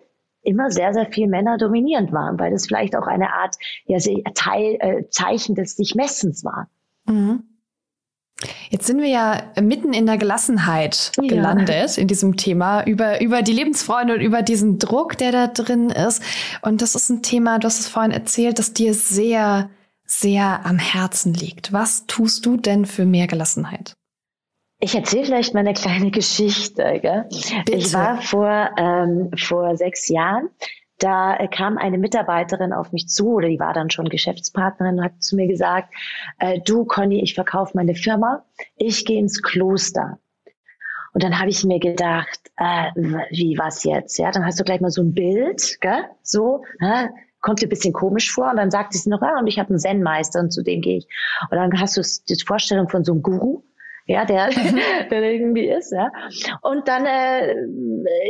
immer 0.44 0.72
sehr, 0.72 0.94
sehr 0.94 1.08
viel 1.08 1.28
Männer 1.28 1.58
dominierend 1.58 2.12
waren, 2.12 2.40
weil 2.40 2.52
das 2.52 2.68
vielleicht 2.68 2.96
auch 2.96 3.08
eine 3.08 3.34
Art 3.34 3.56
ja, 3.86 3.98
Teil, 4.34 4.78
äh, 4.80 5.10
Zeichen 5.10 5.56
des 5.56 5.76
sich 5.76 5.96
Messens 5.96 6.44
war. 6.44 6.70
Mhm. 7.06 7.44
Jetzt 8.70 8.86
sind 8.86 9.02
wir 9.02 9.08
ja 9.08 9.42
mitten 9.60 9.94
in 9.94 10.06
der 10.06 10.18
Gelassenheit 10.18 11.12
ja. 11.20 11.28
gelandet 11.28 11.98
in 11.98 12.08
diesem 12.08 12.38
Thema 12.38 12.84
über, 12.84 13.20
über 13.22 13.42
die 13.42 13.54
Lebensfreunde 13.54 14.14
und 14.14 14.22
über 14.22 14.44
diesen 14.44 14.78
Druck, 14.78 15.18
der 15.18 15.32
da 15.32 15.48
drin 15.48 15.90
ist. 15.90 16.22
Und 16.62 16.82
das 16.82 16.94
ist 16.94 17.10
ein 17.10 17.24
Thema, 17.24 17.58
du 17.58 17.66
hast 17.66 17.80
es 17.80 17.88
vorhin 17.88 18.12
erzählt, 18.12 18.60
das 18.60 18.74
dir 18.74 18.94
sehr, 18.94 19.70
sehr 20.06 20.66
am 20.66 20.78
Herzen 20.78 21.34
liegt. 21.34 21.74
Was 21.74 22.06
tust 22.06 22.46
du 22.46 22.58
denn 22.58 22.86
für 22.86 23.06
mehr 23.06 23.26
Gelassenheit? 23.26 23.96
Ich 24.80 24.94
erzähle 24.94 25.26
vielleicht 25.26 25.54
mal 25.54 25.62
eine 25.62 25.74
kleine 25.74 26.12
Geschichte. 26.12 27.00
Gell? 27.02 27.26
Ich 27.70 27.94
war 27.94 28.22
vor, 28.22 28.70
ähm, 28.78 29.32
vor 29.36 29.76
sechs 29.76 30.08
Jahren, 30.08 30.50
da 31.00 31.38
kam 31.48 31.78
eine 31.78 31.98
Mitarbeiterin 31.98 32.74
auf 32.74 32.92
mich 32.92 33.08
zu, 33.08 33.36
oder 33.36 33.48
die 33.48 33.60
war 33.60 33.74
dann 33.74 33.90
schon 33.90 34.10
Geschäftspartnerin, 34.10 35.00
und 35.00 35.04
hat 35.04 35.22
zu 35.22 35.36
mir 35.36 35.48
gesagt, 35.48 35.94
äh, 36.40 36.60
du 36.66 36.86
Conny, 36.86 37.22
ich 37.22 37.36
verkaufe 37.36 37.74
meine 37.76 37.96
Firma, 37.96 38.46
ich 38.76 39.06
gehe 39.06 39.20
ins 39.20 39.42
Kloster. 39.42 40.20
Und 41.14 41.24
dann 41.24 41.40
habe 41.40 41.50
ich 41.50 41.64
mir 41.64 41.80
gedacht, 41.80 42.40
äh, 42.58 42.92
wie 43.32 43.58
was 43.58 43.84
jetzt? 43.84 44.18
Ja, 44.18 44.32
dann 44.32 44.46
hast 44.46 44.60
du 44.60 44.64
gleich 44.64 44.82
mal 44.82 44.92
so 44.92 45.02
ein 45.02 45.14
Bild, 45.14 45.78
gell? 45.82 46.06
so, 46.22 46.64
hä? 46.80 47.10
kommt 47.42 47.62
dir 47.62 47.68
ein 47.68 47.70
bisschen 47.70 47.94
komisch 47.94 48.32
vor. 48.32 48.50
Und 48.50 48.58
dann 48.58 48.72
sagt 48.72 48.94
sie 48.94 49.10
noch, 49.10 49.22
ah, 49.22 49.40
und 49.40 49.48
ich 49.48 49.60
habe 49.60 49.70
einen 49.70 49.80
Zen-Meister 49.80 50.40
und 50.40 50.52
zu 50.52 50.64
dem 50.64 50.82
gehe 50.82 50.98
ich. 50.98 51.08
Und 51.50 51.58
dann 51.58 51.80
hast 51.80 51.96
du 51.98 52.02
die 52.02 52.44
Vorstellung 52.44 52.90
von 52.90 53.04
so 53.04 53.14
einem 53.14 53.22
Guru, 53.22 53.64
ja, 54.08 54.24
der, 54.24 54.50
der 55.12 55.22
irgendwie 55.34 55.68
ist, 55.68 55.92
ja. 55.92 56.10
Und 56.62 56.88
dann 56.88 57.06
äh, 57.06 57.54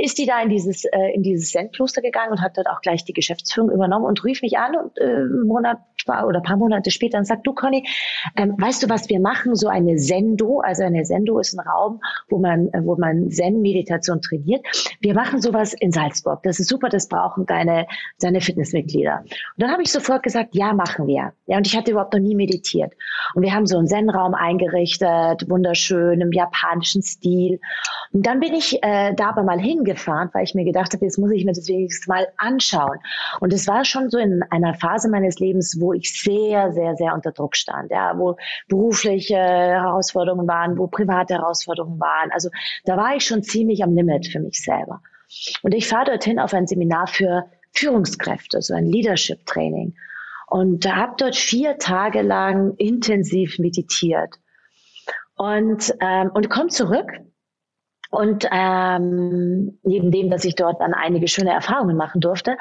ist 0.04 0.18
die 0.18 0.26
da 0.26 0.42
in 0.42 0.50
dieses 0.50 0.86
äh, 0.86 1.13
in 1.13 1.22
dieses 1.22 1.52
Zen-Kloster 1.52 2.02
gegangen 2.02 2.32
und 2.32 2.42
hat 2.42 2.58
dort 2.58 2.68
auch 2.68 2.82
gleich 2.82 3.06
die 3.06 3.13
Geschäftsführung 3.13 3.70
übernommen 3.70 4.06
und 4.06 4.24
rief 4.24 4.42
mich 4.42 4.58
an 4.58 4.76
und 4.76 4.98
äh, 4.98 5.24
Monat 5.46 5.78
oder 6.26 6.42
paar 6.42 6.58
Monate 6.58 6.90
später 6.90 7.18
und 7.18 7.26
sagt, 7.26 7.46
du 7.46 7.54
Conny, 7.54 7.88
ähm, 8.36 8.56
weißt 8.58 8.82
du, 8.82 8.90
was 8.90 9.08
wir 9.10 9.20
machen? 9.20 9.56
So 9.56 9.68
eine 9.68 10.00
Sendo, 10.00 10.62
also 10.62 10.84
eine 10.84 11.06
Sendo 11.06 11.38
ist 11.38 11.54
ein 11.54 11.60
Raum, 11.60 12.00
wo 12.28 12.40
man 12.40 12.72
wo 12.82 12.96
man 12.96 13.30
Zen-Meditation 13.30 14.22
trainiert. 14.22 14.66
Wir 15.00 15.13
machen 15.13 15.42
sowas 15.42 15.74
in 15.74 15.92
Salzburg. 15.92 16.42
Das 16.42 16.60
ist 16.60 16.70
super, 16.70 16.90
das 16.90 17.08
brauchen 17.08 17.46
deine 17.46 17.86
deine 18.20 18.42
Fitnessmitglieder. 18.42 19.20
Und 19.20 19.30
dann 19.58 19.72
habe 19.72 19.84
ich 19.84 19.92
sofort 19.92 20.24
gesagt, 20.24 20.56
ja, 20.56 20.74
machen 20.74 21.06
wir. 21.06 21.34
Ja, 21.46 21.58
und 21.58 21.68
ich 21.68 21.78
hatte 21.78 21.92
überhaupt 21.92 22.13
noch 22.13 22.20
nie 22.20 22.36
meditiert. 22.36 22.94
Und 23.36 23.44
wir 23.44 23.54
haben 23.54 23.68
so 23.68 23.78
einen 23.78 23.88
Zen-Raum 23.88 24.34
eingerichtet, 24.34 25.48
wunderbar 25.48 25.66
wunderschön 25.67 26.21
im 26.21 26.32
japanischen 26.32 27.01
Stil. 27.01 27.60
Und 28.13 28.25
dann 28.25 28.39
bin 28.39 28.53
ich 28.53 28.82
äh, 28.84 29.13
da 29.13 29.30
aber 29.30 29.43
mal 29.43 29.60
hingefahren, 29.60 30.30
weil 30.34 30.43
ich 30.43 30.56
mir 30.56 30.63
gedacht 30.63 30.93
habe, 30.93 31.03
jetzt 31.03 31.17
muss 31.17 31.32
ich 31.32 31.43
mir 31.45 31.51
das 31.51 31.67
wenigstens 31.67 32.08
mal 32.08 32.27
anschauen. 32.38 32.97
Und 33.41 33.53
es 33.53 33.67
war 33.67 33.84
schon 33.84 34.10
so 34.10 34.17
in 34.17 34.41
einer 34.49 34.73
Phase 34.75 35.10
meines 35.10 35.39
Lebens, 35.39 35.77
wo 35.80 35.93
ich 35.93 36.21
sehr, 36.21 36.71
sehr, 36.71 36.95
sehr 36.95 37.13
unter 37.13 37.32
Druck 37.32 37.56
stand, 37.56 37.91
ja, 37.91 38.17
wo 38.17 38.38
berufliche 38.69 39.36
Herausforderungen 39.36 40.47
waren, 40.47 40.77
wo 40.77 40.88
private 40.88 41.36
Herausforderungen 41.36 41.99
waren. 41.99 42.32
Also 42.32 42.49
da 42.86 42.95
war 42.95 43.15
ich 43.15 43.25
schon 43.25 43.43
ziemlich 43.43 43.84
am 43.84 43.93
Limit 43.93 44.27
für 44.27 44.39
mich 44.39 44.63
selber. 44.63 45.01
Und 45.62 45.73
ich 45.73 45.88
fahre 45.88 46.06
dorthin 46.06 46.39
auf 46.39 46.53
ein 46.53 46.67
Seminar 46.67 47.08
für 47.08 47.45
Führungskräfte, 47.73 48.62
so 48.62 48.73
ein 48.73 48.86
Leadership 48.86 49.45
Training. 49.45 49.93
Und 50.49 50.86
habe 50.86 51.15
dort 51.17 51.36
vier 51.36 51.77
Tage 51.77 52.21
lang 52.21 52.73
intensiv 52.77 53.60
meditiert 53.60 54.39
und, 55.38 55.93
ähm, 56.02 56.32
und 56.34 56.50
kommt 56.50 56.73
zurück. 56.73 57.08
Und 58.10 58.47
ähm, 58.52 59.80
neben 59.84 60.12
dem, 60.12 60.30
dass 60.30 60.45
ich 60.45 60.56
dort 60.56 60.80
dann 60.80 60.93
einige 60.93 61.28
schöne 61.28 61.52
Erfahrungen 61.52 61.97
machen 61.97 62.21
durfte, 62.21 62.58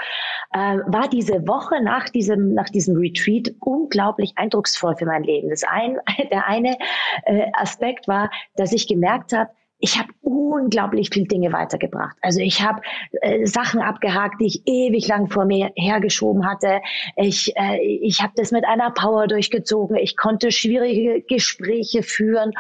äh, 0.53 0.79
war 0.87 1.09
diese 1.09 1.47
Woche 1.47 1.81
nach 1.83 2.09
diesem, 2.09 2.53
nach 2.53 2.69
diesem 2.69 2.97
Retreat 2.97 3.55
unglaublich 3.61 4.33
eindrucksvoll 4.37 4.97
für 4.97 5.07
mein 5.07 5.23
Leben. 5.23 5.51
Das 5.51 5.63
ein, 5.63 5.99
der 6.31 6.49
eine 6.49 6.77
äh, 7.25 7.47
Aspekt 7.53 8.09
war, 8.09 8.31
dass 8.57 8.73
ich 8.73 8.89
gemerkt 8.89 9.33
habe, 9.33 9.51
ich 9.79 9.99
habe 9.99 10.09
unglaublich 10.23 11.11
viel 11.11 11.27
Dinge 11.27 11.53
weitergebracht. 11.53 12.17
Also 12.23 12.41
ich 12.41 12.63
habe 12.63 12.81
äh, 13.21 13.47
Sachen 13.47 13.81
abgehakt, 13.81 14.41
die 14.41 14.47
ich 14.47 14.63
ewig 14.67 15.07
lang 15.07 15.29
vor 15.29 15.45
mir 15.45 15.71
hergeschoben 15.77 16.47
hatte. 16.47 16.81
Ich, 17.17 17.55
äh, 17.57 17.79
ich 17.83 18.23
habe 18.23 18.33
das 18.37 18.53
mit 18.53 18.65
einer 18.65 18.91
Power 18.91 19.27
durchgezogen. 19.27 19.97
Ich 19.97 20.17
konnte 20.17 20.51
schwierige 20.51 21.23
Gespräche 21.23 22.03
führen. 22.03 22.53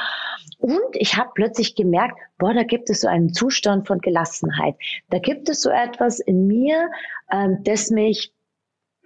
Und 0.59 0.81
ich 0.93 1.17
habe 1.17 1.31
plötzlich 1.35 1.75
gemerkt, 1.75 2.19
boah, 2.39 2.53
da 2.53 2.65
gibt 2.65 2.91
es 2.91 3.01
so 3.01 3.09
einen 3.09 3.33
Zustand 3.33 3.87
von 3.87 3.99
Gelassenheit. 4.01 4.75
Da 5.11 5.19
gibt 5.19 5.49
es 5.49 5.63
so 5.63 5.71
etwas 5.71 6.21
in 6.21 6.47
mir, 6.47 6.91
ähm, 7.33 7.59
das 7.65 7.91
mich 7.91 8.33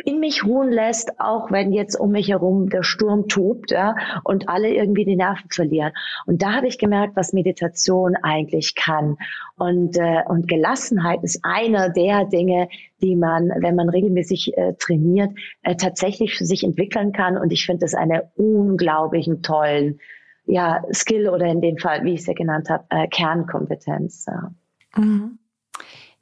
in 0.04 0.20
mich 0.20 0.44
ruhen 0.44 0.70
lässt, 0.70 1.20
auch 1.20 1.50
wenn 1.50 1.72
jetzt 1.72 1.98
um 1.98 2.12
mich 2.12 2.28
herum 2.28 2.68
der 2.68 2.82
Sturm 2.82 3.28
tobt 3.28 3.70
ja, 3.70 3.94
und 4.24 4.48
alle 4.48 4.68
irgendwie 4.68 5.04
die 5.04 5.16
Nerven 5.16 5.50
verlieren. 5.50 5.92
Und 6.26 6.42
da 6.42 6.52
habe 6.52 6.66
ich 6.66 6.78
gemerkt, 6.78 7.16
was 7.16 7.32
Meditation 7.32 8.16
eigentlich 8.22 8.74
kann. 8.74 9.16
Und, 9.56 9.96
äh, 9.96 10.22
und 10.26 10.48
Gelassenheit 10.48 11.22
ist 11.22 11.40
einer 11.42 11.90
der 11.90 12.24
Dinge, 12.24 12.68
die 13.02 13.16
man, 13.16 13.50
wenn 13.60 13.76
man 13.76 13.88
regelmäßig 13.88 14.56
äh, 14.56 14.74
trainiert, 14.78 15.30
äh, 15.62 15.76
tatsächlich 15.76 16.34
für 16.36 16.44
sich 16.44 16.64
entwickeln 16.64 17.12
kann. 17.12 17.36
Und 17.36 17.52
ich 17.52 17.66
finde 17.66 17.80
das 17.80 17.94
eine 17.94 18.30
unglaublichen 18.36 19.42
tollen 19.42 20.00
ja, 20.46 20.82
Skill 20.92 21.28
oder 21.28 21.46
in 21.46 21.60
dem 21.60 21.78
Fall, 21.78 22.04
wie 22.04 22.14
ich 22.14 22.20
es 22.20 22.26
ja 22.26 22.34
genannt 22.34 22.68
habe, 22.70 22.84
äh, 22.90 23.06
Kernkompetenz. 23.08 24.26
Ja. 24.26 24.50
Mhm. 24.96 25.38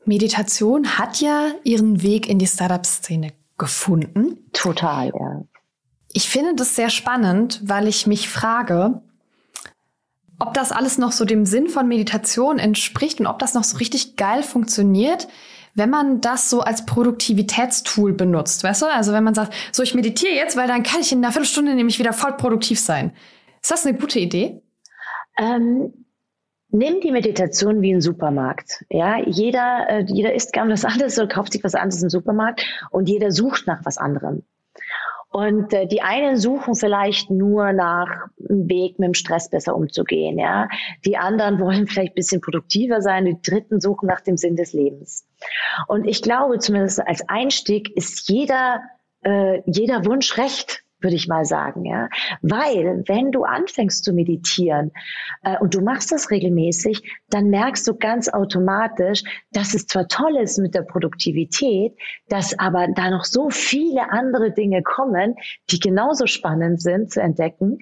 Meditation 0.05 0.99
hat 0.99 1.21
ja 1.21 1.53
ihren 1.65 2.03
Weg 2.03 2.29
in 2.29 2.39
die 2.39 2.47
Startup-Szene 2.47 3.33
gefunden. 3.59 4.49
Total, 4.53 5.09
ja. 5.09 5.45
Ich 6.13 6.29
finde 6.29 6.55
das 6.55 6.75
sehr 6.75 6.91
spannend, 6.91 7.61
weil 7.65 7.87
ich 7.87 8.07
mich 8.07 8.29
frage, 8.29 9.03
ob 10.39 10.55
das 10.55 10.73
alles 10.73 10.99
noch 10.99 11.13
so 11.13 11.25
dem 11.25 11.45
Sinn 11.45 11.69
von 11.69 11.89
Meditation 11.89 12.59
entspricht 12.59 13.21
und 13.21 13.27
ob 13.27 13.39
das 13.39 13.55
noch 13.55 13.65
so 13.65 13.77
richtig 13.77 14.17
geil 14.17 14.43
funktioniert, 14.43 15.29
wenn 15.75 15.91
man 15.91 16.21
das 16.21 16.51
so 16.51 16.61
als 16.61 16.87
Produktivitätstool 16.87 18.13
benutzt, 18.13 18.65
weißt 18.65 18.83
du? 18.83 18.87
Also 18.87 19.13
wenn 19.13 19.25
man 19.25 19.35
sagt, 19.35 19.55
so 19.73 19.83
ich 19.83 19.95
meditiere 19.95 20.35
jetzt, 20.35 20.57
weil 20.57 20.69
dann 20.69 20.83
kann 20.83 21.01
ich 21.01 21.13
in 21.13 21.19
einer 21.19 21.33
Viertelstunde 21.33 21.75
nämlich 21.75 21.99
wieder 21.99 22.13
voll 22.13 22.37
produktiv 22.37 22.81
sein. 22.81 23.13
Ist 23.61 23.71
das 23.71 23.87
eine 23.87 23.99
gute 23.99 24.19
Idee? 24.19 24.63
Ähm, 25.39 25.93
nimm 26.71 27.01
die 27.01 27.13
Meditation 27.13 27.81
wie 27.83 27.93
ein 27.93 28.01
Supermarkt. 28.01 28.85
Ja, 28.91 29.19
jeder, 29.25 29.87
äh, 29.89 30.05
jeder 30.07 30.35
isst 30.35 30.53
gern 30.53 30.71
was 30.71 30.85
anderes 30.85 31.19
oder 31.19 31.29
kauft 31.29 31.53
sich 31.53 31.65
was 31.65 31.75
anderes 31.75 32.03
im 32.03 32.11
Supermarkt 32.11 32.65
und 32.91 33.09
jeder 33.09 33.31
sucht 33.31 33.67
nach 33.67 33.85
was 33.85 33.99
anderem. 33.99 34.43
Und 35.31 35.75
äh, 35.75 35.87
die 35.87 36.01
einen 36.01 36.39
suchen 36.39 36.75
vielleicht 36.75 37.31
nur 37.31 37.73
nach 37.73 38.29
einem 38.49 38.69
Weg, 38.69 38.99
mit 38.99 39.09
dem 39.09 39.15
Stress 39.15 39.51
besser 39.51 39.77
umzugehen. 39.77 40.39
Ja, 40.39 40.69
die 41.05 41.19
anderen 41.19 41.61
wollen 41.61 41.87
vielleicht 41.87 42.13
ein 42.13 42.17
bisschen 42.17 42.41
produktiver 42.41 43.03
sein. 43.03 43.27
Die 43.27 43.41
Dritten 43.43 43.81
suchen 43.81 44.07
nach 44.07 44.23
dem 44.23 44.37
Sinn 44.37 44.57
des 44.57 44.73
Lebens. 44.73 45.27
Und 45.87 46.07
ich 46.07 46.23
glaube, 46.23 46.59
zumindest 46.59 47.07
als 47.07 47.29
Einstieg 47.29 47.95
ist 47.95 48.29
jeder 48.29 48.81
äh, 49.23 49.63
jeder 49.67 50.05
Wunsch 50.05 50.39
recht 50.39 50.83
würde 51.01 51.17
ich 51.17 51.29
mal 51.29 51.45
sagen, 51.45 51.85
ja. 51.85 52.09
Weil, 52.43 53.05
wenn 53.07 53.31
du 53.31 53.45
anfängst 53.45 54.05
zu 54.05 54.13
meditieren 54.13 54.93
äh, 55.43 55.57
und 55.59 55.75
du 55.75 55.81
machst 55.81 56.13
das 56.13 56.31
regelmäßig, 56.31 57.03
dann 57.31 57.51
merkst 57.51 57.87
du 57.87 57.95
ganz 57.95 58.29
automatisch, 58.29 59.23
dass 59.53 59.75
es 59.75 59.87
zwar 59.87 60.09
toll 60.09 60.37
ist 60.37 60.59
mit 60.59 60.75
der 60.75 60.83
Produktivität, 60.83 61.93
dass 62.29 62.59
aber 62.59 62.89
da 62.89 63.11
noch 63.11 63.25
so 63.25 63.51
viele 63.51 64.11
andere 64.11 64.53
Dinge 64.53 64.83
kommen, 64.83 65.37
die 65.71 65.79
genauso 65.79 66.27
spannend 66.27 66.83
sind 66.83 67.13
zu 67.13 67.21
entdecken. 67.21 67.79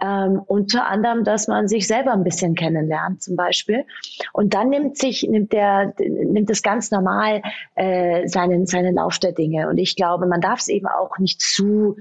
Ähm, 0.00 0.40
unter 0.46 0.86
anderem, 0.86 1.24
dass 1.24 1.48
man 1.48 1.68
sich 1.68 1.86
selber 1.86 2.12
ein 2.12 2.24
bisschen 2.24 2.54
kennenlernt, 2.54 3.22
zum 3.22 3.36
Beispiel. 3.36 3.84
Und 4.32 4.54
dann 4.54 4.68
nimmt 4.68 4.96
sich, 4.96 5.26
nimmt 5.28 5.52
der, 5.52 5.94
nimmt 5.98 6.50
es 6.50 6.62
ganz 6.62 6.90
normal 6.90 7.42
äh, 7.74 8.26
seinen, 8.28 8.66
seinen 8.66 8.94
Lauf 8.94 9.18
der 9.18 9.32
Dinge. 9.32 9.68
Und 9.68 9.78
ich 9.78 9.96
glaube, 9.96 10.26
man 10.26 10.40
darf 10.40 10.60
es 10.60 10.68
eben 10.68 10.86
auch 10.86 11.18
nicht 11.18 11.40
zu 11.40 11.96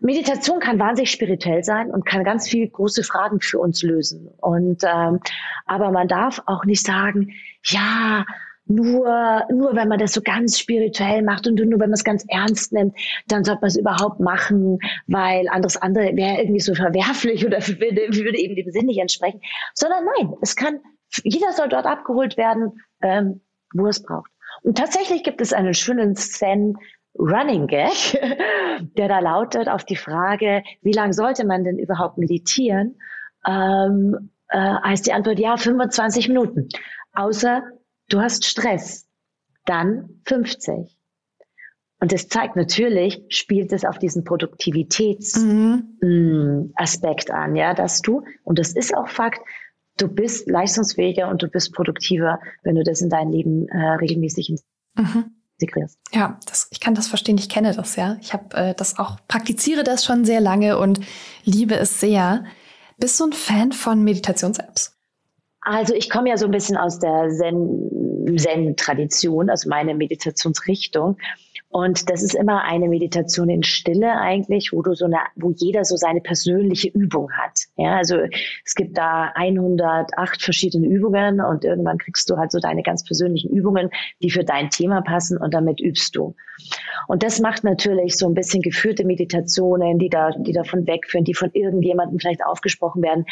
Meditation 0.00 0.60
kann 0.60 0.78
wahnsinnig 0.78 1.10
spirituell 1.10 1.64
sein 1.64 1.90
und 1.90 2.06
kann 2.06 2.24
ganz 2.24 2.48
viele 2.48 2.68
große 2.68 3.02
Fragen 3.02 3.40
für 3.40 3.58
uns 3.58 3.82
lösen. 3.82 4.28
Und 4.40 4.82
ähm, 4.84 5.20
aber 5.66 5.90
man 5.90 6.08
darf 6.08 6.42
auch 6.46 6.64
nicht 6.64 6.84
sagen, 6.84 7.32
ja, 7.64 8.24
nur, 8.66 9.42
nur 9.52 9.76
wenn 9.76 9.88
man 9.88 9.98
das 9.98 10.12
so 10.12 10.22
ganz 10.22 10.58
spirituell 10.58 11.22
macht 11.22 11.46
und 11.46 11.56
nur 11.56 11.80
wenn 11.80 11.90
man 11.90 11.92
es 11.92 12.04
ganz 12.04 12.24
ernst 12.28 12.72
nimmt, 12.72 12.96
dann 13.28 13.44
sollte 13.44 13.60
man 13.60 13.68
es 13.68 13.76
überhaupt 13.76 14.20
machen, 14.20 14.78
weil 15.06 15.48
anderes 15.48 15.76
andere 15.76 16.16
wäre 16.16 16.40
irgendwie 16.40 16.60
so 16.60 16.74
verwerflich 16.74 17.44
oder 17.44 17.58
würde, 17.66 18.08
würde 18.10 18.38
eben 18.38 18.56
dem 18.56 18.70
Sinn 18.70 18.86
nicht 18.86 19.00
entsprechen. 19.00 19.40
Sondern 19.74 20.04
nein, 20.16 20.32
es 20.40 20.56
kann, 20.56 20.80
jeder 21.22 21.52
soll 21.52 21.68
dort 21.68 21.86
abgeholt 21.86 22.36
werden, 22.36 22.80
ähm, 23.02 23.42
wo 23.74 23.86
es 23.86 24.02
braucht. 24.02 24.30
Und 24.62 24.78
tatsächlich 24.78 25.24
gibt 25.24 25.40
es 25.40 25.52
einen 25.52 25.74
schönen 25.74 26.16
Zen 26.16 26.76
Running 27.18 27.66
Gag, 27.66 27.92
der 28.96 29.08
da 29.08 29.20
lautet 29.20 29.68
auf 29.68 29.84
die 29.84 29.96
Frage, 29.96 30.62
wie 30.82 30.92
lange 30.92 31.12
sollte 31.12 31.46
man 31.46 31.64
denn 31.64 31.78
überhaupt 31.78 32.18
meditieren, 32.18 32.96
ähm, 33.46 34.30
äh, 34.48 34.58
heißt 34.58 35.06
die 35.06 35.12
Antwort 35.12 35.38
ja 35.38 35.56
25 35.56 36.28
Minuten. 36.28 36.68
Außer 37.12 37.62
du 38.08 38.20
hast 38.20 38.44
Stress, 38.44 39.08
dann 39.64 40.20
50. 40.26 40.98
Und 42.00 42.12
das 42.12 42.28
zeigt 42.28 42.56
natürlich, 42.56 43.22
spielt 43.28 43.72
es 43.72 43.84
auf 43.84 43.98
diesen 43.98 44.24
Produktivitätsaspekt 44.24 45.44
mhm. 45.98 45.98
Mm, 46.02 47.32
an, 47.32 47.56
ja, 47.56 47.72
dass 47.72 48.02
du, 48.02 48.22
und 48.42 48.58
das 48.58 48.72
ist 48.72 48.94
auch 48.94 49.08
Fakt, 49.08 49.40
du 49.96 50.08
bist 50.08 50.50
leistungsfähiger 50.50 51.28
und 51.28 51.42
du 51.42 51.48
bist 51.48 51.72
produktiver, 51.72 52.40
wenn 52.62 52.74
du 52.74 52.82
das 52.82 53.00
in 53.00 53.08
dein 53.08 53.30
Leben 53.30 53.68
äh, 53.68 53.94
regelmäßig 53.94 54.56
mhm 54.96 55.34
integrierst. 55.58 55.98
Ja, 56.12 56.38
das, 56.46 56.68
ich 56.70 56.80
kann 56.80 56.94
das 56.94 57.06
verstehen. 57.06 57.38
Ich 57.38 57.48
kenne 57.48 57.74
das 57.74 57.96
ja. 57.96 58.16
Ich 58.20 58.32
habe 58.32 58.56
äh, 58.56 58.74
das 58.74 58.98
auch 58.98 59.16
praktiziere 59.28 59.84
das 59.84 60.04
schon 60.04 60.24
sehr 60.24 60.40
lange 60.40 60.78
und 60.78 61.00
liebe 61.44 61.76
es 61.76 62.00
sehr. 62.00 62.44
Bist 62.98 63.20
du 63.20 63.26
ein 63.26 63.32
Fan 63.32 63.72
von 63.72 64.02
Meditations-Apps? 64.04 64.96
Also 65.60 65.94
ich 65.94 66.10
komme 66.10 66.28
ja 66.28 66.36
so 66.36 66.44
ein 66.44 66.50
bisschen 66.50 66.76
aus 66.76 66.98
der 66.98 67.30
Zen-Tradition, 67.30 69.46
Zen 69.46 69.50
also 69.50 69.68
meine 69.68 69.94
Meditationsrichtung. 69.94 71.16
Und 71.74 72.08
das 72.08 72.22
ist 72.22 72.36
immer 72.36 72.62
eine 72.62 72.88
Meditation 72.88 73.50
in 73.50 73.64
Stille 73.64 74.12
eigentlich, 74.20 74.72
wo 74.72 74.80
du 74.80 74.94
so 74.94 75.06
eine, 75.06 75.18
wo 75.34 75.50
jeder 75.50 75.84
so 75.84 75.96
seine 75.96 76.20
persönliche 76.20 76.88
Übung 76.88 77.32
hat. 77.32 77.62
Ja, 77.76 77.96
also 77.96 78.18
es 78.64 78.76
gibt 78.76 78.96
da 78.96 79.32
108 79.34 80.40
verschiedene 80.40 80.86
Übungen 80.86 81.40
und 81.40 81.64
irgendwann 81.64 81.98
kriegst 81.98 82.30
du 82.30 82.36
halt 82.36 82.52
so 82.52 82.60
deine 82.60 82.84
ganz 82.84 83.02
persönlichen 83.02 83.50
Übungen, 83.50 83.90
die 84.22 84.30
für 84.30 84.44
dein 84.44 84.70
Thema 84.70 85.02
passen 85.02 85.36
und 85.36 85.52
damit 85.52 85.80
übst 85.80 86.14
du. 86.14 86.36
Und 87.08 87.24
das 87.24 87.40
macht 87.40 87.64
natürlich 87.64 88.16
so 88.18 88.28
ein 88.28 88.34
bisschen 88.34 88.62
geführte 88.62 89.04
Meditationen, 89.04 89.98
die 89.98 90.10
da, 90.10 90.30
die 90.30 90.52
davon 90.52 90.86
wegführen, 90.86 91.24
die 91.24 91.34
von 91.34 91.50
irgendjemandem 91.54 92.20
vielleicht 92.20 92.46
aufgesprochen 92.46 93.02
werden, 93.02 93.24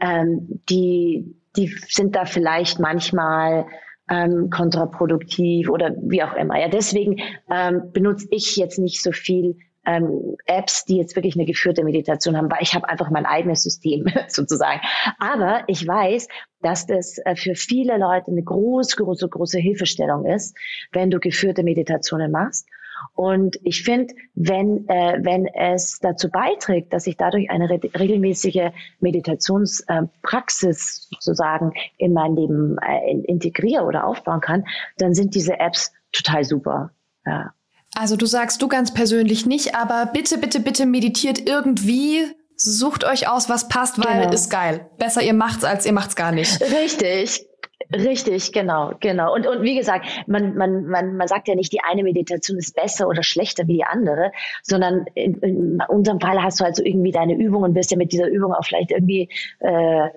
ähm, 0.00 0.60
die, 0.68 1.34
die 1.56 1.74
sind 1.88 2.14
da 2.14 2.26
vielleicht 2.26 2.78
manchmal 2.78 3.66
ähm, 4.10 4.50
kontraproduktiv 4.50 5.68
oder 5.68 5.94
wie 6.00 6.22
auch 6.22 6.34
immer. 6.34 6.58
Ja, 6.58 6.68
deswegen 6.68 7.20
ähm, 7.50 7.90
benutze 7.92 8.26
ich 8.30 8.56
jetzt 8.56 8.78
nicht 8.78 9.02
so 9.02 9.12
viel 9.12 9.56
ähm, 9.88 10.36
Apps, 10.46 10.84
die 10.84 10.98
jetzt 10.98 11.16
wirklich 11.16 11.34
eine 11.34 11.46
geführte 11.46 11.82
Meditation 11.82 12.36
haben, 12.36 12.50
weil 12.50 12.62
ich 12.62 12.74
habe 12.74 12.88
einfach 12.88 13.10
mein 13.10 13.24
eigenes 13.24 13.62
System 13.62 14.04
sozusagen. 14.28 14.80
Aber 15.18 15.62
ich 15.66 15.86
weiß, 15.86 16.28
dass 16.60 16.86
das 16.86 17.18
äh, 17.24 17.34
für 17.36 17.54
viele 17.54 17.96
Leute 17.96 18.30
eine 18.30 18.42
große, 18.42 18.96
große, 18.96 19.28
große 19.28 19.58
Hilfestellung 19.58 20.26
ist, 20.26 20.56
wenn 20.92 21.10
du 21.10 21.18
geführte 21.18 21.62
Meditationen 21.62 22.30
machst. 22.30 22.66
Und 23.14 23.58
ich 23.62 23.82
finde, 23.82 24.14
wenn, 24.34 24.88
äh, 24.88 25.18
wenn 25.22 25.46
es 25.46 25.98
dazu 26.00 26.30
beiträgt, 26.30 26.92
dass 26.92 27.06
ich 27.06 27.16
dadurch 27.16 27.50
eine 27.50 27.68
re 27.68 27.80
regelmäßige 27.98 28.70
Meditationspraxis 29.00 31.08
äh, 31.10 31.14
sozusagen 31.14 31.72
in 31.96 32.12
mein 32.12 32.36
Leben 32.36 32.76
äh, 32.78 33.10
integriere 33.26 33.84
oder 33.84 34.06
aufbauen 34.06 34.40
kann, 34.40 34.64
dann 34.98 35.14
sind 35.14 35.34
diese 35.34 35.58
Apps 35.58 35.92
total 36.12 36.44
super. 36.44 36.90
Ja. 37.26 37.52
Also 37.94 38.16
du 38.16 38.26
sagst 38.26 38.62
du 38.62 38.68
ganz 38.68 38.94
persönlich 38.94 39.46
nicht, 39.46 39.74
aber 39.74 40.10
bitte, 40.12 40.38
bitte, 40.38 40.60
bitte 40.60 40.86
meditiert 40.86 41.48
irgendwie. 41.48 42.24
Sucht 42.54 43.04
euch 43.04 43.28
aus, 43.28 43.48
was 43.48 43.68
passt, 43.68 44.04
weil 44.04 44.22
genau. 44.22 44.32
ist 44.32 44.50
geil. 44.50 44.88
Besser 44.98 45.22
ihr 45.22 45.34
macht's, 45.34 45.64
als 45.64 45.86
ihr 45.86 45.92
macht's 45.92 46.16
gar 46.16 46.32
nicht. 46.32 46.60
Richtig, 46.60 47.47
Richtig, 47.92 48.52
genau, 48.52 48.92
genau. 49.00 49.34
Und, 49.34 49.46
und 49.46 49.62
wie 49.62 49.76
gesagt, 49.76 50.06
man, 50.26 50.56
man, 50.56 50.86
man, 50.86 51.16
man 51.16 51.28
sagt 51.28 51.48
ja 51.48 51.54
nicht, 51.54 51.72
die 51.72 51.80
eine 51.80 52.02
Meditation 52.02 52.58
ist 52.58 52.74
besser 52.74 53.08
oder 53.08 53.22
schlechter 53.22 53.66
wie 53.66 53.74
die 53.74 53.84
andere, 53.84 54.32
sondern 54.62 55.06
in, 55.14 55.34
in 55.38 55.82
unserem 55.88 56.20
Fall 56.20 56.42
hast 56.42 56.60
du 56.60 56.64
halt 56.64 56.76
so 56.76 56.84
irgendwie 56.84 57.12
deine 57.12 57.34
Übung 57.34 57.62
und 57.62 57.74
wirst 57.74 57.90
ja 57.90 57.96
mit 57.96 58.12
dieser 58.12 58.28
Übung 58.28 58.52
auch 58.52 58.64
vielleicht 58.64 58.90
irgendwie 58.90 59.28
äh, 59.60 60.08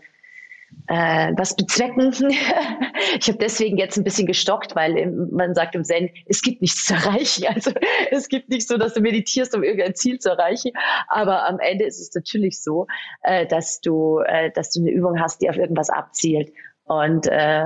äh, 0.87 1.33
was 1.37 1.55
bezwecken. 1.55 2.11
ich 3.19 3.27
habe 3.27 3.37
deswegen 3.37 3.77
jetzt 3.77 3.97
ein 3.97 4.03
bisschen 4.03 4.27
gestockt, 4.27 4.75
weil 4.75 5.11
man 5.31 5.53
sagt 5.53 5.75
im 5.75 5.83
Zen, 5.83 6.09
es 6.25 6.41
gibt 6.41 6.61
nichts 6.61 6.85
zu 6.85 6.93
erreichen. 6.95 7.45
Also 7.53 7.71
es 8.09 8.27
gibt 8.27 8.49
nicht 8.49 8.67
so, 8.67 8.77
dass 8.77 8.93
du 8.93 9.01
meditierst, 9.01 9.55
um 9.55 9.63
irgendein 9.63 9.95
Ziel 9.95 10.19
zu 10.19 10.29
erreichen. 10.29 10.71
Aber 11.07 11.47
am 11.47 11.59
Ende 11.59 11.85
ist 11.85 11.99
es 11.99 12.13
natürlich 12.13 12.61
so, 12.61 12.87
äh, 13.23 13.45
dass 13.45 13.81
du, 13.81 14.19
äh, 14.19 14.51
dass 14.51 14.71
du 14.71 14.81
eine 14.81 14.91
Übung 14.91 15.19
hast, 15.19 15.41
die 15.41 15.49
auf 15.49 15.57
irgendwas 15.57 15.89
abzielt. 15.89 16.51
Und, 16.91 17.25
äh, 17.27 17.63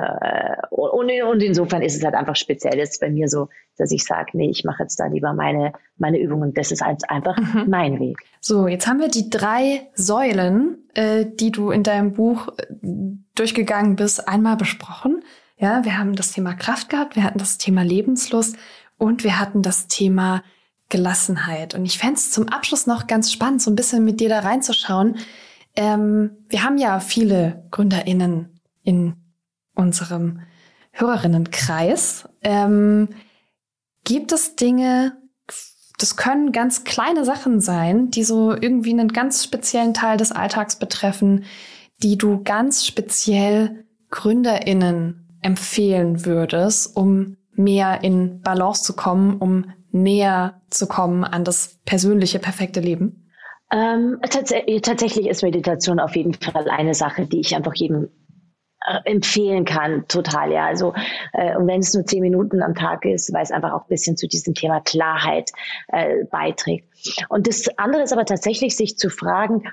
und, 0.69 1.09
und 1.09 1.41
insofern 1.41 1.81
ist 1.81 1.95
es 1.95 2.03
halt 2.03 2.13
einfach 2.13 2.35
speziell 2.35 2.77
jetzt 2.77 3.01
bei 3.01 3.09
mir 3.09 3.27
so, 3.27 3.49
dass 3.75 3.89
ich 3.89 4.03
sage, 4.03 4.29
nee, 4.33 4.51
ich 4.51 4.63
mache 4.65 4.83
jetzt 4.83 4.99
da 4.99 5.07
lieber 5.07 5.33
meine, 5.33 5.73
meine 5.97 6.19
Übungen. 6.19 6.53
Das 6.53 6.71
ist 6.71 6.83
halt 6.83 7.09
einfach 7.09 7.35
mhm. 7.35 7.65
mein 7.67 7.99
Weg. 7.99 8.19
So, 8.39 8.67
jetzt 8.67 8.85
haben 8.85 8.99
wir 8.99 9.07
die 9.07 9.31
drei 9.31 9.89
Säulen, 9.95 10.77
äh, 10.93 11.25
die 11.25 11.49
du 11.49 11.71
in 11.71 11.81
deinem 11.81 12.13
Buch 12.13 12.49
äh, 12.49 12.65
durchgegangen 13.33 13.95
bist, 13.95 14.27
einmal 14.27 14.57
besprochen. 14.57 15.23
Ja, 15.57 15.83
wir 15.83 15.97
haben 15.97 16.15
das 16.15 16.31
Thema 16.31 16.53
Kraft 16.53 16.89
gehabt, 16.89 17.15
wir 17.15 17.23
hatten 17.23 17.39
das 17.39 17.57
Thema 17.57 17.83
Lebenslust 17.83 18.57
und 18.99 19.23
wir 19.23 19.39
hatten 19.39 19.63
das 19.63 19.87
Thema 19.87 20.43
Gelassenheit. 20.89 21.73
Und 21.73 21.85
ich 21.85 21.97
fände 21.97 22.15
es 22.15 22.29
zum 22.29 22.49
Abschluss 22.49 22.85
noch 22.85 23.07
ganz 23.07 23.31
spannend, 23.31 23.63
so 23.63 23.71
ein 23.71 23.75
bisschen 23.75 24.05
mit 24.05 24.19
dir 24.19 24.29
da 24.29 24.41
reinzuschauen. 24.41 25.17
Ähm, 25.75 26.29
wir 26.47 26.63
haben 26.63 26.77
ja 26.77 26.99
viele 26.99 27.65
GründerInnen 27.71 28.54
in 28.85 29.15
unserem 29.75 30.39
Hörerinnenkreis. 30.93 32.29
Ähm, 32.41 33.09
gibt 34.05 34.31
es 34.31 34.55
Dinge, 34.55 35.17
das 35.97 36.15
können 36.15 36.51
ganz 36.51 36.83
kleine 36.83 37.25
Sachen 37.25 37.59
sein, 37.59 38.09
die 38.09 38.23
so 38.23 38.51
irgendwie 38.53 38.91
einen 38.91 39.09
ganz 39.09 39.43
speziellen 39.43 39.93
Teil 39.93 40.17
des 40.17 40.31
Alltags 40.31 40.77
betreffen, 40.77 41.45
die 42.03 42.17
du 42.17 42.43
ganz 42.43 42.85
speziell 42.85 43.85
GründerInnen 44.09 45.37
empfehlen 45.41 46.25
würdest, 46.25 46.95
um 46.95 47.37
mehr 47.53 48.03
in 48.03 48.41
Balance 48.41 48.83
zu 48.83 48.95
kommen, 48.95 49.37
um 49.37 49.71
näher 49.91 50.61
zu 50.69 50.87
kommen 50.87 51.23
an 51.23 51.43
das 51.43 51.79
persönliche, 51.85 52.39
perfekte 52.39 52.81
Leben? 52.81 53.29
Ähm, 53.71 54.19
tats 54.29 54.53
tatsächlich 54.83 55.27
ist 55.27 55.41
Meditation 55.41 55.99
auf 55.99 56.15
jeden 56.15 56.33
Fall 56.33 56.69
eine 56.69 56.93
Sache, 56.93 57.25
die 57.25 57.39
ich 57.39 57.55
einfach 57.55 57.73
jedem 57.73 58.09
empfehlen 59.05 59.65
kann, 59.65 60.07
total, 60.07 60.51
ja. 60.51 60.65
Also, 60.65 60.93
äh, 61.33 61.55
und 61.57 61.67
wenn 61.67 61.79
es 61.79 61.93
nur 61.93 62.05
zehn 62.05 62.21
Minuten 62.21 62.61
am 62.61 62.75
Tag 62.75 63.05
ist, 63.05 63.33
weil 63.33 63.43
es 63.43 63.51
einfach 63.51 63.73
auch 63.73 63.83
ein 63.83 63.89
bisschen 63.89 64.17
zu 64.17 64.27
diesem 64.27 64.53
Thema 64.53 64.79
Klarheit 64.81 65.51
äh, 65.87 66.25
beiträgt. 66.25 66.87
Und 67.29 67.47
das 67.47 67.67
andere 67.77 68.03
ist 68.03 68.13
aber 68.13 68.25
tatsächlich, 68.25 68.75
sich 68.75 68.97
zu 68.97 69.09
fragen, 69.09 69.63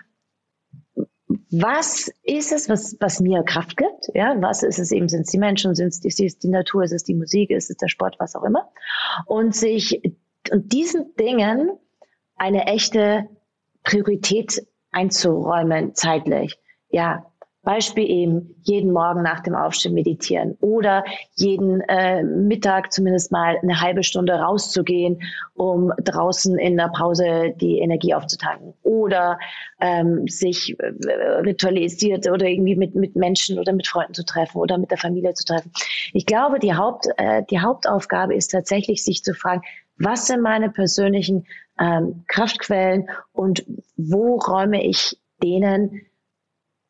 was 1.50 2.10
ist 2.22 2.52
es, 2.52 2.68
was, 2.68 2.96
was 3.00 3.20
mir 3.20 3.42
Kraft 3.42 3.76
gibt? 3.76 4.08
Ja, 4.14 4.34
was 4.40 4.62
ist 4.62 4.78
es 4.78 4.90
eben? 4.90 5.08
Sind 5.08 5.22
es 5.22 5.30
die 5.30 5.38
Menschen? 5.38 5.74
Sind 5.74 5.88
es 5.88 6.00
die, 6.00 6.34
die 6.42 6.48
Natur? 6.48 6.82
Ist 6.82 6.92
es 6.92 7.04
die 7.04 7.14
Musik? 7.14 7.50
Ist 7.50 7.70
es 7.70 7.76
der 7.76 7.88
Sport? 7.88 8.16
Was 8.18 8.34
auch 8.34 8.44
immer? 8.44 8.70
Und 9.26 9.54
sich, 9.54 10.02
und 10.50 10.72
diesen 10.72 11.14
Dingen 11.16 11.70
eine 12.36 12.66
echte 12.66 13.28
Priorität 13.82 14.66
einzuräumen 14.90 15.94
zeitlich. 15.94 16.58
Ja, 16.88 17.31
Beispiel 17.62 18.10
eben 18.10 18.56
jeden 18.62 18.92
Morgen 18.92 19.22
nach 19.22 19.40
dem 19.40 19.54
Aufstehen 19.54 19.94
meditieren 19.94 20.56
oder 20.60 21.04
jeden 21.36 21.80
äh, 21.82 22.22
Mittag 22.24 22.92
zumindest 22.92 23.30
mal 23.30 23.56
eine 23.62 23.80
halbe 23.80 24.02
Stunde 24.02 24.34
rauszugehen, 24.34 25.22
um 25.54 25.92
draußen 26.02 26.58
in 26.58 26.76
der 26.76 26.88
Pause 26.88 27.54
die 27.60 27.78
Energie 27.78 28.14
aufzutanken 28.14 28.74
oder 28.82 29.38
ähm, 29.80 30.26
sich 30.26 30.76
äh, 30.80 31.12
ritualisiert 31.40 32.28
oder 32.28 32.46
irgendwie 32.46 32.74
mit, 32.74 32.96
mit 32.96 33.14
Menschen 33.14 33.60
oder 33.60 33.72
mit 33.72 33.86
Freunden 33.86 34.14
zu 34.14 34.24
treffen 34.24 34.58
oder 34.58 34.76
mit 34.76 34.90
der 34.90 34.98
Familie 34.98 35.34
zu 35.34 35.44
treffen. 35.44 35.70
Ich 36.12 36.26
glaube, 36.26 36.58
die, 36.58 36.74
Haupt, 36.74 37.06
äh, 37.16 37.42
die 37.48 37.60
Hauptaufgabe 37.60 38.34
ist 38.34 38.48
tatsächlich, 38.48 39.04
sich 39.04 39.22
zu 39.22 39.34
fragen, 39.34 39.62
was 39.98 40.26
sind 40.26 40.42
meine 40.42 40.70
persönlichen 40.70 41.46
ähm, 41.78 42.24
Kraftquellen 42.26 43.08
und 43.32 43.64
wo 43.96 44.36
räume 44.36 44.84
ich 44.84 45.16
denen 45.42 46.00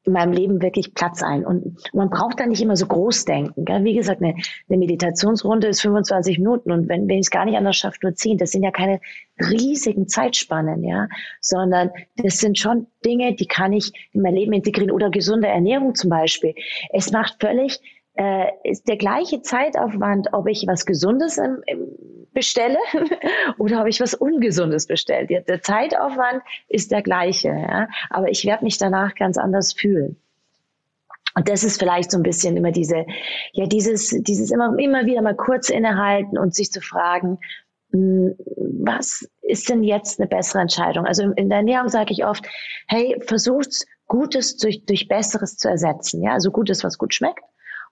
in 0.04 0.12
meinem 0.12 0.32
Leben 0.32 0.62
wirklich 0.62 0.94
Platz 0.94 1.22
ein. 1.22 1.44
Und 1.44 1.78
man 1.92 2.10
braucht 2.10 2.40
da 2.40 2.46
nicht 2.46 2.60
immer 2.60 2.76
so 2.76 2.86
groß 2.86 3.24
denken. 3.24 3.64
Gell? 3.64 3.84
Wie 3.84 3.94
gesagt, 3.94 4.20
eine, 4.20 4.34
eine 4.68 4.78
Meditationsrunde 4.78 5.68
ist 5.68 5.82
25 5.82 6.38
Minuten 6.38 6.72
und 6.72 6.88
wenn, 6.88 7.08
wenn 7.08 7.18
ich 7.18 7.26
es 7.26 7.30
gar 7.30 7.44
nicht 7.44 7.56
anders 7.56 7.76
schaffe, 7.76 7.98
nur 8.02 8.14
10. 8.14 8.38
Das 8.38 8.50
sind 8.50 8.62
ja 8.62 8.70
keine 8.70 9.00
riesigen 9.38 10.08
Zeitspannen, 10.08 10.82
ja, 10.82 11.08
sondern 11.40 11.90
das 12.16 12.38
sind 12.38 12.58
schon 12.58 12.86
Dinge, 13.04 13.34
die 13.34 13.46
kann 13.46 13.72
ich 13.72 13.92
in 14.12 14.22
mein 14.22 14.34
Leben 14.34 14.52
integrieren 14.52 14.90
oder 14.90 15.10
gesunde 15.10 15.48
Ernährung 15.48 15.94
zum 15.94 16.10
Beispiel. 16.10 16.54
Es 16.92 17.12
macht 17.12 17.36
völlig 17.40 17.80
äh, 18.14 18.48
ist 18.64 18.88
der 18.88 18.96
gleiche 18.96 19.40
Zeitaufwand, 19.40 20.28
ob 20.32 20.46
ich 20.46 20.64
was 20.66 20.84
Gesundes 20.84 21.38
im, 21.38 21.62
im 21.66 22.21
bestelle 22.32 22.78
oder 23.58 23.82
ob 23.82 23.86
ich 23.86 24.00
was 24.00 24.14
Ungesundes 24.14 24.86
bestellt. 24.86 25.30
Der, 25.30 25.42
der 25.42 25.62
Zeitaufwand 25.62 26.42
ist 26.68 26.90
der 26.90 27.02
gleiche, 27.02 27.48
ja? 27.48 27.88
aber 28.10 28.28
ich 28.28 28.44
werde 28.44 28.64
mich 28.64 28.78
danach 28.78 29.14
ganz 29.14 29.38
anders 29.38 29.72
fühlen. 29.72 30.16
Und 31.34 31.48
das 31.48 31.64
ist 31.64 31.78
vielleicht 31.78 32.10
so 32.10 32.18
ein 32.18 32.22
bisschen 32.22 32.56
immer 32.56 32.72
diese, 32.72 33.06
ja, 33.52 33.66
dieses, 33.66 34.10
dieses 34.10 34.50
immer, 34.50 34.78
immer 34.78 35.06
wieder 35.06 35.22
mal 35.22 35.34
kurz 35.34 35.70
innehalten 35.70 36.36
und 36.36 36.54
sich 36.54 36.70
zu 36.70 36.82
fragen, 36.82 37.38
hm, 37.90 38.34
was 38.84 39.26
ist 39.40 39.68
denn 39.68 39.82
jetzt 39.82 40.20
eine 40.20 40.28
bessere 40.28 40.60
Entscheidung? 40.60 41.06
Also 41.06 41.30
in 41.32 41.48
der 41.48 41.58
Ernährung 41.58 41.88
sage 41.88 42.12
ich 42.12 42.24
oft, 42.24 42.46
hey, 42.86 43.18
versucht 43.26 43.86
Gutes 44.06 44.58
durch, 44.58 44.84
durch 44.84 45.08
Besseres 45.08 45.56
zu 45.56 45.70
ersetzen. 45.70 46.22
Ja, 46.22 46.32
also 46.32 46.50
Gutes, 46.50 46.84
was 46.84 46.98
gut 46.98 47.14
schmeckt 47.14 47.42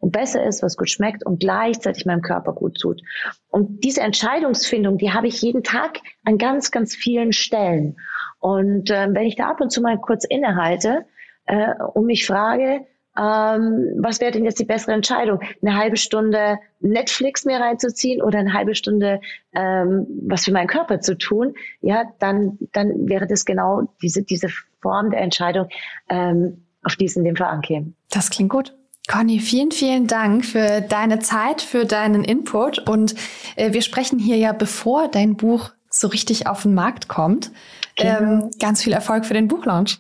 und 0.01 0.13
besser 0.13 0.45
ist, 0.45 0.63
was 0.63 0.77
gut 0.77 0.91
schmeckt 0.91 1.25
und 1.25 1.41
gleichzeitig 1.41 2.07
meinem 2.07 2.23
Körper 2.23 2.53
gut 2.53 2.79
tut. 2.81 3.01
Und 3.49 3.85
diese 3.85 4.01
Entscheidungsfindung, 4.01 4.99
die 4.99 5.13
habe 5.13 5.29
ich 5.29 5.41
jeden 5.43 5.63
Tag 5.63 6.01
an 6.25 6.39
ganz, 6.39 6.71
ganz 6.71 6.95
vielen 6.97 7.33
Stellen. 7.33 7.97
Und 8.41 8.91
äh, 8.91 9.09
wenn 9.11 9.27
ich 9.27 9.37
da 9.37 9.51
ab 9.51 9.61
und 9.61 9.71
zu 9.71 9.83
mal 9.83 9.99
kurz 9.99 10.25
innehalte 10.25 11.05
äh, 11.47 11.75
und 11.95 12.07
mich 12.07 12.27
frage, 12.27 12.87
ähm, 13.19 13.97
was 13.99 14.21
wäre 14.21 14.31
denn 14.31 14.45
jetzt 14.45 14.59
die 14.59 14.65
bessere 14.65 14.93
Entscheidung? 14.93 15.41
Eine 15.61 15.77
halbe 15.77 15.97
Stunde 15.97 16.59
Netflix 16.81 17.45
mir 17.45 17.59
reinzuziehen 17.59 18.23
oder 18.23 18.39
eine 18.39 18.55
halbe 18.55 18.75
Stunde 18.75 19.21
ähm, 19.53 20.07
was 20.27 20.45
für 20.45 20.53
meinen 20.53 20.69
Körper 20.69 21.01
zu 21.01 21.19
tun? 21.19 21.55
Ja, 21.83 22.05
dann, 22.19 22.59
dann 22.73 23.09
wäre 23.09 23.27
das 23.27 23.45
genau 23.45 23.93
diese, 24.01 24.23
diese 24.23 24.49
Form 24.81 25.11
der 25.11 25.21
Entscheidung, 25.21 25.69
ähm, 26.09 26.65
auf 26.83 26.97
die 26.97 27.05
es 27.05 27.17
in 27.17 27.25
dem 27.25 27.37
Fall 27.37 27.49
ankäme. 27.49 27.93
Das 28.11 28.31
klingt 28.31 28.51
gut. 28.51 28.75
Conny, 29.11 29.41
vielen, 29.41 29.73
vielen 29.73 30.07
Dank 30.07 30.45
für 30.45 30.81
deine 30.83 31.19
Zeit, 31.19 31.63
für 31.63 31.85
deinen 31.85 32.23
Input. 32.23 32.79
Und 32.89 33.17
äh, 33.57 33.73
wir 33.73 33.83
sprechen 33.83 34.21
hier 34.21 34.37
ja, 34.37 34.53
bevor 34.53 35.09
dein 35.09 35.37
Buch 35.37 35.71
so 35.89 36.07
richtig 36.07 36.47
auf 36.47 36.63
den 36.63 36.75
Markt 36.75 37.09
kommt. 37.09 37.51
Genau. 37.97 38.19
Ähm, 38.19 38.51
ganz 38.61 38.85
viel 38.85 38.93
Erfolg 38.93 39.27
für 39.27 39.35
den 39.35 39.49
Buchlaunch. 39.49 39.99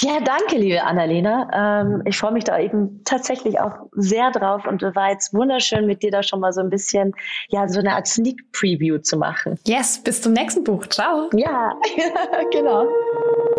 Ja, 0.00 0.20
danke, 0.22 0.58
liebe 0.58 0.82
Annalena. 0.82 1.80
Ähm, 1.82 2.02
ich 2.04 2.18
freue 2.18 2.32
mich 2.32 2.44
da 2.44 2.58
eben 2.58 3.00
tatsächlich 3.04 3.58
auch 3.58 3.72
sehr 3.92 4.30
drauf 4.30 4.66
und 4.66 4.82
war 4.82 5.10
jetzt 5.10 5.32
wunderschön, 5.32 5.86
mit 5.86 6.02
dir 6.02 6.10
da 6.10 6.22
schon 6.22 6.40
mal 6.40 6.52
so 6.52 6.60
ein 6.60 6.68
bisschen, 6.68 7.14
ja, 7.48 7.66
so 7.66 7.80
eine 7.80 7.94
Art 7.94 8.06
Sneak 8.06 8.40
Preview 8.52 8.98
zu 8.98 9.16
machen. 9.16 9.58
Yes, 9.66 10.02
bis 10.02 10.20
zum 10.20 10.34
nächsten 10.34 10.62
Buch. 10.64 10.86
Ciao. 10.86 11.30
Ja, 11.34 11.72
genau. 12.52 12.86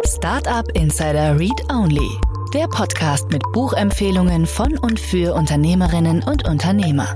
Startup 0.06 0.66
Insider 0.76 1.38
Read 1.40 1.60
Only 1.72 2.31
der 2.54 2.68
Podcast 2.68 3.30
mit 3.32 3.44
Buchempfehlungen 3.54 4.46
von 4.46 4.78
und 4.78 5.00
für 5.00 5.36
Unternehmerinnen 5.36 6.22
und 6.22 6.46
Unternehmer. 6.46 7.16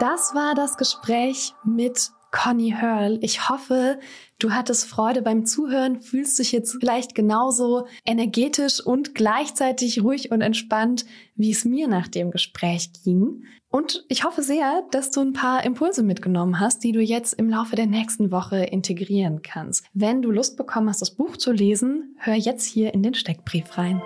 Das 0.00 0.34
war 0.34 0.54
das 0.54 0.78
Gespräch 0.78 1.52
mit 1.64 2.12
Conny 2.30 2.74
Hörl. 2.78 3.18
Ich 3.20 3.50
hoffe, 3.50 4.00
du 4.38 4.52
hattest 4.52 4.86
Freude 4.86 5.20
beim 5.20 5.44
Zuhören, 5.44 6.00
fühlst 6.00 6.38
dich 6.38 6.52
jetzt 6.52 6.78
vielleicht 6.80 7.14
genauso 7.14 7.86
energetisch 8.06 8.80
und 8.80 9.14
gleichzeitig 9.14 10.02
ruhig 10.02 10.30
und 10.30 10.40
entspannt, 10.40 11.04
wie 11.34 11.50
es 11.50 11.66
mir 11.66 11.88
nach 11.88 12.08
dem 12.08 12.30
Gespräch 12.30 12.90
ging. 13.04 13.44
Und 13.70 14.04
ich 14.08 14.24
hoffe 14.24 14.42
sehr, 14.42 14.82
dass 14.92 15.10
du 15.10 15.20
ein 15.20 15.34
paar 15.34 15.62
Impulse 15.62 16.02
mitgenommen 16.02 16.58
hast, 16.58 16.82
die 16.84 16.92
du 16.92 17.00
jetzt 17.00 17.34
im 17.34 17.50
Laufe 17.50 17.76
der 17.76 17.86
nächsten 17.86 18.30
Woche 18.30 18.64
integrieren 18.64 19.42
kannst. 19.42 19.84
Wenn 19.92 20.22
du 20.22 20.30
Lust 20.30 20.56
bekommen 20.56 20.88
hast, 20.88 21.02
das 21.02 21.10
Buch 21.10 21.36
zu 21.36 21.52
lesen, 21.52 22.16
hör 22.18 22.34
jetzt 22.34 22.64
hier 22.64 22.94
in 22.94 23.02
den 23.02 23.12
Steckbrief 23.12 23.76
rein. 23.76 24.00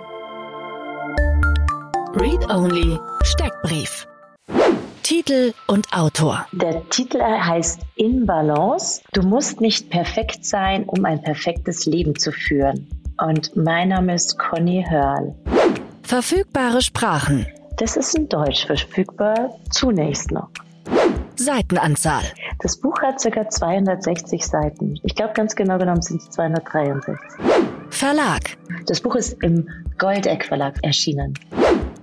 Read 2.15 2.49
Only 2.49 2.99
Steckbrief. 3.23 4.05
Titel 5.01 5.53
und 5.67 5.87
Autor. 5.93 6.45
Der 6.51 6.87
Titel 6.89 7.21
heißt 7.21 7.79
In 7.95 8.25
Balance. 8.25 9.01
Du 9.13 9.21
musst 9.21 9.61
nicht 9.61 9.89
perfekt 9.89 10.45
sein, 10.45 10.83
um 10.85 11.05
ein 11.05 11.21
perfektes 11.21 11.85
Leben 11.85 12.17
zu 12.17 12.33
führen. 12.33 12.87
Und 13.17 13.55
mein 13.55 13.89
Name 13.89 14.15
ist 14.15 14.37
Conny 14.37 14.85
Hörl. 14.89 15.33
Verfügbare 16.01 16.81
Sprachen. 16.81 17.45
Das 17.77 17.97
ist 17.97 18.15
in 18.15 18.29
Deutsch 18.29 18.65
verfügbar, 18.65 19.59
zunächst 19.71 20.31
noch. 20.31 20.49
Seitenanzahl. 21.35 22.23
Das 22.59 22.79
Buch 22.79 23.01
hat 23.01 23.21
ca. 23.21 23.49
260 23.49 24.45
Seiten. 24.45 24.99
Ich 25.03 25.15
glaube, 25.15 25.33
ganz 25.33 25.55
genau 25.55 25.77
genommen 25.77 26.01
sind 26.01 26.21
es 26.21 26.29
263. 26.29 27.15
Verlag. 27.89 28.57
Das 28.85 29.01
Buch 29.01 29.15
ist 29.15 29.41
im 29.43 29.67
Goldeck 29.97 30.45
Verlag 30.45 30.75
erschienen. 30.83 31.33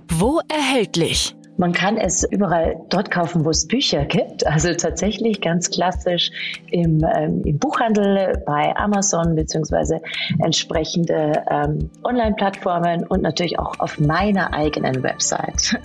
Wo 0.09 0.41
erhältlich? 0.49 1.35
Man 1.57 1.73
kann 1.73 1.97
es 1.97 2.23
überall 2.23 2.81
dort 2.89 3.11
kaufen, 3.11 3.45
wo 3.45 3.49
es 3.49 3.67
Bücher 3.67 4.05
gibt. 4.05 4.45
Also 4.47 4.73
tatsächlich 4.73 5.41
ganz 5.41 5.69
klassisch 5.69 6.31
im, 6.71 7.03
ähm, 7.15 7.43
im 7.45 7.59
Buchhandel, 7.59 8.41
bei 8.45 8.75
Amazon 8.75 9.35
beziehungsweise 9.35 10.01
entsprechende 10.43 11.43
ähm, 11.49 11.89
Online-Plattformen 12.03 13.05
und 13.05 13.21
natürlich 13.21 13.59
auch 13.59 13.79
auf 13.79 13.99
meiner 13.99 14.53
eigenen 14.53 15.03
Website. 15.03 15.79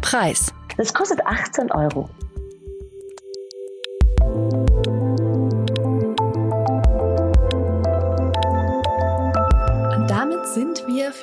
Preis. 0.00 0.52
Das 0.76 0.94
kostet 0.94 1.24
18 1.24 1.70
Euro. 1.72 2.08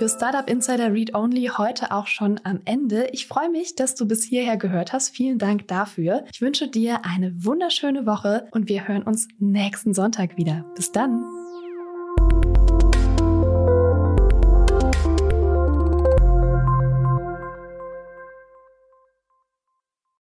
Für 0.06 0.10
Startup 0.10 0.48
Insider 0.48 0.94
Read 0.94 1.16
Only 1.16 1.50
heute 1.58 1.92
auch 1.92 2.06
schon 2.06 2.40
am 2.44 2.60
Ende. 2.66 3.08
Ich 3.12 3.26
freue 3.26 3.50
mich, 3.50 3.74
dass 3.74 3.96
du 3.96 4.08
bis 4.08 4.24
hierher 4.24 4.56
gehört 4.56 4.94
hast. 4.94 5.10
Vielen 5.16 5.40
Dank 5.40 5.68
dafür. 5.68 6.26
Ich 6.32 6.42
wünsche 6.42 6.68
dir 6.68 7.04
eine 7.04 7.44
wunderschöne 7.44 8.06
Woche 8.06 8.48
und 8.52 8.70
wir 8.70 8.88
hören 8.88 9.02
uns 9.02 9.28
nächsten 9.40 9.96
Sonntag 9.96 10.38
wieder. 10.38 10.64
Bis 10.76 10.92
dann. 10.92 11.35